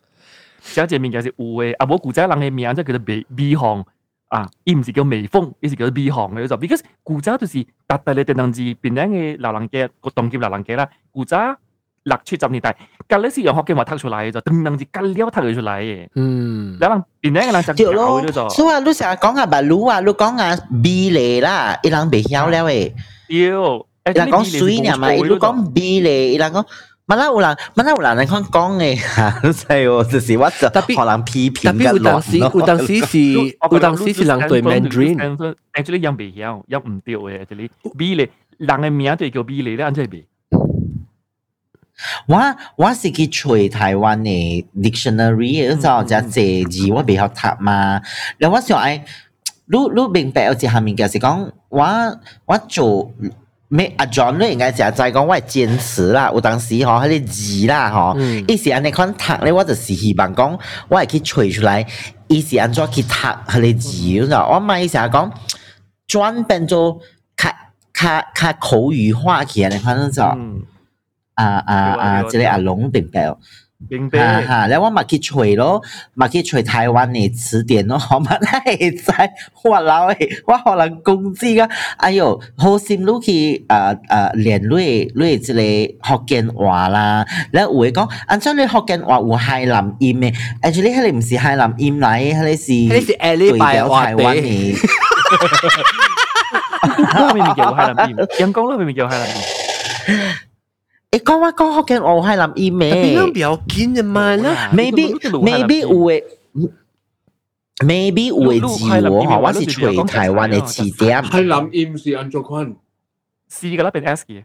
[0.60, 3.86] 小姐面就是有诶，啊，无古仔人嘅名即叫做鼻鼻行。
[4.29, 11.57] 啊，伊唔是叫微风，伊是叫美行嘅就，because 古早就是特特你电动字变样嘅流浪嘅个动剑流浪嘅啦，古早
[12.05, 12.77] 六七十年代，
[13.09, 18.49] 隔呢是用学嘅话读出来嘅就，电动字隔了读出来嘅，嗯，流浪变样嘅人就教咗就。
[18.51, 22.93] 所以你成日讲下白鲁啊，你讲下比例啦，伊人未晓了诶。
[23.29, 26.65] 要，伊人讲水呢嘛，伊你讲比例，伊人讲。
[27.07, 31.99] 马来有人，马来有人嚟讲讲嘅吓，都系喎，就是我就可能批评紧落。
[31.99, 33.19] 有当时有当时是
[33.73, 37.69] 有当时是人对 Mandarin。actually 人未晓，人唔对嘅，actually
[37.99, 40.25] 比例人嘅名就叫比例咧，安怎比？
[42.29, 42.39] 我
[42.77, 48.01] 我是去吹台湾嘅 dictionary，嗰阵就字字我未晓读嘛。
[48.39, 49.03] 然后我想诶，
[49.67, 51.85] 你你明白有一下面嘅是讲，我
[52.47, 53.13] 我做。
[53.76, 58.16] 咩阿 John 咧，應該就係講我係堅持啦，有當時吼，迄個字啦，吼，
[58.48, 60.58] 伊是安尼款讀咧，我就是希望讲，
[60.88, 61.86] 我係去揣出來，
[62.28, 64.48] 伊是安怎去讀迄個字，你知道？
[64.54, 65.32] 我咪成日講
[66.08, 67.00] 轉變做
[67.36, 67.50] 較
[67.94, 70.38] 較較口語化去安尼款，你知道？
[71.36, 72.24] 啊啊啊！
[72.30, 73.36] 即個阿龍明白。
[73.89, 74.19] 明白。
[74.19, 75.81] 哈哈，然后我咪去吹咯，
[76.15, 79.31] 咪去吹台湾嘅词典咯，我咪系在
[79.63, 93.07] 我老诶，我可能攻击个，哎哟，好心你去诶诶练你你即个福建话啦，然后有诶讲，按照你福建话有海南音嘅，actually 迄个唔是海南音嚟，迄个是迄个是
[93.39, 94.77] 对表台湾嘅。
[97.13, 99.35] 嗰个明明叫海南音，阳光嗰个明明叫海南音。
[101.15, 104.71] 诶讲话讲福建话系南音边咩样比较紧嘅嘛啦？
[104.73, 106.23] ？maybe maybe 有诶。
[107.85, 111.23] maybe 有诶字喎，嗬，我是随台湾嘅字典。
[111.23, 112.77] 系南音是安卓坤
[113.49, 114.45] C 噶啦，变 S 嘅。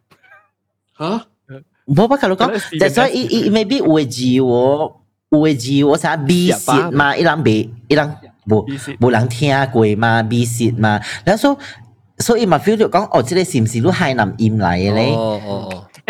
[0.98, 1.26] 吓？
[1.86, 4.94] 冇不佢讲，就所以伊伊 maybe 有诶字喎，
[5.32, 8.16] 有诶字喎，啥 B 舌嘛，伊人未，伊人
[8.50, 8.66] 无
[9.02, 11.58] 无人听过嘛，B 舌嘛，然后所
[12.20, 15.14] 所以嘛 feel 到讲，哦，即个是唔是都海南音嚟嘅咧？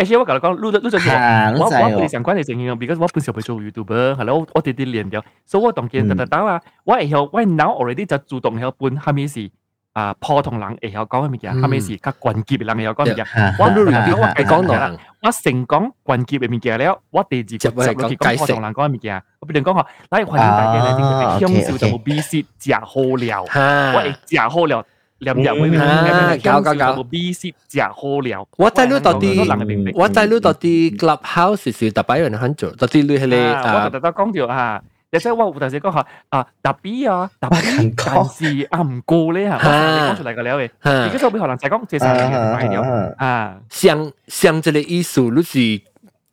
[0.00, 0.04] 哦。
[0.04, 9.50] actually 我同你讲，录录咗吓我我你知哦我本上关系正经，because 我本时候做 YouTuber，系咯，我我哋啲练掉，所以我当见特特打啊，我系晓，我 now already 就主动晓搬下面是
[9.92, 13.26] 啊普通人会晓讲嘅物件，下面是较关键嘅人会晓讲物件。
[13.58, 24.84] 我我都我我系讲到人，我成讲关键嘅物件了，我第二个就系讲去解释讲普通人讲嘅物件，我别人讲话，嗱，环境大嘅咧，点解香笑就冇 B C 食好料，我吓系食好料。
[25.20, 28.46] 念念会啊搞搞搞冇 B C 食好料。
[28.58, 29.94] 我知你到底人嘅明明。
[29.96, 45.58] 我知你到底 clubhouse 是特别有人肯做，到底你系你啊，我啊特特讲条啊，你即系我有阵时讲下啊，特别啊，特别，但是啊唔过咧吓，我讲出嚟嘅了嘅，而家吓就俾可能就系讲这三年买了啊，像像这个意思，你是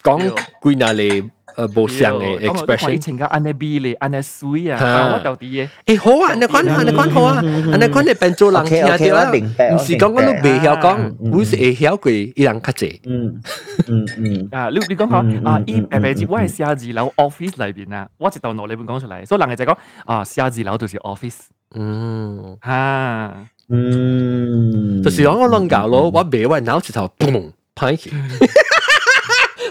[0.01, 0.19] 讲
[0.61, 2.99] 归纳嚟诶无像嘅以 expression。
[2.99, 5.47] 前嘅安尼 B 咧，安尼水啊，啊啊我到底
[5.85, 12.99] 嘅，诶好啊，你讲下，你讲好啊，你讲你变做人听 OK，OK，到啦，我明白唔是讲我都未晓讲嗯，嗯我是会晓过一人较济。
[13.05, 13.41] 嗯
[13.87, 14.47] 嗯嗯。
[14.51, 21.37] 啊，你你讲嗯下啊，嗯依嗯诶诶，嗯我系写字楼 office 里边啊，我直头攞你本讲出嚟，所以人哋就讲啊，写字楼就是 office
[21.75, 23.33] 嗯，啊，
[23.69, 28.11] 嗯，就是讲我乱搞咯，我未我脑子头嘣拍起，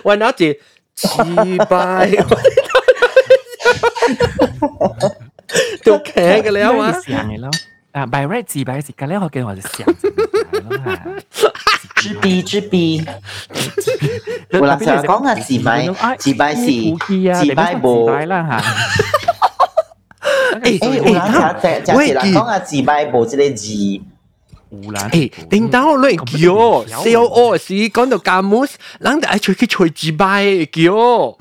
[0.04, 0.54] 我拿几
[0.96, 1.08] 几
[1.70, 2.10] 百，
[5.84, 6.96] 都看个了啊！
[7.92, 11.00] 啊，买了几百几，刚才我跟我就讲了哈，
[11.96, 13.04] 纸币纸币。
[14.52, 15.88] 我来讲啊，几百
[16.18, 16.96] 几百几，
[17.40, 18.62] 几百部了哈。
[20.62, 21.24] 哎，我来
[21.82, 23.74] 讲讲啊，几百部这个字。
[24.71, 28.65] 湖南诶，顶到我乱叫，C O O 是讲到加姆，
[29.01, 31.37] 人哋爱出去吹字bài叫，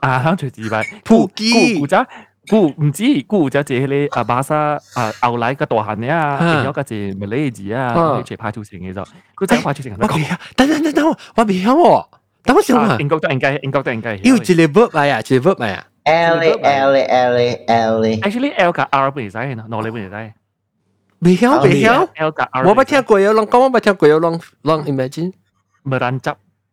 [0.00, 2.06] 啊，响随自摆，普基古仔。
[2.48, 9.02] 古唔知古仔借你啊巴沙啊牛奶嘅大汉嘅啊，变咗个字咪呢字啊，一齐派出成嘅就，
[9.34, 9.92] 佢真系派出成。
[9.98, 12.06] 我未晓，等等等等，我未晓喎，
[12.44, 14.14] 等我想下，英国都应该，英国都应该。
[14.22, 15.86] 要一个 verb 嚟啊，一个 verb 嚟啊。
[16.04, 17.36] L L L
[17.66, 20.32] L Actually L 加 R 唔使，喏你唔使。
[21.20, 22.66] 未晓未晓， L 加 R。
[22.68, 25.32] 我冇听过有人讲，我冇听过有人人 imagine。
[25.82, 26.30] 咪烂汁。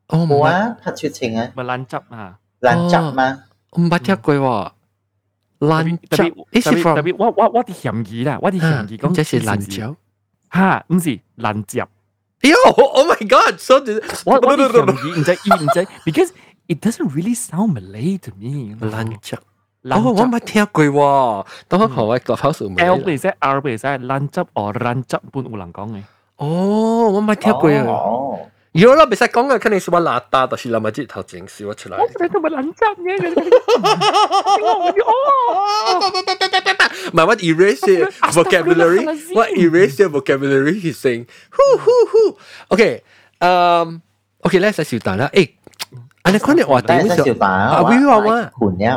[0.08, 2.38] 哦，冇啊，拍出情啊，咪烂汁啊。
[2.62, 3.44] 烂汁嘛。
[3.72, 4.72] 我冇听过喎。
[5.60, 9.96] 烂特别汁，特别特别，我我我啲嫌疑啦，我啲嫌疑讲这是烂椒。
[10.52, 11.86] 吓，唔是烂汁。
[12.42, 13.76] 哟，Oh my God！So
[14.26, 16.32] 我我啲嫌疑唔知意唔知，because
[16.68, 18.76] it doesn't really sound Malay to me。
[18.76, 19.38] 烂汁。
[19.88, 21.46] 哦，我冇听过喎。
[21.68, 26.02] 等我看我个口数 L 唔使 R 唔使，烂汁哦烂汁本有人讲嘅。
[26.38, 27.84] 哦，我冇听过啊。
[27.88, 28.40] 哦。
[28.72, 31.96] 如果我别使讲嘅，肯定是我邋遢，但是谂下啲头前笑出嚟。
[32.02, 33.44] 我觉得咪烂汁嘅。
[37.12, 39.06] 唔系，我 erase vocabulary，
[39.36, 42.38] 我 erase vocabulary he's saying，呼呼呼。
[42.70, 43.04] OK，
[43.40, 44.02] 嗯，
[44.40, 45.30] OK 咧，使小蛋啦。
[45.34, 45.50] 诶，
[46.28, 48.52] 安尼可能话点小蛋阿妹话话，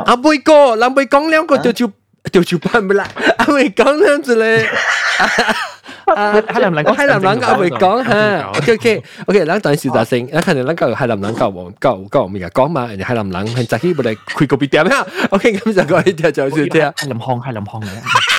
[0.05, 1.91] 阿妹哥，阿妹讲两个就就
[2.31, 3.05] 就就办唔啦。
[3.37, 4.65] 阿妹讲两字咧。
[6.15, 16.81] 啊，海南人讲，海南人教会讲吓，OK OK OK，咱当时就先，咱可能咱教海南人教王教教咩讲嘛，人哋海南人系早起冇嚟开个别店啊，OK，咁就讲呢条就算听。
[16.81, 18.30] 海南腔，海南腔嘅。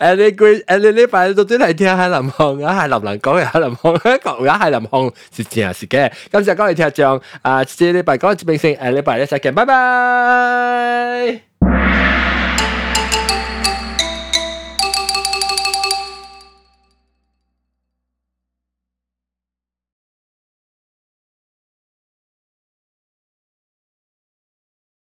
[0.00, 6.10] 诶你佢诶你呢排都真系听海南腔啊，海南人讲嘅海南腔，讲嘅海南腔是正是嘅。
[6.30, 11.40] 咁就讲嚟听讲啊，这礼拜讲一边先，诶礼拜一再见，拜拜。